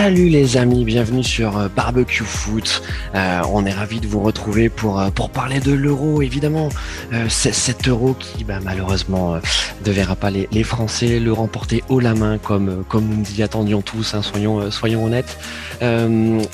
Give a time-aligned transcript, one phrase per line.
[0.00, 2.82] Salut les amis, bienvenue sur euh, Barbecue Foot.
[3.16, 6.68] Euh, on est ravi de vous retrouver pour euh, pour parler de l'euro, évidemment.
[7.28, 9.40] cet euro qui, bah, malheureusement,
[9.84, 13.82] ne verra pas les, Français le remporter haut la main comme comme nous y attendions
[13.82, 14.14] tous.
[14.14, 15.36] Hein, soyons soyons honnêtes.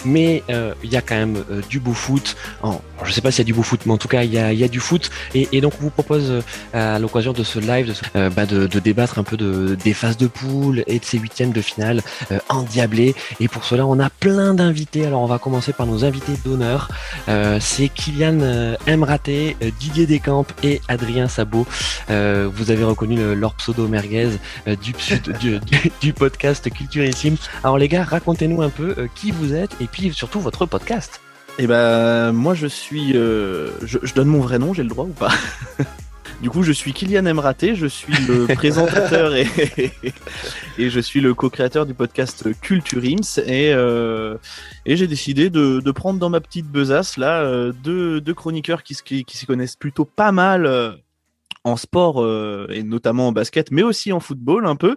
[0.06, 2.36] mais il y a quand même du beau foot.
[2.62, 4.32] En, je sais pas s'il y a du beau foot, mais en tout cas il
[4.32, 5.10] y a, du foot.
[5.34, 6.42] Et, donc on vous propose
[6.72, 10.28] à l'occasion de ce live de, bah, de, débattre un peu de, des phases de
[10.28, 12.00] poule et de ces huitièmes de finale
[12.48, 13.14] endiablés.
[13.40, 15.06] Et pour cela, on a plein d'invités.
[15.06, 16.88] Alors, on va commencer par nos invités d'honneur.
[17.28, 21.66] Euh, c'est Kylian euh, Mraté, euh, Didier Descamps et Adrien Sabot.
[22.08, 24.30] vous avez reconnu leur pseudo merguez
[24.66, 24.94] du,
[25.40, 25.60] du,
[26.00, 27.36] du, podcast Culturissime.
[27.62, 31.20] Alors, les gars, racontez-nous un peu qui vous êtes et puis surtout votre podcast.
[31.58, 33.12] Eh ben, moi, je suis.
[33.12, 33.70] je,
[34.02, 35.32] je donne mon vrai nom, j'ai le droit ou pas?
[36.40, 39.46] Du coup, je suis Kylian Emraté, je suis le présentateur et,
[40.78, 44.36] et je suis le co-créateur du podcast Culture Ims et, euh,
[44.84, 48.82] et j'ai décidé de, de, prendre dans ma petite besace là euh, deux, deux chroniqueurs
[48.82, 50.92] qui, qui, qui s'y connaissent plutôt pas mal euh,
[51.64, 54.96] en sport euh, et notamment en basket, mais aussi en football un peu.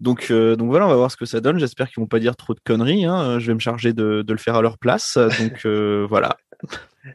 [0.00, 1.58] Donc, euh, donc voilà, on va voir ce que ça donne.
[1.58, 3.04] J'espère qu'ils vont pas dire trop de conneries.
[3.04, 3.38] Hein.
[3.38, 5.16] Je vais me charger de, de, le faire à leur place.
[5.16, 6.36] Donc euh, voilà.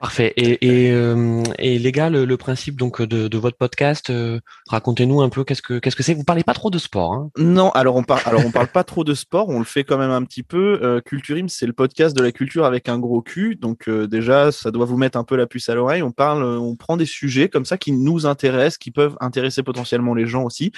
[0.02, 0.34] Parfait.
[0.38, 5.62] Euh, et les gars, le, principe donc de, votre podcast, euh, racontez-nous un peu qu'est-ce
[5.62, 6.14] que c'est.
[6.14, 7.72] Vous parlez pas trop de sport, hein Non.
[7.72, 9.48] Alors on parle parle pas trop de sport.
[9.48, 10.80] On le fait quand même un petit peu.
[10.84, 13.56] Euh, Culturim, c'est le podcast de la culture avec un gros cul.
[13.56, 16.04] Donc euh, déjà, ça doit vous mettre un peu la puce à l'oreille.
[16.04, 20.16] On parle, on prend des sujets comme ça qui nous intéressent, qui peuvent intéresser potentiellement
[20.16, 20.72] les gens aussi,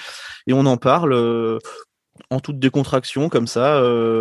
[0.46, 1.58] et on en parle
[2.30, 3.78] en toute décontraction comme ça,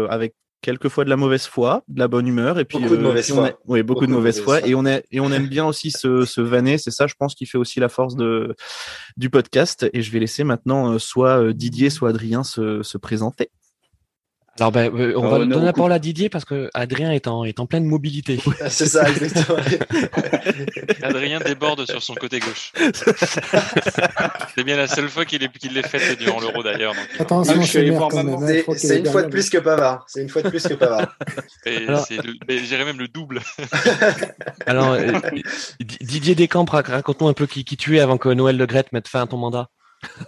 [0.09, 3.03] avec quelquefois de la mauvaise foi, de la bonne humeur et puis beaucoup de euh,
[3.03, 3.59] mauvaise foi.
[3.65, 6.41] Oui, beaucoup, de mauvaise, foi, et on est et on aime bien aussi se, se
[6.41, 8.55] vanner, c'est ça je pense qui fait aussi la force de
[9.17, 12.97] du podcast et je vais laisser maintenant euh, soit euh, Didier soit Adrien se, se
[12.97, 13.49] présenter.
[14.59, 17.45] Alors, ben, euh, on va donner la parole à Didier parce que Adrien est en,
[17.45, 18.39] est en pleine mobilité.
[18.69, 19.59] C'est ça, exactement.
[21.01, 22.73] Adrien déborde sur son côté gauche.
[24.55, 26.93] c'est bien la seule fois qu'il l'ait fait durant l'euro d'ailleurs.
[27.19, 28.11] Attention, ah, je suis allé voir
[28.75, 30.05] C'est une fois de plus que Pavard.
[30.07, 31.15] C'est une fois de plus que Pavard.
[31.65, 33.41] J'irais même le double.
[34.65, 35.13] Alors, euh,
[35.79, 39.07] Didier Descamps, raconte-nous un peu qui, qui tu es avant que Noël Le Gret mette
[39.07, 39.69] fin à ton mandat.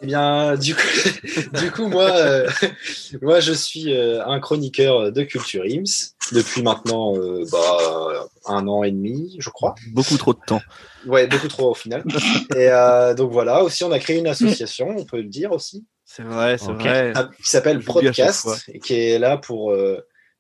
[0.02, 0.82] Eh bien, du coup,
[1.60, 2.50] du coup moi, euh,
[3.22, 8.84] moi, je suis euh, un chroniqueur de Culture Ims depuis maintenant euh, bah, un an
[8.84, 9.76] et demi, je crois.
[9.92, 10.62] Beaucoup trop de temps.
[11.06, 12.04] Ouais, beaucoup trop au final.
[12.56, 12.70] Et
[13.16, 15.86] donc voilà, aussi, on a créé une association, on peut le dire aussi.
[16.06, 17.14] C'est vrai, c'est vrai.
[17.38, 19.74] Qui s'appelle Podcast et qui est là pour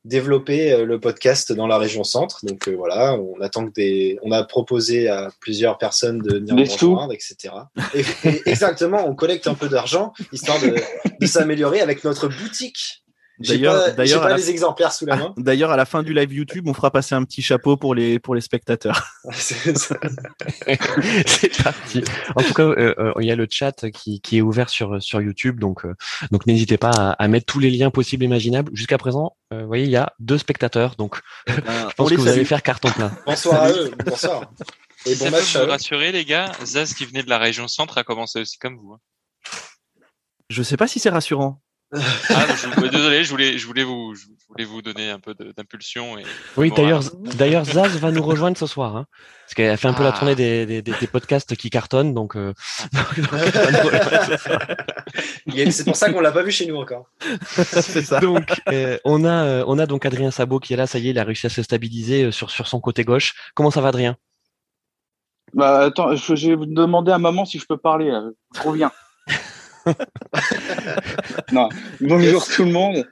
[0.03, 2.45] développer euh, le podcast dans la région centre.
[2.45, 6.56] Donc euh, voilà, on attend que des, on a proposé à plusieurs personnes de venir
[6.56, 7.53] nous rejoindre, etc.
[7.94, 8.03] Et,
[8.45, 10.75] exactement, on collecte un peu d'argent histoire de,
[11.19, 13.03] de s'améliorer avec notre boutique.
[13.47, 15.34] D'ailleurs, d'ailleurs, pas les exemplaires sous la main.
[15.38, 18.19] D'ailleurs, à la fin du live YouTube, on fera passer un petit chapeau pour les
[18.19, 19.07] pour les spectateurs.
[19.34, 19.68] C'est
[21.63, 22.03] parti.
[22.35, 25.22] En tout cas, euh, il y a le chat qui, qui est ouvert sur sur
[25.22, 25.85] YouTube, donc
[26.31, 28.72] donc n'hésitez pas à, à, mettre tous les liens possibles et imaginables.
[28.74, 32.09] Jusqu'à présent, euh, vous voyez, il y a deux spectateurs, donc eh ben, je pense
[32.09, 33.12] que vous allez faire carton plein.
[33.25, 34.51] Bonsoir à eux, bonsoir.
[35.06, 35.57] Et bon match.
[35.57, 38.78] Vous rassurer, les gars, Zaz qui venait de la région centre a commencé aussi comme
[38.78, 38.94] vous.
[38.94, 39.00] Hein.
[40.50, 41.62] Je sais pas si c'est rassurant.
[41.94, 42.46] Ah,
[42.90, 46.16] désolé, je voulais, je voulais vous, je voulais vous donner un peu d'impulsion.
[46.56, 47.03] Oui, d'ailleurs,
[47.38, 49.07] d'ailleurs, Zaz va nous rejoindre ce soir, hein,
[49.46, 52.38] parce qu'elle a fait un peu la tournée des, des, des, podcasts qui cartonnent, donc.
[52.38, 52.53] Euh...
[55.69, 57.07] c'est pour ça qu'on l'a pas vu chez nous encore.
[57.41, 58.22] c'est ça.
[58.22, 61.07] Donc, euh, on a, euh, on a donc Adrien Sabot qui est là, ça y
[61.07, 63.34] est, il a réussi à se stabiliser sur sur son côté gauche.
[63.53, 64.16] Comment ça va, Adrien?
[65.53, 68.18] Bah attends, je, je vais vous demander à maman si je peux parler.
[68.56, 68.94] Je reviens.
[71.52, 71.69] non.
[72.00, 73.08] Bonjour tout le monde.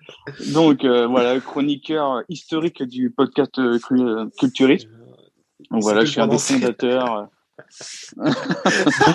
[0.53, 3.79] Donc euh, voilà, chroniqueur historique du podcast euh,
[4.37, 4.87] Culturiste.
[5.71, 7.27] Donc voilà, je suis un des fondateurs.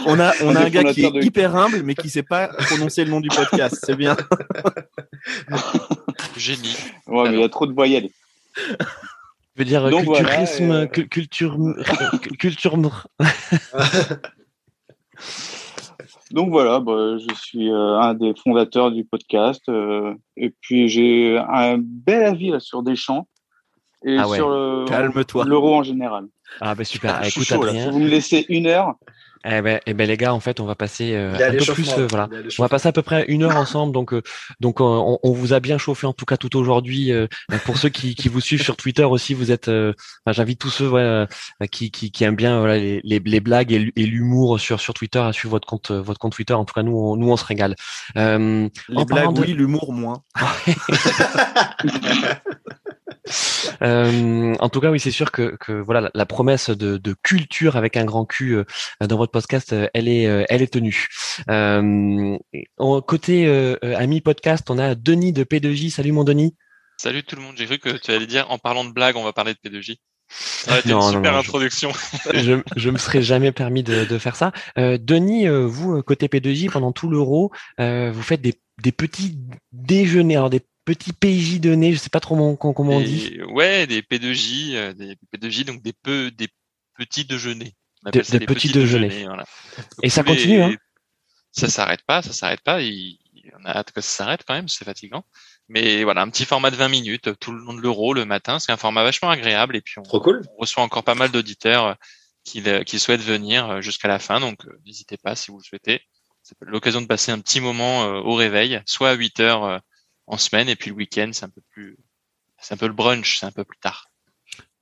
[0.07, 3.05] on a, on a un gars qui est hyper humble, mais qui sait pas prononcer
[3.05, 3.79] le nom du podcast.
[3.85, 4.17] C'est bien.
[6.37, 6.77] Génie.
[7.07, 8.11] Ouais, mais il y a trop de voyelles.
[8.57, 8.63] Je
[9.57, 11.59] veux dire, Donc, culturisme, voilà, culture,
[12.39, 12.77] culture.
[16.35, 21.39] Donc voilà, bah, je suis euh, un des fondateurs du podcast euh, et puis j'ai
[21.39, 23.29] un bel avis là, sur Deschamps
[24.05, 26.27] et ah sur l'euro en général.
[26.61, 27.21] Ah bah super.
[27.21, 28.97] Ah, écoute, Adrien, si vous me laissez une heure,
[29.45, 31.93] eh ben, eh ben les gars, en fait, on va passer euh, un peu plus,
[31.99, 33.93] euh, voilà, on va passer à peu près une heure ensemble.
[33.93, 34.23] Donc, euh,
[34.61, 37.13] donc, on, on, vous a bien chauffé en tout cas tout aujourd'hui.
[37.65, 39.71] pour ceux qui, qui vous suivent sur Twitter aussi, vous êtes,
[40.27, 41.27] j'invite tous ceux voilà,
[41.71, 45.19] qui, qui, qui aiment bien voilà, les, les, les blagues et l'humour sur sur Twitter
[45.19, 46.55] à suivre votre compte votre compte Twitter.
[46.55, 47.77] En tout cas, nous, on, nous, on se régale.
[48.15, 50.23] les blagues, oui, l'humour moins.
[53.81, 57.97] en tout cas, oui, c'est sûr que, que voilà la, promesse de, de, culture avec
[57.97, 58.59] un grand Q
[59.01, 61.09] dans votre podcast, elle est elle est tenue.
[62.79, 65.91] côté ami podcast, on a Denis de P2J.
[65.91, 66.55] Salut mon Denis.
[66.97, 67.55] Salut tout le monde.
[67.57, 69.99] J'ai cru que tu allais dire en parlant de blague, on va parler de P2J.
[70.29, 71.93] Ça une super introduction.
[72.33, 74.53] Je, je, me serais jamais permis de, de faire ça.
[74.79, 78.93] Euh, Denis, euh, vous, euh, côté P2J, pendant tout l'euro, euh, vous faites des, des,
[78.93, 79.39] petits
[79.73, 83.41] déjeuners, alors des petits PJ nez, je sais pas trop comment, comment on dit.
[83.49, 86.49] Ouais, des P2J, euh, des P2J, donc des, peu, des
[86.97, 87.75] petits déjeuners.
[88.13, 89.25] des, petits, déjeuners.
[89.25, 89.45] Voilà.
[90.03, 90.77] Et ça continue, hein
[91.53, 92.83] Ça s'arrête pas, ça s'arrête pas.
[92.83, 93.19] Il,
[93.59, 95.25] on a hâte que ça s'arrête quand même, c'est fatigant.
[95.69, 98.59] Mais voilà, un petit format de 20 minutes tout le long de l'euro le matin.
[98.59, 100.43] C'est un format vachement agréable et puis on, cool.
[100.59, 101.95] reçoit encore pas mal d'auditeurs euh,
[102.45, 104.41] qui, qui souhaitent venir euh, jusqu'à la fin.
[104.41, 106.03] Donc n'hésitez pas si vous le souhaitez.
[106.43, 109.81] C'est l'occasion de passer un petit moment au réveil, soit à 8 heures
[110.27, 111.97] en semaine et puis le week-end c'est un peu plus,
[112.59, 114.11] c'est un peu le brunch, c'est un peu plus tard.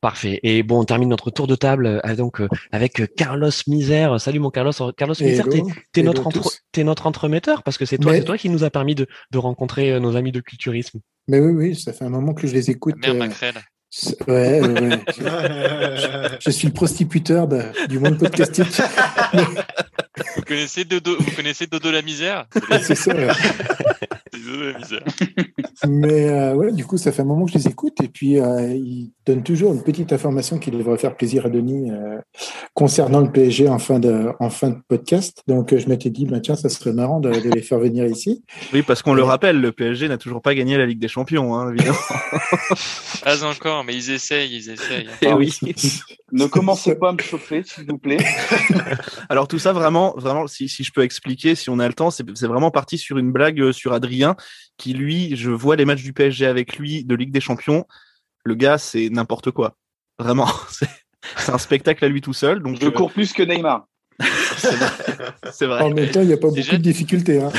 [0.03, 0.41] Parfait.
[0.43, 4.21] Et bon, on termine notre tour de table euh, donc euh, avec euh, Carlos Misère.
[4.21, 4.73] Salut mon Carlos.
[4.97, 5.63] Carlos Misère, t'es
[6.01, 6.29] es notre
[6.77, 9.39] es notre entremetteur parce que c'est toi, c'est toi qui nous a permis de, de,
[9.39, 10.99] rencontrer nos amis de culturisme.
[11.29, 12.97] Mais oui, oui, ça fait un moment que je les écoute.
[12.97, 13.53] Mère euh,
[14.27, 15.01] Ouais, ouais.
[16.41, 17.47] je, suis le prostituteur
[17.89, 18.81] du monde podcastique.
[20.37, 22.47] vous connaissez Dodo, vous connaissez Dodo la misère?
[22.81, 23.13] C'est ça.
[25.87, 28.41] Mais euh, ouais, du coup, ça fait un moment que je les écoute et puis
[28.41, 32.19] euh, ils donnent toujours une petite information qui devrait faire plaisir à Denis euh,
[32.73, 35.43] concernant le PSG en fin de, en fin de podcast.
[35.47, 38.43] Donc, je m'étais dit, bah, tiens, ça serait marrant de, les faire venir ici.
[38.73, 41.55] Oui, parce qu'on le rappelle, le PSG n'a toujours pas gagné la Ligue des Champions,
[41.55, 41.99] hein, évidemment.
[43.25, 45.09] pas encore, mais ils essayent, ils essayent.
[45.21, 45.55] Et eh oui.
[46.33, 48.17] ne commencez pas à me chauffer, s'il vous plaît.
[49.29, 52.11] Alors tout ça, vraiment, vraiment, si, si je peux expliquer, si on a le temps,
[52.11, 54.22] c'est vraiment parti sur une blague sur Adrien
[54.77, 57.87] qui lui, je vois les matchs du PSG avec lui de Ligue des Champions.
[58.45, 59.77] Le gars, c'est n'importe quoi.
[60.19, 60.49] Vraiment,
[61.37, 62.63] c'est un spectacle à lui tout seul.
[62.63, 63.87] Donc je cours plus que Neymar.
[65.53, 65.83] C'est vrai.
[65.83, 67.41] En même temps, il n'y a pas beaucoup de difficultés.
[67.41, 67.51] Hein.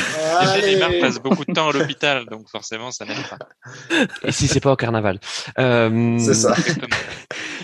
[0.65, 3.38] Neymar passe beaucoup de temps à l'hôpital, donc forcément, ça n'aide pas.
[4.24, 5.19] Et si c'est pas au carnaval.
[5.60, 6.18] Euh...
[6.19, 6.56] C'est ça.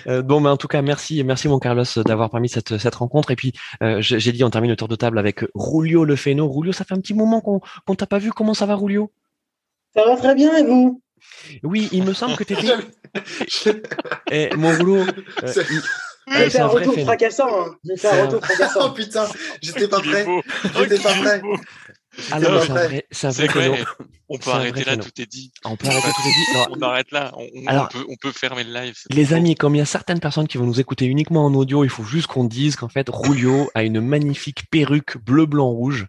[0.07, 3.31] Euh, bon, mais en tout cas, merci, merci mon Carlos d'avoir permis cette, cette rencontre.
[3.31, 3.53] Et puis,
[3.83, 6.49] euh, j'ai dit, on termine le tour de table avec Rulio Lefeno.
[6.49, 8.31] Rulio, ça fait un petit moment qu'on qu t'a pas vu.
[8.31, 9.11] Comment ça va, Rulio?
[9.95, 11.01] Ça va très bien, et vous?
[11.63, 12.73] Oui, il me semble que tu étais.
[14.31, 15.03] Eh, mon Rouleau.
[16.31, 17.49] Euh, j'ai fait un retour fracassant.
[17.49, 17.75] Hein.
[18.03, 18.79] Un retour fracassant.
[18.85, 19.27] oh putain,
[19.61, 20.25] j'étais pas prêt.
[20.75, 21.41] J'étais pas prêt.
[22.31, 22.63] Alors,
[23.11, 23.85] c'est un vrai,
[24.29, 25.51] On peut arrêter là, tout est dit.
[25.63, 26.75] On peut arrêter tout est dit.
[26.77, 27.31] on arrête là.
[27.37, 28.95] On, Alors, on, peut, on, peut, fermer le live.
[29.09, 31.83] Les amis, comme il y a certaines personnes qui vont nous écouter uniquement en audio,
[31.83, 36.07] il faut juste qu'on dise qu'en fait, Rulio a une magnifique perruque bleu, blanc, rouge.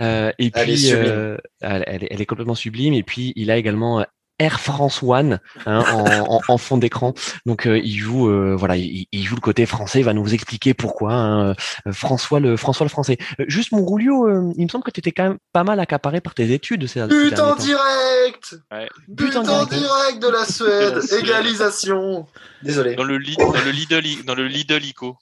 [0.00, 2.94] Euh, et puis, elle est, euh, elle, elle est, complètement sublime.
[2.94, 4.04] Et puis, il a également
[4.42, 5.84] Air France One hein,
[6.28, 7.14] en, en, fond d'écran.
[7.46, 10.00] Donc euh, il joue, euh, voilà, il, il, joue le côté français.
[10.00, 11.12] Il va nous expliquer pourquoi.
[11.12, 11.54] Hein,
[11.86, 13.18] euh, François le François le français.
[13.46, 16.34] juste mon Roulio, il me semble que tu étais quand même pas mal accaparé par
[16.34, 16.88] tes études.
[16.88, 18.56] Ces, But en direct.
[18.72, 18.88] Ouais.
[19.08, 20.20] But, en direct.
[20.20, 21.00] de la Suède.
[21.20, 22.26] Égalisation.
[22.62, 22.96] Désolé.
[22.96, 25.16] Dans le lit, dans le Lidl, dans le Lidl Ico.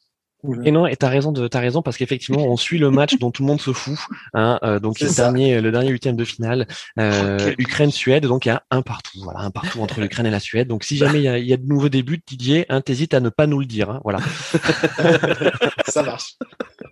[0.65, 3.31] Et non, et t'as raison de, t'as raison parce qu'effectivement, on suit le match dont
[3.31, 3.99] tout le monde se fout.
[4.35, 6.67] Hein, euh, donc le dernier, le dernier huitième de finale,
[6.99, 8.25] euh, Ukraine-Suède.
[8.25, 10.69] Donc il y a un partout, voilà, un partout entre l'Ukraine et la Suède.
[10.69, 13.21] Donc si jamais il y a, y a, de nouveaux débuts, Didier, hein, t'hésites à
[13.21, 13.91] ne pas nous le dire.
[13.91, 14.19] Hein, voilà.
[15.87, 16.37] ça marche.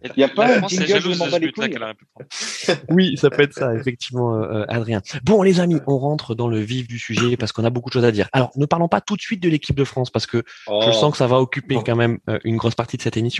[0.05, 0.99] Il n'y a pas un jingle
[2.89, 5.03] Oui, ça peut être ça, effectivement, euh, Adrien.
[5.25, 7.95] Bon, les amis, on rentre dans le vif du sujet parce qu'on a beaucoup de
[7.95, 8.29] choses à dire.
[8.33, 10.93] Alors, ne parlons pas tout de suite de l'équipe de France parce que je oh.
[10.93, 13.38] sens que ça va occuper quand même euh, une grosse partie de cette émission.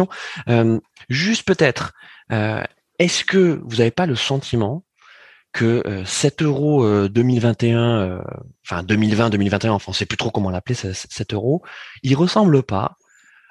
[0.49, 0.79] Euh,
[1.09, 1.93] juste peut-être,
[2.33, 2.63] euh,
[2.99, 4.85] est-ce que vous n'avez pas le sentiment
[5.53, 8.21] que 7 euros 2021,
[8.65, 11.63] enfin 2020, 2021, enfin on sait plus trop comment l'appeler, 7 euros,
[12.03, 12.97] il ressemble pas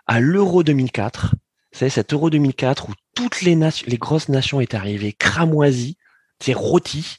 [0.06, 1.36] à l'euro 2004
[1.78, 5.98] c'est cet Euro 2004 où toutes les, les grosses nations étaient arrivées cramoisies,
[6.40, 7.18] c'est rôti.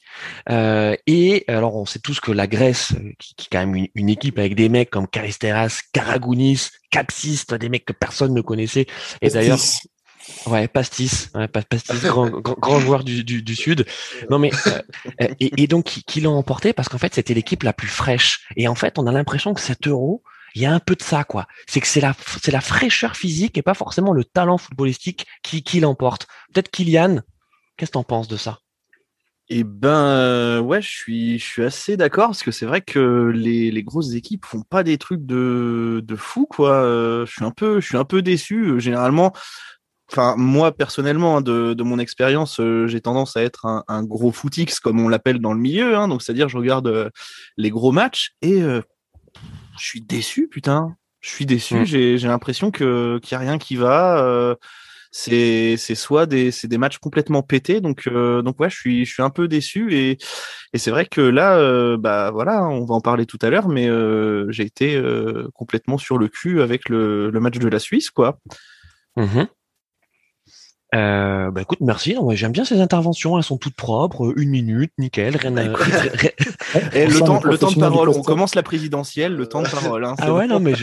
[0.51, 3.89] Euh, et alors, on sait tous que la Grèce, euh, qui, qui est quand même
[3.95, 8.87] une, équipe avec des mecs comme Karisteras, Karagounis, Capsis, des mecs que personne ne connaissait.
[9.23, 9.59] Et d'ailleurs,
[10.47, 13.87] Ouais, Pastis, Pastis, grand, grand, joueur du, du, du, Sud.
[14.29, 16.75] Non mais euh, et, et, donc qui, qui l'ont emporté?
[16.75, 18.47] Parce qu'en fait c'était l'équipe la plus fraîche.
[18.57, 20.23] Et en fait on a l'impression que cet Euro,
[20.55, 21.47] il y a un peu de ça, quoi.
[21.67, 25.63] C'est que c'est la, c'est la fraîcheur physique et pas forcément le talent footballistique qui,
[25.63, 26.27] qui l'emporte.
[26.53, 27.21] Peut-être Kylian,
[27.77, 28.59] qu'est-ce que t'en penses de ça?
[29.51, 33.31] Eh ben, euh, ouais, je suis, je suis assez d'accord parce que c'est vrai que
[33.35, 36.73] les, les grosses équipes font pas des trucs de, de fou, quoi.
[36.73, 38.79] Euh, je suis un peu, je suis un peu déçu.
[38.79, 39.33] Généralement,
[40.11, 44.33] enfin moi personnellement hein, de, de mon expérience j'ai tendance à être un, un, gros
[44.33, 47.11] footix comme on l'appelle dans le milieu hein, donc c'est à dire je regarde
[47.59, 48.63] les gros matchs et
[49.79, 50.97] Je suis déçu, putain.
[51.21, 51.81] Je suis déçu.
[51.81, 51.85] Hmm.
[51.85, 54.57] J'ai l'impression que qu'il y a rien qui va.
[55.09, 57.81] Euh, c'est c'est soit des c'est des matchs complètement pétés.
[57.81, 60.19] Donc euh, donc ouais, je suis je suis un peu déçu et
[60.75, 63.69] et c'est vrai que là, euh, bah voilà, on va en parler tout à l'heure,
[63.69, 63.89] mais
[64.51, 65.01] j'ai été
[65.55, 68.39] complètement sur le cul avec le, le match de la Suisse, quoi.
[69.17, 69.45] Mmh
[70.95, 72.17] euh, bah écoute, merci.
[72.31, 73.37] J'aime bien ces interventions.
[73.37, 75.37] Elles sont toutes propres, une minute, nickel.
[75.37, 75.63] Rien bah,
[76.93, 78.09] Et le temps, le temps de parole.
[78.09, 79.35] On commence la présidentielle.
[79.35, 80.05] Le temps de parole.
[80.05, 80.75] Hein, ah ouais, non, mais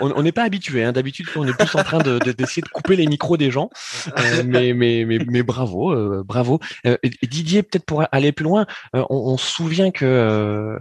[0.00, 0.84] on n'est pas habitué.
[0.84, 0.92] Hein.
[0.92, 3.70] D'habitude, on est plus en train de, d'essayer de, couper les micros des gens.
[4.18, 6.60] Euh, mais, mais, mais, mais, bravo, euh, bravo.
[6.86, 10.78] Euh, Didier, peut-être pour aller plus loin, on, on, se souvient que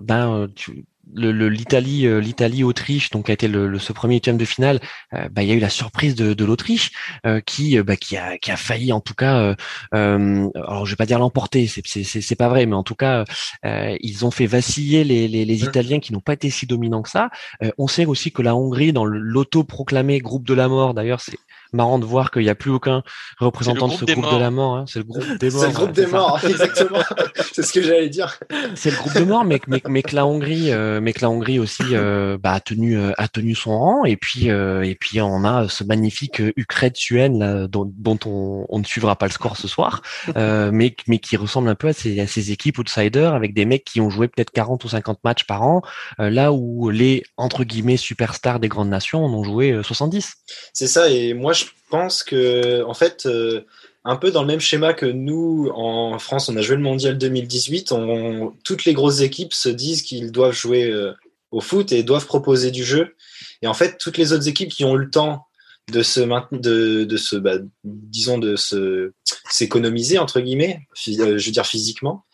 [0.00, 0.84] ben tu,
[1.14, 4.80] l'Italie, euh, l'Italie Autriche, donc a été le, ce premier huitième de finale,
[5.14, 6.92] euh, bah, il y a eu la surprise de, de l'Autriche
[7.26, 9.54] euh, qui, bah, qui a, qui a failli en tout cas,
[9.92, 13.24] alors je vais pas dire l'emporter, c'est, c'est, c'est pas vrai, mais en tout cas
[13.64, 17.10] ils ont fait vaciller les, les, les Italiens qui n'ont pas été si dominants que
[17.10, 17.30] ça.
[17.78, 21.38] on sait aussi que la Hongrie, dans l'auto-proclamé groupe de la mort, d'ailleurs c'est
[21.72, 23.02] marrant de voir qu'il n'y a plus aucun
[23.38, 24.76] représentant de ce groupe de la mort.
[24.76, 24.84] Hein.
[24.88, 25.60] C'est le groupe des morts.
[25.62, 27.02] C'est le groupe des morts, exactement.
[27.52, 28.38] c'est ce que j'allais dire.
[28.74, 31.30] C'est le groupe de morts, mais, mais, mais que la Hongrie, euh, mais que la
[31.30, 34.04] Hongrie aussi euh, bah, a tenu euh, a tenu son rang.
[34.04, 38.84] Et puis et puis on a ce magnifique Ukraine là, dont, dont on, on, ne
[38.84, 40.02] suivra pas le score ce soir,
[40.36, 43.84] mais mais qui ressemble un peu à ces, à ces équipes outsiders avec des mecs
[43.84, 45.82] qui ont joué peut-être 40 ou 50 matchs par an,
[46.18, 50.34] là où les entre guillemets superstars des grandes nations en ont joué 70.
[50.72, 51.08] C'est ça.
[51.08, 51.61] Et moi je
[51.92, 53.60] pense que, en fait, euh,
[54.04, 57.18] un peu dans le même schéma que nous, en France, on a joué le mondial
[57.18, 61.12] 2018, on, toutes les grosses équipes se disent qu'ils doivent jouer euh,
[61.50, 63.14] au foot et doivent proposer du jeu.
[63.60, 65.46] Et en fait, toutes les autres équipes qui ont le temps
[65.90, 66.20] de se
[66.56, 69.12] de se bah, disons de se
[69.50, 70.78] s'économiser entre guillemets
[71.08, 72.24] euh, je veux dire physiquement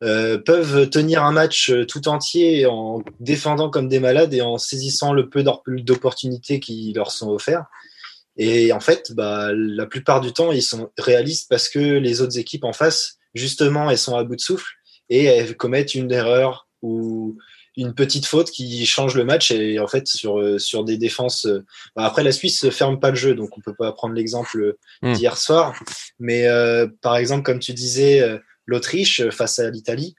[0.00, 5.28] peuvent tenir un match tout entier en défendant comme des malades et en saisissant le
[5.28, 7.66] peu d'opportunités qui leur sont offertes
[8.38, 12.38] et en fait, bah, la plupart du temps, ils sont réalistes parce que les autres
[12.38, 14.72] équipes en face, justement, elles sont à bout de souffle
[15.10, 17.36] et elles commettent une erreur ou
[17.76, 19.50] une petite faute qui change le match.
[19.50, 21.48] Et en fait, sur, sur des défenses.
[21.96, 24.76] Bah, après, la Suisse ne ferme pas le jeu, donc on peut pas prendre l'exemple
[25.02, 25.14] hmm.
[25.14, 25.74] d'hier soir.
[26.20, 30.14] Mais euh, par exemple, comme tu disais, euh, l'Autriche face à l'Italie,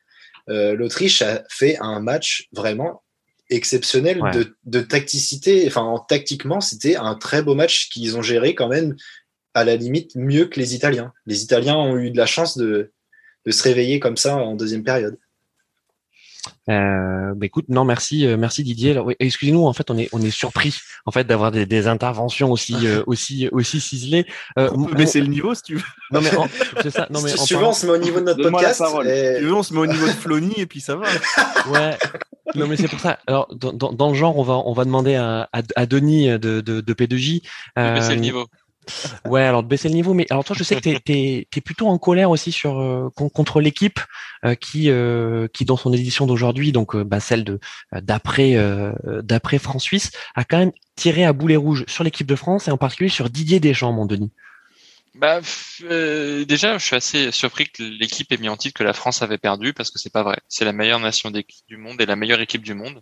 [0.49, 3.03] euh, l'Autriche a fait un match vraiment
[3.49, 5.65] exceptionnel de, de, tacticité.
[5.67, 8.95] Enfin, tactiquement, c'était un très beau match qu'ils ont géré quand même
[9.53, 11.13] à la limite mieux que les Italiens.
[11.25, 12.91] Les Italiens ont eu de la chance de,
[13.45, 15.17] de se réveiller comme ça en deuxième période.
[16.69, 18.91] Euh, bah écoute, non, merci, euh, merci Didier.
[18.91, 22.51] Alors, excusez-nous, en fait, on est, on est surpris en fait d'avoir des, des, interventions
[22.51, 24.25] aussi, euh, aussi, aussi ciselées.
[24.57, 25.83] Euh, on peut baisser le niveau si tu veux.
[26.11, 26.29] Non mais
[26.83, 27.07] c'est ça.
[27.09, 28.81] Non mais si on se met au niveau de notre podcast.
[29.05, 29.45] Et...
[29.45, 31.05] on se met au niveau de Flony et puis ça va.
[31.69, 31.97] Ouais.
[32.55, 33.19] Non mais c'est pour ça.
[33.27, 36.29] Alors dans, dans, dans, le genre, on va, on va demander à, à, à Denis
[36.29, 37.43] de, de, de P2J.
[37.77, 38.47] Euh, baisser le niveau.
[39.25, 41.87] Ouais, alors de baisser le niveau, mais alors toi, je sais que tu es, plutôt
[41.87, 43.99] en colère aussi sur euh, contre l'équipe
[44.45, 47.59] euh, qui euh, qui dans son édition d'aujourd'hui, donc bah, celle de
[47.93, 48.55] d'après
[49.23, 52.71] d'après France Suisse, a quand même tiré à boulet rouge sur l'équipe de France et
[52.71, 54.31] en particulier sur Didier Deschamps, mon Denis.
[55.15, 55.41] Bah
[55.81, 59.37] déjà, je suis assez surpris que l'équipe ait mis en titre que la France avait
[59.37, 60.37] perdu parce que c'est pas vrai.
[60.47, 63.01] C'est la meilleure nation du monde et la meilleure équipe du monde.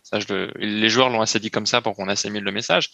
[0.58, 2.89] Les joueurs l'ont assez dit comme ça pour qu'on assimile le message.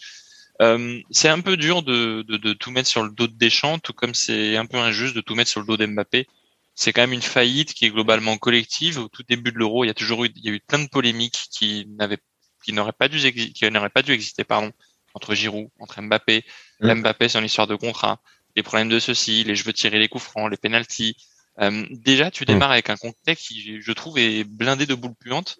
[0.62, 3.78] Euh, c'est un peu dur de, de, de, tout mettre sur le dos de Deschamps,
[3.78, 6.26] tout comme c'est un peu injuste de tout mettre sur le dos d'Mbappé.
[6.74, 8.98] C'est quand même une faillite qui est globalement collective.
[8.98, 10.78] Au tout début de l'Euro, il y a toujours eu, il y a eu plein
[10.78, 12.18] de polémiques qui n'avaient,
[12.64, 14.72] qui n'auraient pas dû, qui n'auraient pas dû exister, pardon,
[15.14, 16.44] entre Giroud, entre Mbappé,
[16.80, 16.94] mmh.
[16.94, 18.20] Mbappé son histoire de contrat,
[18.56, 21.16] les problèmes de ceci, les je veux tirer les coups francs, les penalties.
[21.60, 25.56] Euh, déjà, tu démarres avec un contexte qui, je trouve, est blindé de boules puantes.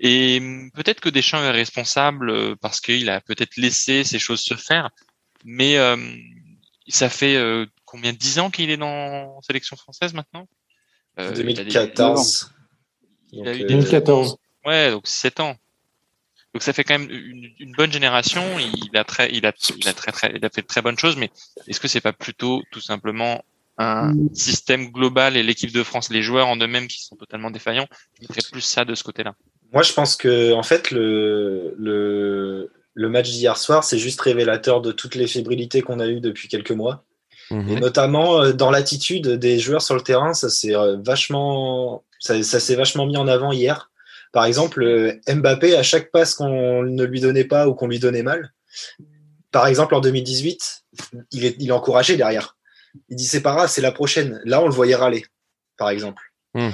[0.00, 4.40] Et hum, peut-être que Deschamps est responsable euh, parce qu'il a peut-être laissé ces choses
[4.40, 4.90] se faire,
[5.44, 5.96] mais euh,
[6.88, 10.46] ça fait euh, combien dix ans qu'il est dans sélection française maintenant?
[11.16, 12.52] 2014.
[13.32, 14.36] Il a eu 2014.
[14.64, 15.56] Ouais, donc 7 ans.
[16.54, 18.42] Donc ça fait quand même une, une, bonne génération.
[18.58, 20.98] Il a très, il a, il a très, très, il a fait de très bonnes
[20.98, 21.30] choses, mais
[21.66, 23.44] est-ce que c'est pas plutôt tout simplement
[23.78, 27.86] un système global et l'équipe de France, les joueurs en eux-mêmes qui sont totalement défaillants
[28.16, 29.34] Je mettrais plus ça de ce côté-là?
[29.72, 34.80] Moi, je pense que en fait, le, le, le match d'hier soir, c'est juste révélateur
[34.80, 37.04] de toutes les fébrilités qu'on a eues depuis quelques mois.
[37.50, 37.68] Mhm.
[37.68, 42.42] Et notamment euh, dans l'attitude des joueurs sur le terrain, ça s'est euh, vachement, ça,
[42.42, 43.90] ça s'est vachement mis en avant hier.
[44.32, 47.98] Par exemple, euh, Mbappé, à chaque passe qu'on ne lui donnait pas ou qu'on lui
[47.98, 48.52] donnait mal,
[49.50, 50.84] par exemple en 2018,
[51.32, 52.56] il est, il est encouragé derrière.
[53.08, 54.40] Il dit c'est pas grave, c'est la prochaine.
[54.44, 55.24] Là, on le voyait râler,
[55.76, 56.22] par exemple.
[56.54, 56.72] Mhm.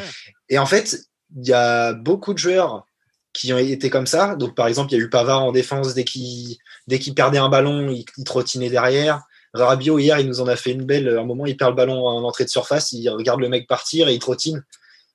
[0.48, 0.98] Et en fait,
[1.36, 2.86] il y a beaucoup de joueurs
[3.32, 4.36] qui ont été comme ça.
[4.36, 7.38] Donc, par exemple, il y a eu Pavard en défense dès qu'il dès qu'il perdait
[7.38, 9.22] un ballon, il, il, trottinait derrière.
[9.52, 11.08] Rabiot hier, il nous en a fait une belle.
[11.08, 13.66] À un moment, il perd le ballon en entrée de surface, il regarde le mec
[13.66, 14.64] partir et il trottine.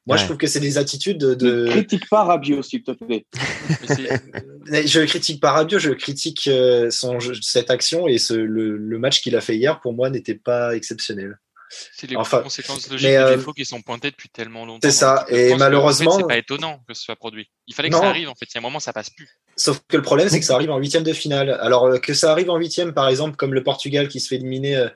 [0.07, 1.65] Moi, je trouve que c'est des attitudes de.
[1.65, 3.27] Ne critique pas Rabiot, s'il te plaît.
[3.33, 9.21] je critique pas Rabiot, je critique euh, son, cette action et ce, le, le match
[9.21, 11.37] qu'il a fait hier, pour moi, n'était pas exceptionnel.
[11.69, 14.87] C'est les conséquences logiques des défauts qui sont pointés depuis tellement longtemps.
[14.87, 15.25] C'est ça.
[15.29, 17.49] Et malheureusement, c'est pas étonnant que ce soit produit.
[17.67, 18.29] Il fallait que ça arrive.
[18.29, 19.29] En fait, il y a un moment, ça passe plus.
[19.55, 21.57] Sauf que le problème, c'est que ça arrive en huitième de finale.
[21.61, 24.35] Alors euh, que ça arrive en huitième, par exemple, comme le Portugal qui se fait
[24.35, 24.89] éliminer euh,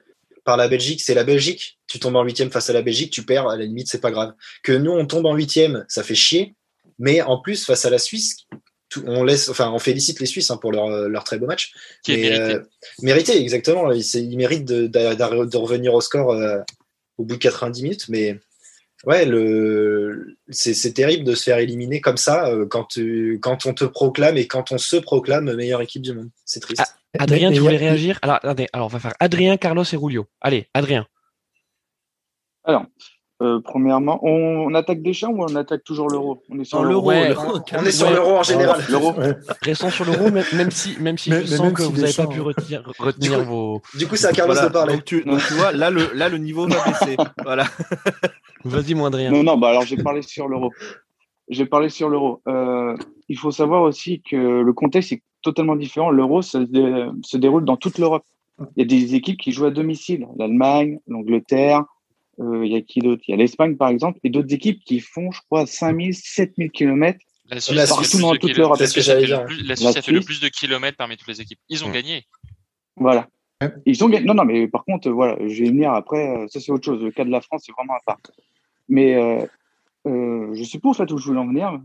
[0.46, 1.80] par la Belgique, c'est la Belgique.
[1.88, 3.48] Tu tombes en huitième face à la Belgique, tu perds.
[3.48, 4.34] À la limite, c'est pas grave.
[4.64, 6.56] Que nous, on tombe en huitième, ça fait chier.
[7.00, 8.38] Mais en plus, face à la Suisse,
[9.06, 11.74] on laisse, enfin, on félicite les Suisses hein, pour leur, leur, très beau match.
[12.04, 12.56] Qui est mérité.
[12.56, 12.60] Euh,
[13.02, 13.92] mérité, exactement.
[13.92, 16.60] Ils, méritent de, de, revenir au score euh,
[17.18, 18.40] au bout de 90 minutes, mais
[19.06, 23.74] ouais, le, c'est terrible de se faire éliminer comme ça euh, quand, tu, quand on
[23.74, 26.30] te proclame et quand on se proclame meilleure équipe du monde.
[26.46, 26.82] C'est triste.
[26.86, 28.20] Ah, Adrien, tu voulais réagir?
[28.22, 30.28] Alors, alors, on va faire Adrien, Carlos et Rulio.
[30.42, 31.06] Allez, Adrien.
[32.64, 32.86] Alors,
[33.44, 37.12] euh, premièrement, on, attaque Deschamps ou on attaque toujours l'euro On est sur l'euro.
[37.12, 38.82] on est sur l'euro en général.
[38.90, 39.14] L'euro.
[39.62, 42.90] Restons sur l'euro, même, si, même si je sens que vous n'avez pas pu retenir,
[42.98, 43.82] retenir du coup, vos.
[43.98, 44.94] Du coup, c'est à Carlos de parler.
[44.94, 47.18] Donc tu, tu, vois, là le, là, le niveau va baisser.
[47.44, 47.66] voilà.
[48.64, 49.32] Vas-y, mon Adrien.
[49.32, 50.72] Non, non, bah alors j'ai parlé sur l'euro.
[51.50, 52.42] J'ai parlé sur l'euro.
[52.48, 52.96] Euh,
[53.28, 56.10] il faut savoir aussi que le contexte est totalement différent.
[56.12, 56.66] L'euro se,
[57.24, 58.24] se déroule dans toute l'Europe.
[58.78, 60.28] Il y a des équipes qui jouent à domicile.
[60.38, 61.84] L'Allemagne, l'Angleterre,
[62.40, 63.24] il y a qui d'autre?
[63.28, 66.72] Il y a l'Espagne, par exemple, et d'autres équipes qui font, je crois, 5000, 7000
[66.72, 68.80] km la Suisse, partout dans toute l'Europe.
[68.80, 71.60] La Suisse, a fait le plus de kilomètres parmi toutes les équipes.
[71.70, 72.26] Ils ont gagné.
[72.96, 73.28] Voilà.
[73.86, 74.26] Ils ont gagné.
[74.26, 76.48] Non, non, mais par contre, voilà, je vais venir après.
[76.50, 77.04] Ça, c'est autre chose.
[77.04, 78.20] Le cas de la France, c'est vraiment à part.
[78.90, 79.46] Mais euh,
[80.08, 81.80] euh, je pas en fait où je voulais en venir.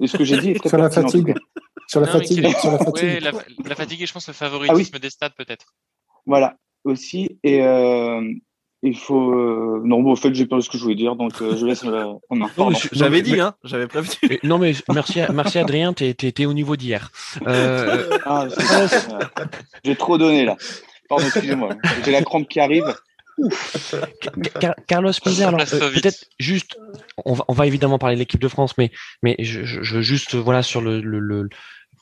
[0.00, 1.34] Et ce que j'ai dit est très sur, la fatigue.
[1.86, 2.48] sur la fatigue.
[2.56, 3.20] sur la fatigue.
[3.22, 3.32] la,
[3.64, 4.06] la, fatigue.
[4.06, 5.74] je pense, le favoritisme ah des stades, peut-être.
[6.26, 7.38] Voilà, aussi.
[7.42, 8.22] Et, euh,
[8.84, 9.32] il faut.
[9.32, 9.80] Euh...
[9.84, 11.84] Non, bon, en fait, j'ai perdu ce que je voulais dire, donc euh, je laisse.
[12.92, 14.10] J'avais dit, hein, j'avais prévu.
[14.42, 17.10] Non, mais merci, merci Adrien, t'es, t'es, au niveau d'hier.
[17.46, 18.18] Euh...
[18.26, 18.46] Ah,
[19.84, 20.56] j'ai trop donné là.
[21.08, 21.70] Pardon, excusez-moi.
[22.04, 22.94] J'ai la crampe qui arrive.
[24.86, 26.76] Carlos Pizer, alors euh, peut-être juste,
[27.24, 28.92] on va, on va évidemment parler de l'équipe de France, mais
[29.24, 31.48] mais je, je juste voilà sur le, le, le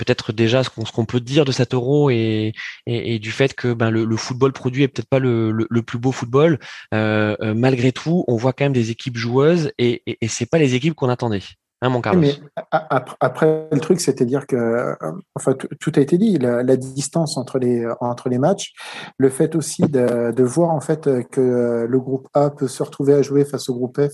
[0.02, 2.52] peut-être déjà ce qu'on peut dire de cet euro et,
[2.86, 6.58] du fait que ben, le, football produit est peut-être pas le, plus beau football.
[6.94, 10.46] Euh, euh, malgré tout, on voit quand même des équipes joueuses et, et, et c'est
[10.46, 11.42] pas les équipes qu'on attendait.
[11.80, 12.30] Hein, mon Carlos.
[12.70, 14.94] Après, le truc, c'était dire que, euh,
[15.34, 18.72] enfin, tout a été dit, la, distance entre les matchs,
[19.18, 23.14] le fait aussi de, de, voir en fait que le groupe A peut se retrouver
[23.14, 24.12] à jouer face au groupe F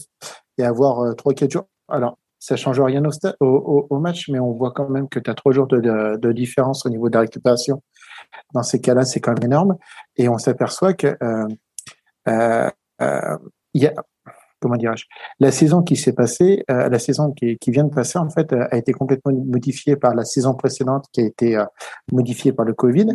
[0.57, 1.67] et avoir trois quatre jours.
[1.89, 3.03] Alors, ça change rien
[3.41, 6.33] au, au, match, mais on voit quand même que tu as trois jours de, de,
[6.33, 7.83] différence au niveau de la récupération.
[8.55, 9.77] Dans ces cas-là, c'est quand même énorme.
[10.17, 11.49] Et on s'aperçoit que euh,
[12.29, 12.71] euh,
[13.03, 13.39] euh
[13.75, 13.95] y a,
[14.61, 15.05] comment dirais-je,
[15.41, 18.53] la saison qui s'est passée, euh, la saison qui, qui, vient de passer, en fait,
[18.53, 21.65] a été complètement modifiée par la saison précédente qui a été euh,
[22.13, 23.09] modifiée par le Covid.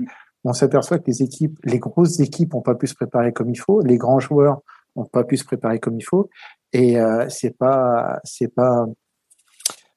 [0.43, 3.59] On s'aperçoit que les équipes, les grosses équipes, n'ont pas pu se préparer comme il
[3.59, 3.81] faut.
[3.81, 4.61] Les grands joueurs
[4.95, 6.29] n'ont pas pu se préparer comme il faut.
[6.73, 8.85] Et euh, c'est pas, c'est pas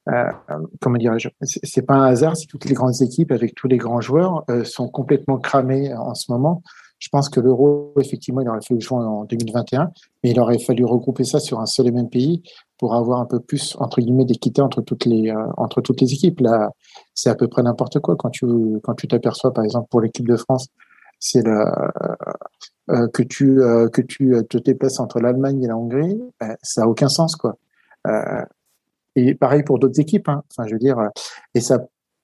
[0.08, 0.30] euh,
[0.80, 4.00] comment dirais-je, c'est pas un hasard si toutes les grandes équipes avec tous les grands
[4.00, 6.62] joueurs euh, sont complètement cramés en ce moment.
[6.98, 9.90] Je pense que l'euro, effectivement, il aurait fallu jouer en 2021,
[10.22, 12.42] mais il aurait fallu regrouper ça sur un seul et même pays
[12.78, 16.12] pour avoir un peu plus entre guillemets d'équité entre toutes les euh, entre toutes les
[16.12, 16.40] équipes.
[16.40, 16.70] Là,
[17.14, 18.46] c'est à peu près n'importe quoi quand tu
[18.82, 20.68] quand tu t'aperçois, par exemple, pour l'équipe de France,
[21.18, 21.64] c'est le
[22.90, 23.56] euh, que tu
[23.92, 27.56] que tu te déplaces entre l'Allemagne et la Hongrie, ben, ça a aucun sens quoi.
[28.06, 28.44] Euh,
[29.16, 30.28] et pareil pour d'autres équipes.
[30.28, 30.42] Hein.
[30.50, 30.98] Enfin, je veux dire,
[31.54, 31.80] et ça,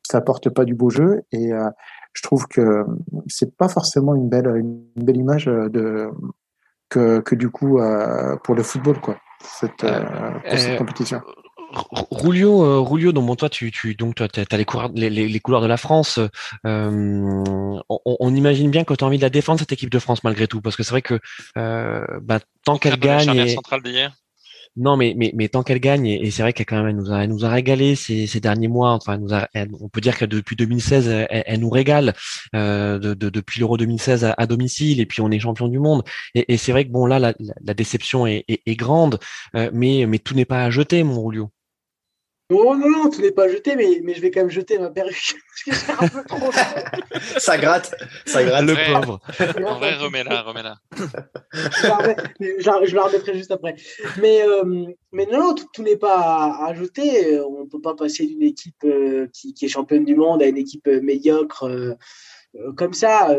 [0.09, 1.22] ça porte pas du beau jeu.
[1.33, 1.68] Et euh,
[2.12, 2.85] je trouve que
[3.26, 6.11] c'est pas forcément une belle, une belle image de
[6.88, 9.16] que, que du coup euh, pour le football, quoi.
[9.40, 11.20] Cette, euh, pour cette compétition.
[11.72, 15.62] Roulio, Roulio, donc bon, toi, tu, tu donc toi, as les couleurs, les, les, couleurs
[15.62, 16.18] de la France.
[16.66, 17.42] Euh,
[17.88, 20.22] on, on, imagine bien que tu as envie de la défendre cette équipe de France
[20.22, 21.18] malgré tout, parce que c'est vrai que
[21.57, 23.35] euh, bah, tant qu'elle gagne.
[23.35, 23.57] Et...
[24.76, 27.12] Non, mais, mais, mais tant qu'elle gagne, et, c'est vrai qu'elle quand même elle nous
[27.12, 28.92] a, elle nous a régalé ces, derniers mois.
[28.92, 32.14] Enfin, nous a, on peut dire que depuis 2016, elle, elle nous régale
[32.54, 35.78] euh, de, de, depuis l'Euro 2016 à, à, domicile, et puis on est champion du
[35.78, 36.04] monde.
[36.35, 39.18] Et, c'est vrai que bon là, la, déception est, est, est grande,
[39.56, 41.50] euh, mais, mais tout n'est pas à jeter, mon Roulio.
[42.52, 44.90] Non, non, non, tout n'est pas jeté, mais, mais je vais quand même jeter ma
[44.90, 45.34] perruque.
[46.00, 46.50] un peu trop.
[47.38, 47.94] ça gratte,
[48.26, 48.64] ça gratte.
[48.64, 49.20] Le pauvre.
[49.66, 50.76] En vrai, remets-la, remets-la.
[51.60, 53.76] je, la remettrai juste après.
[54.20, 57.40] Mais, euh, mais non, tout, n'est pas à, jeter.
[57.40, 60.46] On ne peut pas passer d'une équipe euh, qui, qui, est championne du monde à
[60.46, 61.96] une équipe euh, médiocre
[62.76, 63.34] comme ça.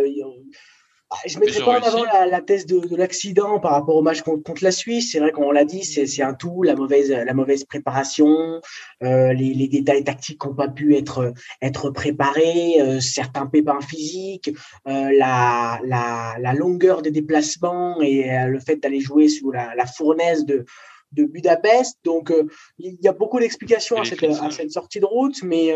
[1.13, 4.23] Bah, je ne mettrais pas en avant la, thèse de, l'accident par rapport au match
[4.23, 5.11] contre, la Suisse.
[5.11, 8.59] C'est vrai qu'on l'a dit, c'est un tout, la mauvaise, la mauvaise préparation,
[9.03, 14.49] euh, les, détails tactiques qui n'ont pas pu être, être préparés, euh, certains pépins physiques,
[14.87, 20.65] euh, la, la, longueur des déplacements et le fait d'aller jouer sous la, fournaise de,
[21.11, 21.99] de Budapest.
[22.03, 22.33] Donc,
[22.79, 25.75] il y a beaucoup d'explications à à cette, sortie de route, mais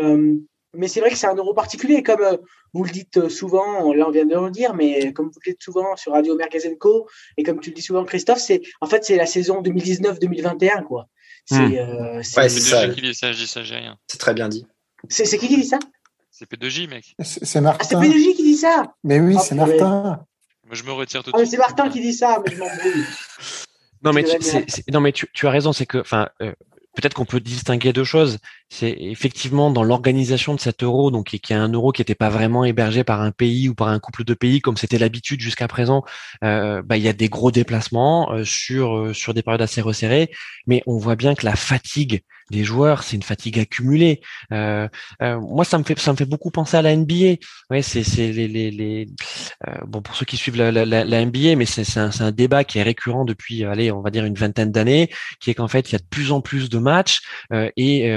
[0.78, 2.36] mais c'est vrai que c'est un euro particulier, comme euh,
[2.72, 5.52] vous le dites euh, souvent, là on vient de le dire, mais comme vous le
[5.52, 9.04] dites souvent sur Radio Mergazenco, et comme tu le dis souvent Christophe, c'est en fait
[9.04, 11.08] c'est la saison 2019-2021 quoi.
[11.46, 11.74] C'est hmm.
[11.74, 13.96] euh, c'est qui dit ça, je dis ça, j'ai rien.
[14.06, 14.66] C'est très bien dit.
[15.08, 15.80] C'est qui qui dit ça?
[16.30, 17.16] C'est P2J mec.
[17.20, 17.78] C'est Martin.
[17.82, 18.94] Ah, c'est P2J qui dit ça?
[19.02, 20.24] Mais oui, ah, c'est Martin.
[20.64, 22.66] Moi je me retire tout de ah, C'est Martin qui dit ça, mais je m'en
[24.04, 26.28] Non mais, tu, non mais tu, tu as raison, c'est que enfin
[26.98, 28.38] peut-être qu'on peut distinguer deux choses.
[28.70, 32.28] C'est effectivement dans l'organisation de cet euro, donc qui est un euro qui n'était pas
[32.28, 35.68] vraiment hébergé par un pays ou par un couple de pays comme c'était l'habitude jusqu'à
[35.68, 36.04] présent.
[36.44, 39.80] Euh, bah, il y a des gros déplacements euh, sur euh, sur des périodes assez
[39.80, 40.30] resserrées,
[40.66, 44.22] mais on voit bien que la fatigue des joueurs, c'est une fatigue accumulée.
[44.52, 44.88] Euh,
[45.20, 47.36] moi, ça me fait ça me fait beaucoup penser à la NBA.
[47.70, 49.06] Ouais, c'est c'est les les,
[49.86, 52.78] bon pour ceux qui suivent la, la, NBA, mais c'est c'est un, un, débat qui
[52.78, 55.92] est récurrent depuis allez on va dire une vingtaine d'années, qui est qu'en fait il
[55.92, 57.20] y a de plus en plus de matchs
[57.76, 58.10] et,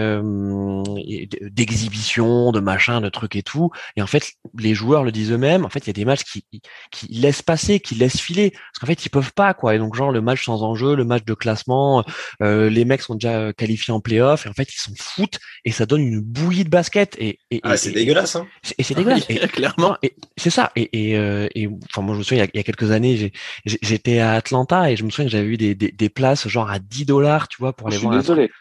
[0.97, 3.71] et d'exhibitions, de machins, de trucs et tout.
[3.95, 5.65] Et en fait, les joueurs le disent eux-mêmes.
[5.65, 6.45] En fait, il y a des matchs qui
[6.91, 9.75] qui laissent passer, qui laissent filer, parce qu'en fait ils peuvent pas quoi.
[9.75, 12.03] Et donc genre le match sans enjeu, le match de classement,
[12.39, 15.39] les mecs sont déjà qualifiés en play et en fait ils s'en foutent.
[15.65, 17.15] Et ça donne une bouillie de basket.
[17.19, 18.47] Et, ah, c'est dégueulasse hein.
[18.77, 19.25] et c'est dégueulasse.
[19.29, 19.97] Et, clairement.
[20.03, 20.71] et c'est ça.
[20.75, 23.31] Et, euh, et, enfin moi je me souviens il y a, quelques années
[23.65, 26.79] j'étais à Atlanta et je me souviens que j'avais eu des, des, places genre à
[26.79, 28.51] 10 dollars tu vois pour aller voir désolé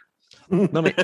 [0.72, 0.94] non mais,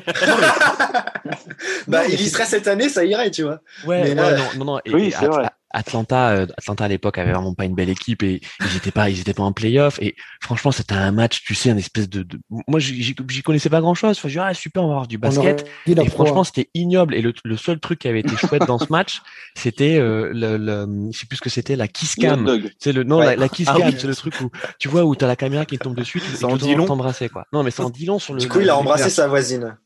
[1.87, 4.24] bah il y serait cette année ça irait tu vois ouais, non
[4.56, 5.46] non non oui, c'est vrai.
[5.76, 9.10] Atlanta, euh, Atlanta à l'époque avait vraiment pas une belle équipe et ils étaient pas,
[9.10, 12.22] ils étaient pas en playoff et franchement c'était un match, tu sais, un espèce de,
[12.22, 12.38] de...
[12.48, 14.16] moi j'y connaissais pas grand chose.
[14.16, 15.66] Enfin, je dis, ah super, on va avoir du basket.
[15.86, 18.86] Et franchement c'était ignoble et le, le, seul truc qui avait été chouette dans ce
[18.90, 19.20] match,
[19.54, 22.48] c'était euh, le, le, je sais plus ce que c'était, la kiss cam.
[22.78, 25.26] C'est le non, la, kiss ah cam, c'est le truc où tu vois où t'as
[25.26, 27.44] la caméra qui tombe dessus, tu en dit t'embrasser quoi.
[27.52, 28.40] Non mais c'est en dit long sur le.
[28.40, 29.76] Du coup il a embrassé sa voisine.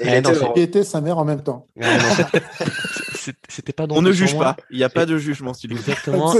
[0.00, 0.22] Et
[0.56, 1.66] il était sa mère en même temps.
[3.48, 4.56] c'était pas On ne juge pas.
[4.70, 6.34] Il n'y a pas de jugement, s'il Exactement.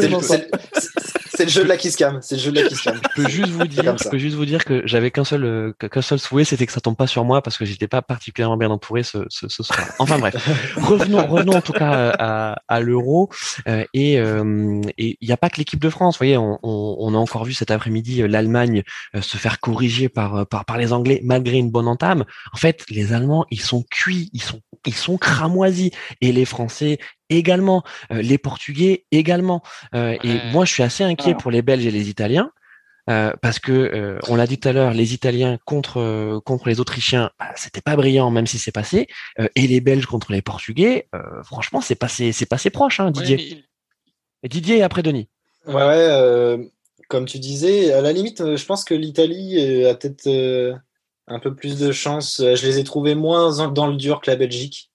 [1.35, 2.19] C'est le jeu de la kiss cam.
[2.21, 2.95] C'est le jeu de la kiss cam.
[2.95, 5.73] Je peux juste vous dire, je peux juste vous dire que j'avais qu'un seul, euh,
[5.73, 8.59] qu'un seul souhait, c'était que ça tombe pas sur moi parce que j'étais pas particulièrement
[8.59, 9.81] bien entouré ce, ce, ce soir.
[9.99, 10.35] Enfin bref,
[10.77, 13.31] revenons, revenons en tout cas à, à l'euro
[13.67, 16.17] euh, et euh, et il n'y a pas que l'équipe de France.
[16.17, 18.83] Vous voyez, on, on, on, a encore vu cet après-midi l'Allemagne
[19.21, 22.25] se faire corriger par, par par les Anglais malgré une bonne entame.
[22.53, 25.91] En fait, les Allemands, ils sont cuits, ils sont ils sont cramoisis
[26.21, 26.99] et les Français
[27.31, 29.63] également, euh, les Portugais également.
[29.95, 32.51] Euh, et moi, je suis assez inquiet pour les Belges et les Italiens.
[33.11, 37.33] Euh, parce que on l'a dit tout à l'heure, les Italiens contre contre les Autrichiens,
[37.37, 39.09] bah, c'était pas brillant même si c'est passé,
[39.57, 41.09] et les Belges contre les Portugais,
[41.43, 43.65] franchement c'est passé c'est passé proche, hein, Didier.
[44.45, 45.29] Et Didier et après Denis.
[45.67, 46.71] Ouais, ouais
[47.09, 50.79] comme tu disais, à la limite, je pense que l'Italie a peut-être
[51.29, 52.37] un peu plus de chance.
[52.39, 54.93] Je les ai trouvés moins dans le dur que la Belgique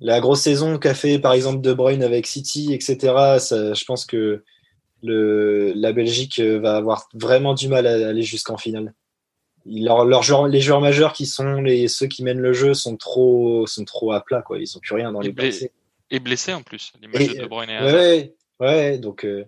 [0.00, 2.96] la grosse saison qu'a fait par exemple De Bruyne avec City, etc.
[3.40, 4.44] je pense que
[5.02, 8.94] le, la Belgique va avoir vraiment du mal à aller jusqu'en finale.
[9.64, 10.04] Leur,
[10.46, 14.12] les joueurs majeurs qui sont les, ceux qui mènent le jeu sont trop, sont trop
[14.12, 14.42] à plat.
[14.42, 14.58] Quoi.
[14.58, 15.72] Ils n'ont plus rien dans les blessés.
[16.08, 16.92] Et blessés en plus.
[17.00, 19.44] Les de De Bruyne et ouais, ouais, donc euh,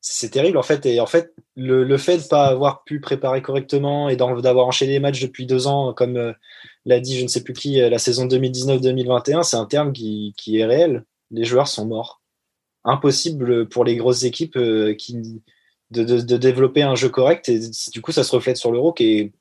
[0.00, 0.86] c'est terrible en fait.
[0.86, 4.92] Et en fait, le, le fait de pas avoir pu préparer correctement et d'avoir enchaîné
[4.92, 6.32] les matchs depuis deux ans, comme euh,
[6.84, 10.34] l'a dit je ne sais plus qui, euh, la saison 2019-2021, c'est un terme qui,
[10.36, 11.04] qui, est réel.
[11.30, 12.22] Les joueurs sont morts.
[12.84, 14.96] Impossible pour les grosses équipes euh,
[15.90, 17.48] de, de, développer un jeu correct.
[17.48, 17.60] Et
[17.92, 19.32] du coup, ça se reflète sur l'euro qui est.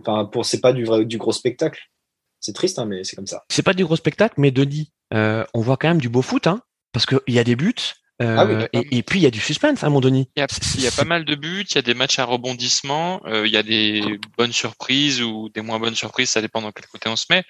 [0.00, 1.90] Enfin, pour, c'est pas du, vrai, du gros spectacle.
[2.38, 3.44] C'est triste, hein, mais c'est comme ça.
[3.50, 6.62] C'est pas du gros spectacle, mais Denis, on voit quand même du beau foot, hein,
[6.92, 7.74] parce qu'il y a des buts,
[8.20, 10.28] ah euh, et, puis il y a du suspense, hein, mon Denis.
[10.36, 10.40] Il
[10.82, 13.52] y, a, pas mal de buts, il y a des matchs à rebondissement, euh, il
[13.52, 14.02] y a des
[14.36, 17.44] bonnes surprises ou des moins bonnes surprises, ça dépend dans quel côté on se met.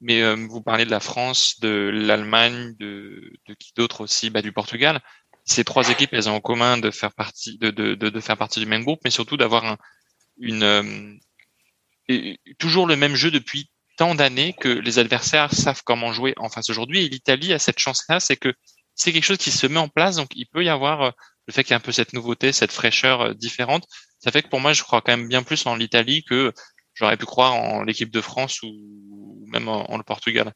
[0.00, 4.40] Mais euh, vous parlez de la France, de l'Allemagne, de, de qui d'autre aussi, bah,
[4.40, 5.00] du Portugal.
[5.44, 8.60] Ces trois équipes, elles ont en commun de faire partie, de, de, de, faire partie
[8.60, 9.76] du même groupe, mais surtout d'avoir un,
[10.38, 11.18] une
[12.58, 16.70] toujours le même jeu depuis tant d'années que les adversaires savent comment jouer en face
[16.70, 17.04] aujourd'hui.
[17.04, 18.54] Et l'Italie a cette chance-là, c'est que
[18.94, 21.10] c'est quelque chose qui se met en place, donc il peut y avoir euh,
[21.46, 23.86] le fait qu'il y ait un peu cette nouveauté, cette fraîcheur euh, différente.
[24.18, 26.52] Ça fait que pour moi, je crois quand même bien plus en l'Italie que
[26.94, 30.52] j'aurais pu croire en l'équipe de France ou même en, le Portugal.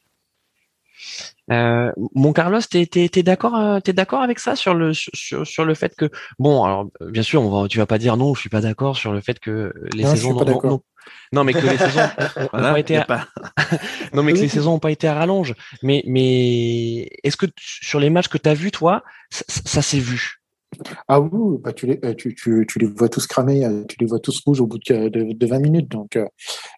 [1.50, 5.64] Euh, mon Carlos, t'es es, d'accord, euh, t'es d'accord avec ça sur le sur, sur
[5.64, 8.40] le fait que bon, alors bien sûr, on va, tu vas pas dire non, je
[8.40, 10.34] suis pas d'accord sur le fait que les saisons
[11.32, 12.08] non, mais que les saisons
[12.52, 12.96] n'ont pas été
[14.12, 15.54] non mais que les saisons ont pas été à rallonge.
[15.82, 20.37] Mais mais est-ce que sur les matchs que tu as vus toi, ça s'est vu?
[21.08, 22.34] Ah oui, bah tu, les, euh, tu,
[22.78, 25.46] les vois tous cramer, euh, tu les vois tous rouges au bout de, de, de
[25.46, 25.88] 20 minutes.
[25.90, 26.26] Donc, euh,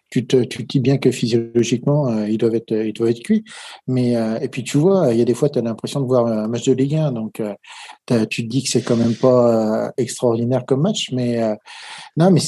[0.09, 3.43] tu, te, dis bien que physiologiquement, ils, doivent être, ils doivent être cuits.
[3.87, 6.27] Mais, et puis, tu vois, il y a des fois, tu as l'impression de voir
[6.27, 7.13] un match de Ligue 1.
[7.13, 7.41] Donc,
[8.29, 11.11] tu te dis que c'est quand même pas extraordinaire comme match.
[11.13, 11.39] Mais
[12.17, 12.41] non, mais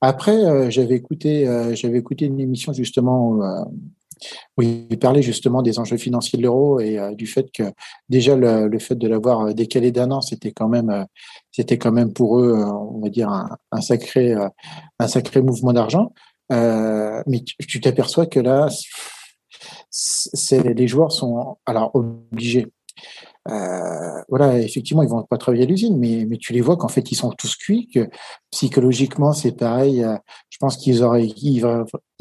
[0.00, 3.38] après, j'avais écouté, j'avais écouté une émission justement
[4.56, 7.64] oui, il parlait justement des enjeux financiers de l'euro et euh, du fait que
[8.08, 11.04] déjà le, fait de l'avoir euh, décalé d'un an, c'était quand même, euh,
[11.50, 14.34] c'était quand même pour eux, on va dire un, sacré,
[14.98, 16.12] un sacré mouvement d'argent.
[16.50, 18.68] mais tu t'aperçois que là,
[19.90, 22.72] c'est, les joueurs sont alors obligés
[23.50, 26.88] euh, voilà, effectivement, ils vont pas travailler à l'usine, mais, mais tu les vois qu'en
[26.88, 28.08] fait, ils sont tous cuits, que
[28.50, 30.04] psychologiquement, c'est pareil.
[30.04, 30.16] Euh,
[30.50, 31.64] je pense qu'ils auraient, ils,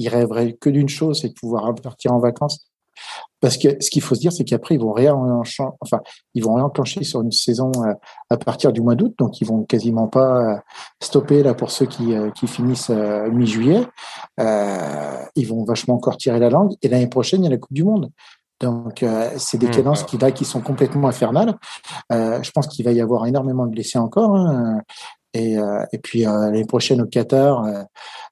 [0.08, 2.68] rêveraient que d'une chose, c'est de pouvoir partir en vacances.
[3.40, 6.02] Parce que ce qu'il faut se dire, c'est qu'après, ils vont réenclencher, enfin,
[6.36, 7.94] ils vont réenclencher sur une saison euh,
[8.30, 10.62] à partir du mois d'août, donc ils vont quasiment pas
[11.02, 13.88] stopper là pour ceux qui, qui finissent mi-juillet.
[14.38, 16.74] ils vont vachement encore tirer la langue.
[16.82, 18.12] Et l'année prochaine, il y a la Coupe du Monde.
[18.62, 19.72] Donc, euh, c'est des mmh.
[19.72, 21.56] cadences qui, là, qui sont complètement infernales.
[22.12, 24.36] Euh, je pense qu'il va y avoir énormément de blessés encore.
[24.36, 24.82] Hein.
[25.34, 27.66] Et, euh, et, puis l'année prochaine au Qatar,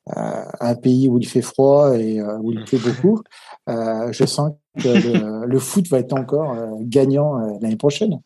[0.07, 3.23] un pays où il fait froid et où il fait beaucoup,
[3.67, 8.19] je sens que le, foot va être encore gagnant l'année prochaine.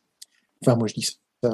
[0.61, 1.53] Enfin, moi je dis ça.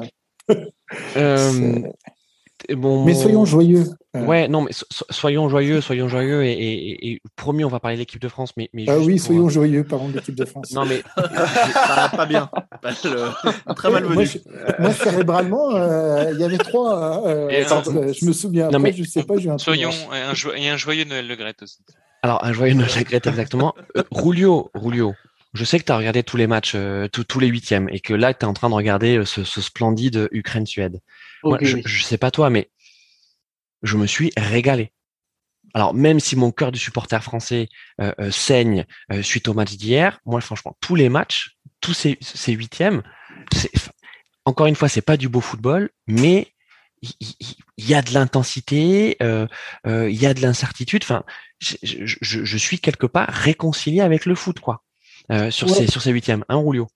[2.76, 3.84] Mais soyons joyeux.
[4.12, 4.72] Ouais, non, mais
[5.10, 8.52] soyons joyeux, soyons joyeux et, et, promis, on va parler de l'équipe de France.
[8.56, 10.72] Mais, mais ah oui, soyons euh, joyeux, parlons de l'équipe de France.
[10.72, 12.50] non, mais pas, pas bien.
[13.76, 14.26] Très mal venu.
[14.80, 17.24] Moi, cérébralement, euh, il y avait trois.
[17.26, 18.68] Euh, je me souviens.
[18.70, 21.54] Non, mais, je sais pas, j'ai un Soyons un, et un joyeux Noël Le Gret
[21.62, 21.78] aussi.
[22.22, 23.74] Alors, un joyeux Noël Le Gret, exactement.
[24.10, 25.14] Rulio, Rulio.
[25.52, 26.76] Je sais que tu as regardé tous les matchs,
[27.12, 30.28] tous les huitièmes, et que là, tu es en train de regarder ce, ce splendide
[30.32, 31.00] Ukraine-Suède.
[31.44, 32.70] Moi, je, je sais pas toi, mais
[33.82, 34.92] je me suis régalé.
[35.74, 37.68] Alors même si mon cœur de supporter français
[38.00, 42.18] euh, euh, saigne euh, suite au match d'hier, moi franchement tous les matchs, tous ces,
[42.20, 43.02] ces huitièmes,
[44.44, 46.48] encore une fois c'est pas du beau football, mais
[47.02, 51.02] il y, a de l'intensité, il y a de l'incertitude.
[51.02, 51.24] Enfin,
[51.58, 54.84] je, je, je, suis quelque part réconcilié avec le foot quoi
[55.48, 56.44] sur ces sur ces huitièmes.
[56.50, 56.88] Hein, Roulio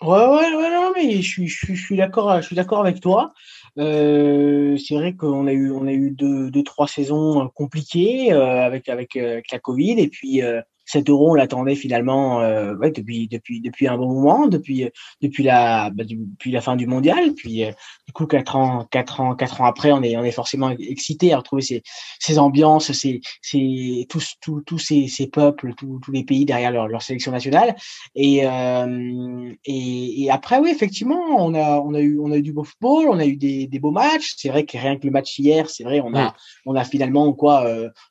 [0.00, 3.34] Ouais ouais ouais non mais je suis je suis d'accord je suis d'accord avec toi.
[3.78, 8.66] Euh, c'est vrai qu'on a eu on a eu deux, deux trois saisons compliquées euh,
[8.66, 10.42] avec avec, euh, avec la Covid et puis
[10.84, 14.88] cet euro, on l'attendait finalement euh, ouais, depuis depuis depuis un bon moment, depuis
[15.20, 17.34] depuis la bah, depuis la fin du mondial.
[17.34, 17.72] Puis euh,
[18.06, 21.32] du coup, quatre ans quatre ans quatre ans après, on est on est forcément excité
[21.32, 21.82] à retrouver ces
[22.18, 26.70] ces ambiances, ces ces tous tous tous ces, ces peuples, tous, tous les pays derrière
[26.70, 27.74] leur, leur sélection nationale.
[28.14, 32.42] Et, euh, et et après, oui, effectivement, on a on a eu on a eu
[32.42, 34.34] du beau football, on a eu des des beaux matchs.
[34.36, 36.34] C'est vrai que rien que le match hier, c'est vrai, on a
[36.66, 37.66] on a finalement quoi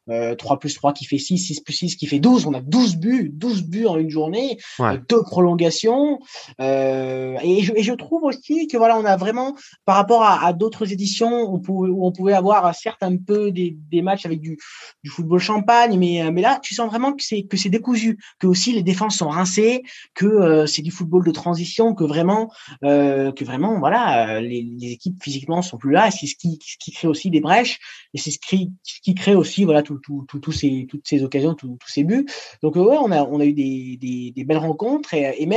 [0.10, 2.46] euh, 3 plus 3 qui fait 6, 6 plus 6 qui fait 12.
[2.46, 6.20] On a 12 buts, 12 buts en une journée, euh, deux prolongations.
[6.60, 10.46] Euh, et, je, et, je, trouve aussi que voilà, on a vraiment, par rapport à,
[10.46, 14.42] à d'autres éditions où, où, on pouvait avoir certes un peu des, des matchs avec
[14.42, 14.58] du,
[15.04, 18.18] du, football champagne, mais, euh, mais là, tu sens vraiment que c'est que c'est décousu,
[18.40, 22.52] que aussi les défenses sont rincées, que euh, c'est du football de transition, que vraiment,
[22.84, 26.12] euh, que vraiment, voilà, les, les, équipes physiquement sont plus là.
[26.12, 27.80] C'est ce qui, ce qui crée aussi des brèches
[28.14, 31.24] et c'est ce qui, ce qui crée aussi voilà tout, tout, tout, ces, toutes ces
[31.24, 32.26] occasions, tous ces buts.
[32.62, 35.48] Donc ouais, on a, eu des, belles rencontres et,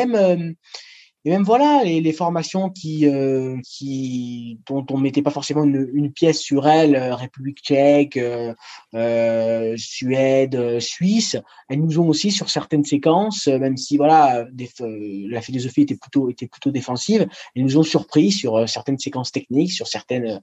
[1.27, 3.57] euh, même voilà les, formations qui euh,
[4.67, 8.19] dont on mettait pas forcément une, pièce sur elles euh, République tchèque
[9.79, 11.37] Suède Suisse
[11.71, 16.47] elles nous ont aussi sur certaines séquences même si voilà la philosophie était plutôt était
[16.47, 17.27] plutôt défensive
[17.57, 20.41] elles nous ont surpris sur certaines séquences techniques sur certaines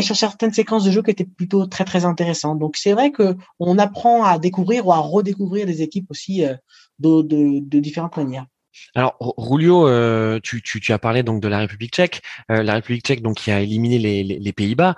[0.00, 2.58] sur certaines séquences de jeu qui étaient plutôt très très intéressantes.
[2.58, 6.54] Donc c'est vrai que on apprend à découvrir ou à redécouvrir des équipes aussi euh,
[6.98, 8.46] de, de, différentes manières.
[8.94, 13.22] Alors, Rulio, euh, tu, as parlé donc de la République tchèque, euh, la République tchèque
[13.22, 14.96] donc qui a éliminé les, Pays-Bas.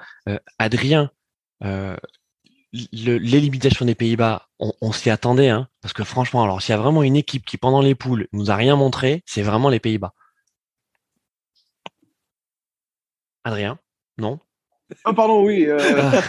[0.59, 1.11] Adrien,
[2.72, 7.05] l'élimination des Pays-Bas, on, s'y attendait, hein, parce que franchement, alors s'il y a vraiment
[7.05, 10.12] une équipe qui pendant les poules nous a rien montré, c'est vraiment les Pays-Bas.
[13.44, 13.79] Adrien,
[14.18, 14.40] non?
[15.05, 15.66] Oh pardon, oui.
[15.66, 15.79] Euh.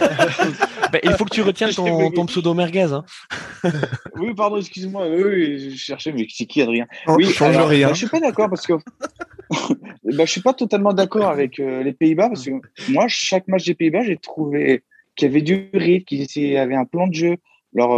[0.92, 2.92] Bah, il faut que tu retiennes ton, pseudo merguez.
[2.92, 3.04] Hein.
[4.16, 5.08] oui, pardon, excuse-moi.
[5.08, 6.86] Oui, je cherchais, mais c'est qui Adrien?
[7.06, 7.88] Oh, Oui, change rien.
[7.88, 8.72] Bah, je suis pas d'accord parce que
[9.50, 12.50] bah, je suis pas totalement d'accord avec euh, les Pays-Bas parce que
[12.88, 14.82] moi, chaque match des Pays-Bas, j'ai trouvé
[15.14, 17.36] qu'il y avait du rythme, qu'il y avait un plan de jeu.
[17.76, 17.92] Alors,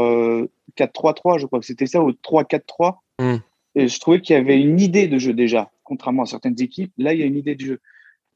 [0.77, 2.97] 4-3-3, euh, je crois que c'était ça, ou 3-4-3.
[3.19, 3.37] Hmm.
[3.75, 6.93] Et je trouvais qu'il y avait une idée de jeu déjà, contrairement à certaines équipes.
[6.99, 7.81] Là, il y a une idée de jeu.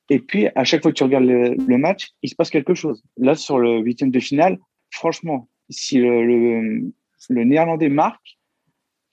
[0.09, 3.03] Et puis, à chaque fois que tu regardes le, match, il se passe quelque chose.
[3.17, 4.59] Là, sur le huitième de finale,
[4.91, 8.39] franchement, si le, le, Néerlandais marque,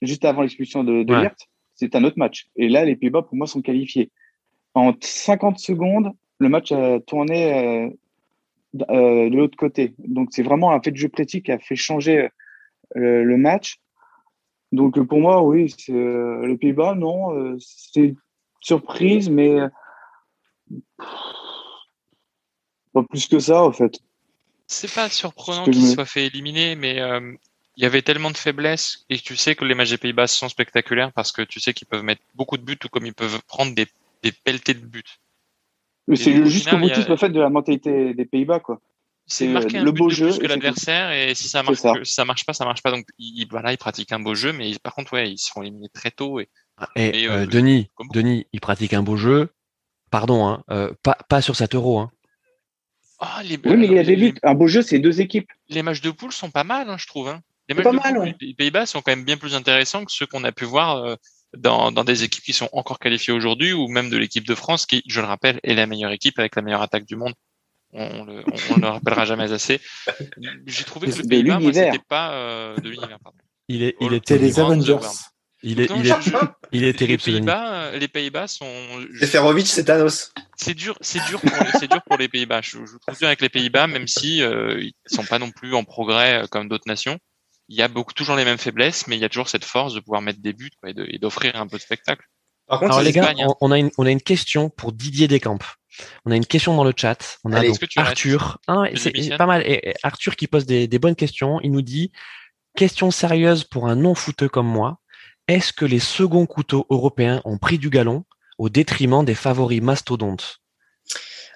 [0.02, 1.14] juste avant l'expulsion de, de
[1.74, 2.48] c'est un autre match.
[2.56, 4.12] Et là, les Pays-Bas, pour moi, sont qualifiés.
[4.74, 7.90] En 50 secondes, le match a tourné euh,
[8.90, 9.94] euh, de l'autre côté.
[9.98, 12.28] Donc, c'est vraiment un fait de jeu pratique qui a fait changer
[12.96, 13.80] euh, le match.
[14.70, 18.14] Donc, pour moi, oui, les Pays-Bas, non, c'est
[18.60, 19.58] surprise, mais
[22.92, 24.00] pas plus que ça, en fait.
[24.66, 27.34] C'est pas surprenant qu'il soit fait éliminer, mais euh,
[27.76, 30.48] il y avait tellement de faiblesses et tu sais que les matchs des Pays-Bas sont
[30.48, 33.40] spectaculaires parce que tu sais qu'ils peuvent mettre beaucoup de buts ou comme ils peuvent
[33.46, 33.86] prendre des,
[34.22, 35.02] des pelletés de buts.
[36.06, 38.80] Mais c'est le jusqu'au boutiste le fait de la mentalité des Pays-Bas, quoi.
[39.26, 42.24] C'est marquer un le beau jeu plus que l'adversaire et si ça marche, ça.
[42.26, 42.90] marche pas, ça marche pas.
[42.90, 45.62] Donc ils, voilà, ils pratiquent un beau jeu, mais par contre, ouais, ils se font
[45.62, 46.48] éliminer très tôt et.
[46.96, 49.48] et, euh, Denis, Denis, ils pratiquent un beau jeu,
[50.14, 51.98] Pardon, hein, euh, pas, pas sur cet euro.
[51.98, 52.12] Hein.
[53.18, 54.38] Ah, oui, mais il y a des buts.
[54.44, 55.50] Un beau jeu, c'est deux équipes.
[55.68, 57.26] Les matchs de poule sont pas mal, hein, je trouve.
[57.26, 57.40] Hein.
[57.68, 60.44] Les matchs de poule, les Pays-Bas sont quand même bien plus intéressants que ceux qu'on
[60.44, 61.16] a pu voir euh,
[61.56, 64.86] dans, dans, des équipes qui sont encore qualifiées aujourd'hui, ou même de l'équipe de France,
[64.86, 67.34] qui, je le rappelle, est la meilleure équipe avec la meilleure attaque du monde.
[67.92, 69.80] On, le, on, le rappellera jamais assez.
[70.64, 73.18] J'ai trouvé que le Pays-Bas, moi, c'était pas euh, de l'univers.
[73.66, 74.98] Il, est, il était les Avengers.
[75.66, 76.14] Il est, il est,
[76.72, 77.22] il est terrible.
[77.24, 78.70] Les Pays-Bas, les Pays-Bas sont.
[79.18, 80.30] Seferovic, c'est Thanos.
[80.56, 81.50] C'est dur, c'est dur, pour,
[81.80, 82.60] c'est dur pour les Pays-Bas.
[82.60, 85.74] Je, je trouve dur avec les Pays-Bas, même si euh, ils sont pas non plus
[85.74, 87.18] en progrès euh, comme d'autres nations.
[87.70, 89.94] Il y a beaucoup toujours les mêmes faiblesses, mais il y a toujours cette force
[89.94, 92.26] de pouvoir mettre des buts quoi, et, d'offrir un peu de spectacle.
[92.66, 93.46] Par contre, Alors les gars, hein.
[93.62, 95.58] on, a une, on a une question pour Didier Descamps.
[96.26, 97.38] On a une question dans le chat.
[97.42, 98.58] On a donc Arthur.
[98.66, 99.62] Ah, c'est pas mal.
[99.62, 101.58] Et, Arthur qui pose des, des bonnes questions.
[101.62, 102.12] Il nous dit
[102.76, 104.98] question sérieuse pour un non fouteux comme moi.
[105.46, 108.24] Est-ce que les seconds couteaux européens ont pris du galon
[108.58, 110.60] au détriment des favoris mastodontes?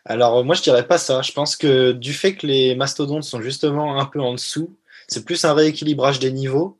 [0.04, 1.22] Alors moi je dirais pas ça.
[1.22, 4.76] Je pense que du fait que les mastodontes sont justement un peu en dessous,
[5.08, 6.78] c'est plus un rééquilibrage des niveaux.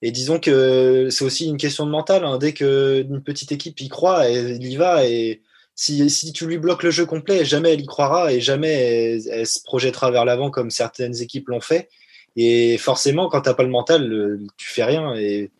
[0.00, 2.24] Et disons que c'est aussi une question de mental.
[2.24, 2.38] Hein.
[2.38, 5.04] Dès qu'une petite équipe y croit, elle, y va.
[5.06, 5.42] Et
[5.74, 9.46] si, si, tu lui bloques le jeu complet, jamais elle y croira et jamais elle,
[9.46, 11.88] se projettera vers l'avant comme certaines équipes l'ont fait.
[12.36, 15.14] Et forcément, quand tu n'as pas le mental, tu fais rien.
[15.16, 15.50] Et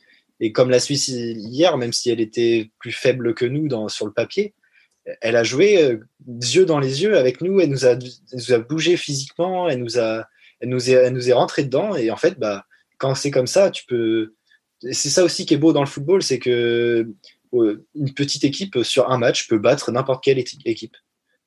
[0.41, 4.07] et comme la Suisse hier, même si elle était plus faible que nous dans, sur
[4.07, 4.55] le papier,
[5.21, 7.61] elle a joué euh, yeux dans les yeux avec nous.
[7.61, 9.69] Elle nous a, nous a bougé physiquement.
[9.69, 10.27] Elle nous a,
[10.61, 11.95] elle nous est, elle nous est rentrée dedans.
[11.97, 12.67] Et en fait, bah,
[12.99, 14.35] quand c'est comme ça, tu peux.
[14.93, 17.09] C'est ça aussi qui est beau dans le football, c'est que
[17.55, 20.97] euh, une petite équipe sur un match peut battre n'importe quelle équipe.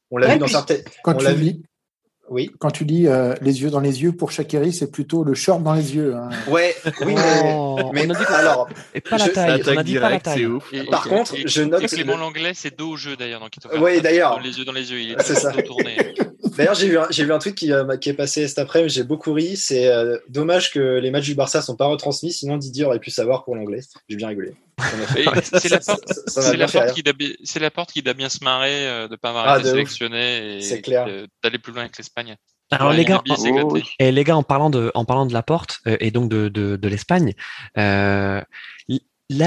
[0.10, 0.84] On l'a vu dans certaines.
[1.04, 1.62] Quand on l'a vu.
[2.31, 2.49] Oui.
[2.59, 5.61] Quand tu dis euh, les yeux dans les yeux pour Shakiri, c'est plutôt le short
[5.61, 6.15] dans les yeux.
[6.15, 6.29] Hein.
[6.47, 9.61] Ouais, oui, oh, mais, on a dit alors, et pas la taille.
[9.67, 10.47] On a dit pas la taille.
[10.89, 11.85] Par contre, je note.
[11.87, 13.45] Clément Langlais, c'est dos au jeu d'ailleurs.
[13.81, 14.39] Oui, d'ailleurs.
[14.39, 15.51] Les yeux dans les yeux, il est, c'est ça.
[15.51, 15.97] tourné.
[16.57, 19.55] D'ailleurs, j'ai vu, un, vu qui, euh, qui est passé cet après-midi, j'ai beaucoup ri.
[19.55, 23.09] C'est euh, dommage que les matchs du Barça sont pas retransmis, sinon Didier aurait pu
[23.09, 23.81] savoir pour l'anglais.
[24.09, 24.53] J'ai bien rigolé.
[25.53, 29.15] c'est la, porte, qui doit, c'est la porte qui doit bien se marrer euh, de
[29.15, 30.81] pas avoir ah, été sélectionné et
[31.43, 32.35] d'aller plus loin avec l'Espagne.
[32.71, 35.81] Alors les gars, en, et les gars, en parlant de, en parlant de la porte
[35.85, 37.33] et donc de, de, de l'Espagne,
[37.75, 38.45] la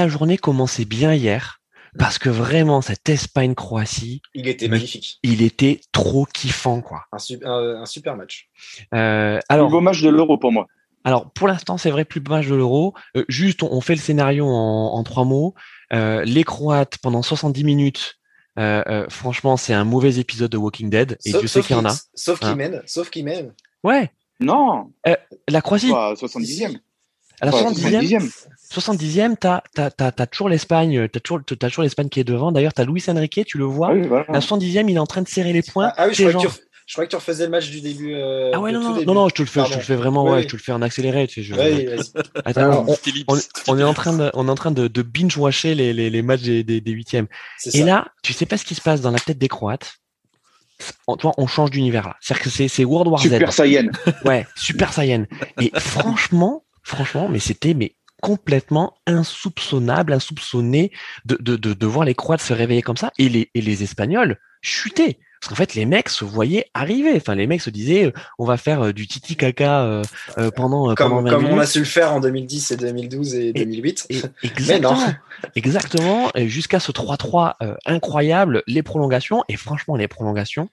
[0.08, 1.60] journée commençait bien hier
[1.98, 5.18] parce que vraiment cette Espagne-Croatie, il était magnifique.
[5.22, 7.02] Il était trop kiffant quoi.
[7.12, 8.48] Un, un, super match.
[8.94, 10.66] Euh, alors, plus beau match de l'Euro pour moi.
[11.06, 12.94] Alors pour l'instant c'est vrai plus beau match de l'Euro.
[13.16, 15.54] Euh, juste on, fait le scénario en, en trois mots.
[15.92, 18.16] Euh, les Croates pendant 70 minutes.
[18.58, 21.78] Euh, euh, franchement, c'est un mauvais épisode de Walking Dead et je sais qu'il y
[21.78, 21.94] en a.
[22.14, 22.56] Sauf qui hein.
[22.56, 23.52] mène, sauf qui mène.
[23.82, 24.10] Ouais.
[24.40, 24.92] Non.
[25.48, 25.90] la Croatie.
[25.90, 26.78] 70e.
[27.40, 28.30] À la 70e.
[28.72, 32.52] 70e, t'as as, toujours l'Espagne, t'as toujours, as toujours l'Espagne qui est devant.
[32.52, 33.92] D'ailleurs, t'as Luis Enrique, tu le vois.
[33.92, 35.88] Ah la 70e, il est en train de serrer les points.
[35.88, 36.52] Ah, ah oui, je crois, que tu,
[36.86, 38.14] je crois, que tu, refaisais le match du début.
[38.14, 39.96] Euh, ah ouais, non, non, non, non, je te le fais, je te le fais
[39.96, 41.26] vraiment, ouais, je te le fais en accéléré.
[41.26, 41.54] Tu sais, je...
[41.54, 41.96] ouais,
[42.44, 45.92] Attends, on, on, est en train de, on est en train de, de binge-watcher les,
[45.92, 47.26] les, les, matchs des, des, des huitièmes.
[47.72, 49.94] Et là, tu sais pas ce qui se passe dans la tête des Croates.
[51.06, 52.16] on change d'univers là.
[52.20, 53.24] C'est-à-dire que c'est World War Z.
[53.24, 53.86] Super Saiyan.
[54.24, 55.26] Ouais, Super Saiyan.
[55.60, 60.92] Et franchement, franchement, mais c'était mais complètement insoupçonnable, insoupçonné
[61.24, 63.82] de, de, de, de, voir les Croates se réveiller comme ça et les, et les
[63.82, 65.18] Espagnols chuter.
[65.40, 67.12] Parce qu'en fait, les mecs se voyaient arriver.
[67.16, 70.02] Enfin, les mecs se disaient, euh, on va faire euh, du titi caca euh,
[70.56, 74.08] pendant, comme, pendant comme on a su le faire en 2010 et 2012 et, 2008.
[74.42, 74.98] exactement.
[75.54, 76.30] exactement.
[76.46, 79.44] Jusqu'à ce 3-3 incroyable, les prolongations.
[79.50, 80.70] Et franchement, les prolongations,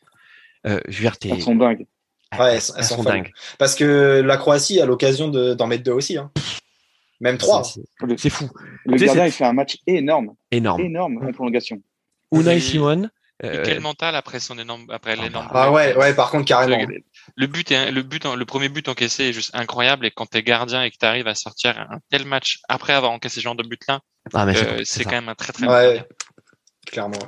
[0.63, 1.85] je veux dire, elles sont dingues.
[2.39, 3.31] Ouais, elles, sont, dingues.
[3.57, 6.17] Parce que la Croatie a l'occasion d'en mettre deux aussi.
[6.17, 6.31] Hein.
[7.19, 7.63] Même trois.
[8.17, 8.49] C'est fou.
[8.85, 10.33] Le gardien, il fait un match énorme.
[10.49, 10.81] Énorme.
[10.81, 11.81] Énorme en prolongation.
[12.31, 13.09] Unai Simon,
[13.43, 15.47] euh, quel mental après son énorme, après ah, l'énorme.
[15.51, 16.85] Ah ouais, ouais, par contre carrément.
[17.35, 20.43] Le but est, le but, le premier but encaissé est juste incroyable et quand t'es
[20.43, 23.63] gardien et que t'arrives à sortir un tel match après avoir encaissé ce genre de
[23.63, 23.99] but là,
[24.33, 25.67] ah, euh, c'est quand même un très très.
[25.67, 26.07] Ouais,
[26.85, 27.19] clairement.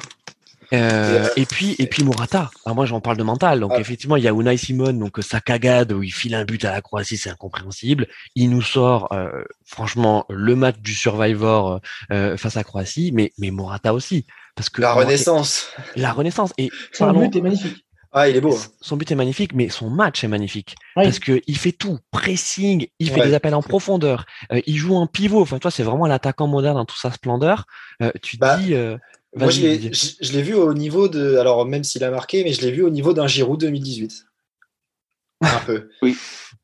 [0.72, 2.52] Euh, et puis et puis Morata.
[2.66, 3.60] Alors moi j'en parle de mental.
[3.60, 3.80] Donc ah.
[3.80, 6.72] effectivement il y a Unai Simon donc sa cagade où il file un but à
[6.72, 8.08] la Croatie c'est incompréhensible.
[8.36, 13.52] Il nous sort euh, franchement le match du Survivor euh, face à Croatie, mais mais
[13.52, 15.70] Morata aussi parce que la renaissance.
[15.96, 17.86] La renaissance et son but est magnifique.
[18.16, 18.56] Ah, il est beau.
[18.56, 18.72] Hein.
[18.80, 22.86] Son but est magnifique, mais son match est magnifique parce que il fait tout, pressing,
[23.00, 24.28] il fait des appels en profondeur,
[24.68, 25.42] il joue en pivot.
[25.42, 27.66] Enfin, toi, c'est vraiment l'attaquant moderne dans toute sa splendeur.
[28.22, 28.76] tu te bah, dis,
[29.36, 29.62] moi, je
[30.34, 31.38] l'ai vu au niveau de.
[31.38, 34.26] Alors, même s'il a marqué, mais je l'ai vu au niveau d'un Giroud 2018.
[35.42, 35.90] Un peu.
[36.02, 36.16] oui.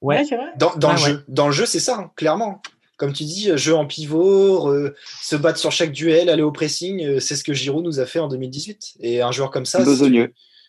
[0.01, 0.51] Ouais, c'est vrai.
[0.57, 2.61] Dans, dans, le jeu, dans le jeu, c'est ça, hein, clairement.
[2.97, 4.73] Comme tu dis, jeu en pivot,
[5.21, 8.05] se battre sur chaque duel, aller au pressing, euh, c'est ce que Giroud nous a
[8.05, 8.97] fait en 2018.
[8.99, 9.83] Et un joueur comme ça,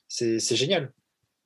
[0.09, 0.93] c'est génial.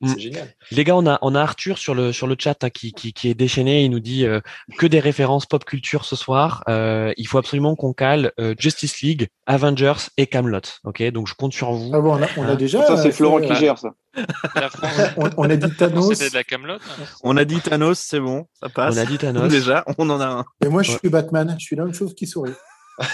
[0.01, 0.09] Mm.
[0.09, 0.55] C'est génial.
[0.71, 3.13] Les gars, on a, on a Arthur sur le, sur le chat hein, qui, qui,
[3.13, 3.85] qui, est déchaîné.
[3.85, 4.41] Il nous dit euh,
[4.79, 6.63] que des références pop culture ce soir.
[6.69, 10.61] Euh, il faut absolument qu'on cale euh, Justice League, Avengers et Camelot.
[10.85, 11.91] Ok, donc je compte sur vous.
[11.95, 12.85] Ah bon, on, a, on a hein déjà.
[12.87, 13.91] Ça, c'est Florent qui gère ça.
[15.37, 16.19] on, a dit Thanos.
[16.19, 16.79] de la Camelot.
[17.23, 18.95] On a dit Thanos, c'est bon, ça passe.
[18.95, 19.49] On a dit Thanos.
[19.49, 20.45] Déjà, on en a un.
[20.65, 21.57] Et moi, je suis Batman.
[21.59, 22.53] Je suis la même chose qui sourit.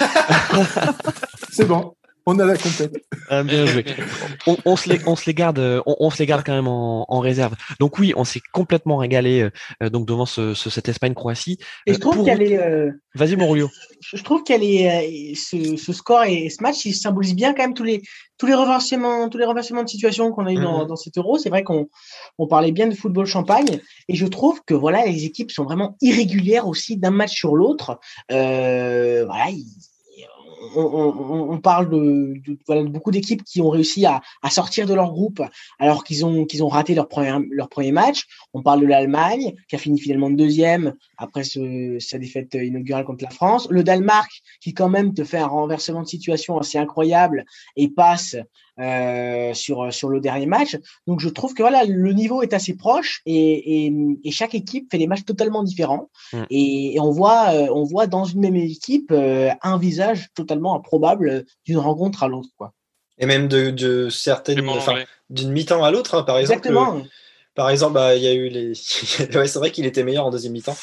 [1.50, 1.94] c'est bon.
[2.30, 3.04] On a la complète.
[3.28, 3.84] Ah, bien joué.
[4.64, 7.56] On, se les, on se les garde, on, se les garde quand même en, réserve.
[7.80, 9.50] Donc oui, on s'est complètement régalé
[9.82, 11.58] euh, donc devant ce, cette Espagne-Croatie.
[11.86, 12.56] Et je euh, trouve qu'elle est.
[12.56, 13.68] Euh, Vas-y, Morulio.
[14.00, 17.82] Je trouve qu'elle est ce, score et ce match, il symbolise bien quand même tous
[17.82, 18.02] les
[18.38, 20.86] tous les renversements, tous les renversements de situation qu'on a eu dans, mhm.
[20.86, 21.36] dans cet Euro.
[21.36, 21.88] C'est vrai qu'on
[22.38, 25.96] on parlait bien de football champagne et je trouve que voilà, les équipes sont vraiment
[26.00, 27.98] irrégulières aussi d'un match sur l'autre.
[28.28, 29.46] voilà
[30.76, 35.42] on, parle de, beaucoup d'équipes qui ont réussi à, sortir de leur groupe
[35.78, 38.26] alors qu'ils ont, qu'ils ont raté leur premier, leur premier match.
[38.52, 43.30] On parle de l'Allemagne qui a fini finalement deuxième après sa défaite inaugurale contre la
[43.30, 43.68] France.
[43.70, 44.30] Le Danemark
[44.60, 47.44] qui quand même te fait un renversement de situation assez incroyable
[47.76, 48.36] et passe
[48.80, 50.78] euh, sur, sur le dernier match.
[51.06, 53.86] Donc je trouve que voilà, le niveau est assez proche et,
[54.24, 56.08] et, chaque équipe fait des matchs totalement différents.
[56.32, 56.42] Mm.
[56.48, 61.44] Et, on, voit, euh, on voit dans une même équipe euh, un visage totalement improbable
[61.64, 62.48] d'une rencontre à l'autre.
[62.56, 62.72] quoi.
[63.18, 64.66] Et même de, de certaines,
[65.28, 66.66] d'une mi-temps à l'autre, hein, par exemple.
[66.66, 67.02] Exactement.
[67.54, 68.68] Par exemple, bah, il y a eu les.
[69.34, 70.76] ouais, c'est vrai qu'il était meilleur en deuxième mi-temps.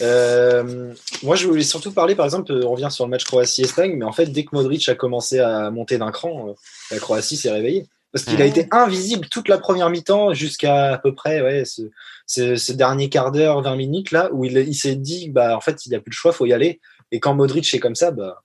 [0.00, 0.92] Euh,
[1.22, 4.12] moi, je voulais surtout parler, par exemple, on revient sur le match Croatie-Espagne, mais en
[4.12, 6.52] fait, dès que Modric a commencé à monter d'un cran, euh,
[6.90, 7.86] la Croatie s'est réveillée.
[8.12, 11.82] Parce qu'il a été invisible toute la première mi-temps jusqu'à à peu près ouais, ce,
[12.26, 15.84] ce, dernier quart d'heure, 20 minutes, là, où il, il s'est dit, bah, en fait,
[15.84, 16.80] il n'y a plus le choix, il faut y aller.
[17.12, 18.42] Et quand Modric est comme ça, bah,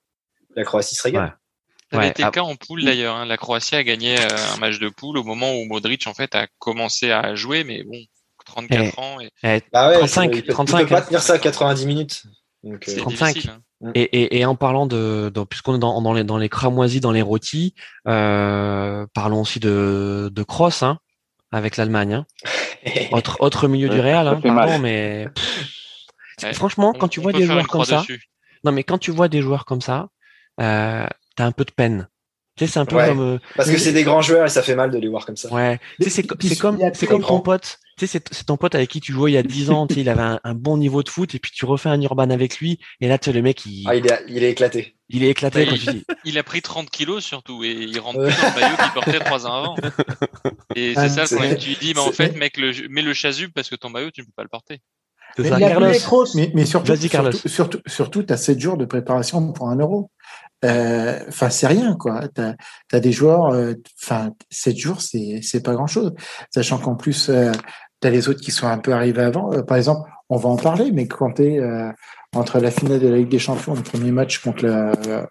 [0.56, 1.38] la Croatie se régale.
[1.92, 3.16] Ça avait été le cas en poule d'ailleurs.
[3.16, 3.26] Hein.
[3.26, 6.36] La Croatie a gagné euh, un match de poule au moment où Modric en fait
[6.36, 7.98] a commencé à jouer, mais bon,
[8.46, 9.20] 34 eh, ans.
[9.20, 9.30] Et...
[9.44, 10.80] Eh, bah ouais, 35, il peut, 35.
[10.80, 12.24] peut pas tenir ça à 90 minutes.
[12.64, 13.38] Donc, 35.
[13.38, 13.92] Euh, hein.
[13.96, 17.02] Et, et, et, en parlant de, de puisqu'on est dans, dans, les, dans les cramoisis,
[17.02, 17.74] dans les rôtis,
[18.08, 21.00] euh, parlons aussi de, de cross hein,
[21.52, 22.14] avec l'Allemagne.
[22.14, 22.26] Hein.
[23.12, 25.28] autre, autre milieu du Real, hein, pardon, mais
[26.54, 28.04] franchement, quand tu vois des joueurs comme ça,
[28.64, 30.10] non mais quand tu vois des joueurs comme ça,
[30.62, 31.06] euh,
[31.36, 32.08] t'as un peu de peine.
[32.58, 33.20] Tu sais, c'est un peu comme.
[33.20, 35.38] Euh, parce que c'est des grands joueurs et ça fait mal de les voir comme
[35.38, 35.52] ça.
[35.54, 35.80] Ouais.
[36.00, 37.80] Tu sais, c'est comme, c'est comme ton pote.
[37.98, 39.88] Tu sais, c'est ton pote avec qui tu jouais il y a 10 ans.
[39.88, 42.30] Tu sais, il avait un, bon niveau de foot et puis tu refais un urban
[42.30, 43.86] avec lui et là, tu sais, le mec, il.
[43.88, 44.96] Ah, il est, il est éclaté.
[45.14, 46.06] Il est éclaté bah, quand il, tu dis.
[46.26, 49.20] Il a pris 30 kilos surtout et il rentre plus dans le maillot qu'il portait
[49.20, 49.76] 3 ans avant.
[50.76, 51.58] Et c'est ça le problème.
[51.58, 54.12] Tu lui dis, mais en fait, mec, le, mets le chasuble parce que ton maillot,
[54.12, 54.80] tu ne peux pas le porter.
[55.38, 56.26] Mais, ça, Carlos.
[56.36, 57.32] Mais, mais, surtout, Carlos.
[57.32, 60.12] surtout, surtout, surtout, tu as 7 jours de préparation pour un euro.
[60.64, 62.28] Euh, enfin, c'est rien, quoi.
[62.34, 62.54] T'as
[62.92, 66.14] as des joueurs, euh, enfin, 7 jours, c'est c'est pas grand chose.
[66.54, 67.52] Sachant qu'en plus, euh,
[68.00, 69.64] t'as les autres qui sont un peu arrivés avant.
[69.64, 71.60] par exemple, on va en parler, mais quand t'es
[72.34, 75.28] entre la finale de la Ligue des Champions, le premier match contre la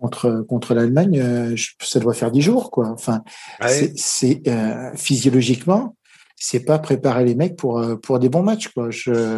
[0.00, 2.88] contre contre l'Allemagne, ça doit faire dix jours, quoi.
[2.88, 3.22] Enfin,
[3.68, 4.42] c'est
[4.96, 5.96] physiologiquement,
[6.36, 8.88] c'est pas préparer les mecs pour pour des bons matchs, quoi.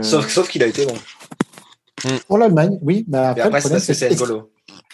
[0.02, 0.94] Sauf sauf qu'il a été bon.
[2.28, 3.04] Pour l'Allemagne, oui.
[3.08, 4.51] Mais après, après c'est parce que c'est N'Golo.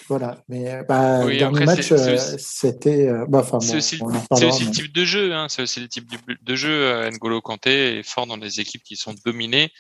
[0.09, 1.93] Voilà, mais bah, le dernier match,
[2.39, 3.11] c'était.
[3.29, 5.35] Bah, c'est aussi, le type de jeu.
[5.35, 5.47] Hein.
[5.49, 6.09] C'est aussi le type
[6.43, 7.09] de jeu.
[7.11, 9.71] N'Golo Kanté est fort dans des équipes qui sont dominées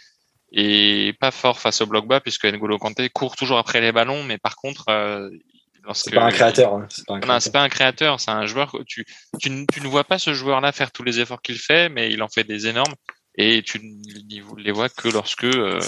[0.52, 4.24] et pas fort face au bloc bas puisque N'Golo Kanté court toujours après les ballons,
[4.24, 5.28] mais par contre, euh,
[5.94, 6.74] c'est pas un créateur.
[6.74, 6.86] Hein.
[7.40, 8.76] C'est pas, un créateur, c'est un joueur.
[8.86, 9.06] Tu,
[9.40, 12.22] tu, tu ne vois pas ce joueur-là faire tous les efforts qu'il fait, mais il
[12.22, 12.94] en fait des énormes
[13.38, 15.80] et tu ne les vois que lorsque euh,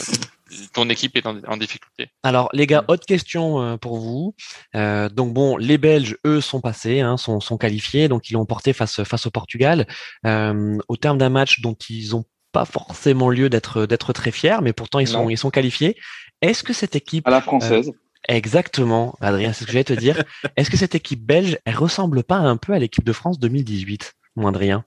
[0.73, 2.09] ton équipe est en, difficulté.
[2.23, 4.35] Alors les gars, autre question euh, pour vous.
[4.77, 8.47] Euh, donc bon, les Belges, eux, sont passés, hein, sont, sont, qualifiés, donc ils l'ont
[8.47, 9.87] porté face face au Portugal.
[10.25, 14.73] au terme d'un match dont ils ont pas forcément lieu d'être d'être très fiers, mais
[14.73, 15.97] pourtant ils sont ils sont qualifiés.
[16.41, 17.93] Est-ce que cette équipe à la française
[18.29, 20.23] Exactement, Adrien, c'est ce que j'allais te dire.
[20.57, 24.15] Est-ce que cette équipe belge, elle ressemble pas un peu à l'équipe de France 2018,
[24.37, 24.85] mon Adrien?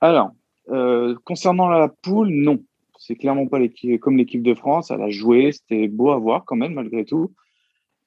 [0.00, 0.32] Alors,
[0.70, 2.62] euh, concernant la poule, non.
[2.98, 3.58] C'est clairement pas
[4.00, 4.90] comme l'équipe de France.
[4.90, 7.32] Elle a joué, c'était beau à voir quand même, malgré tout.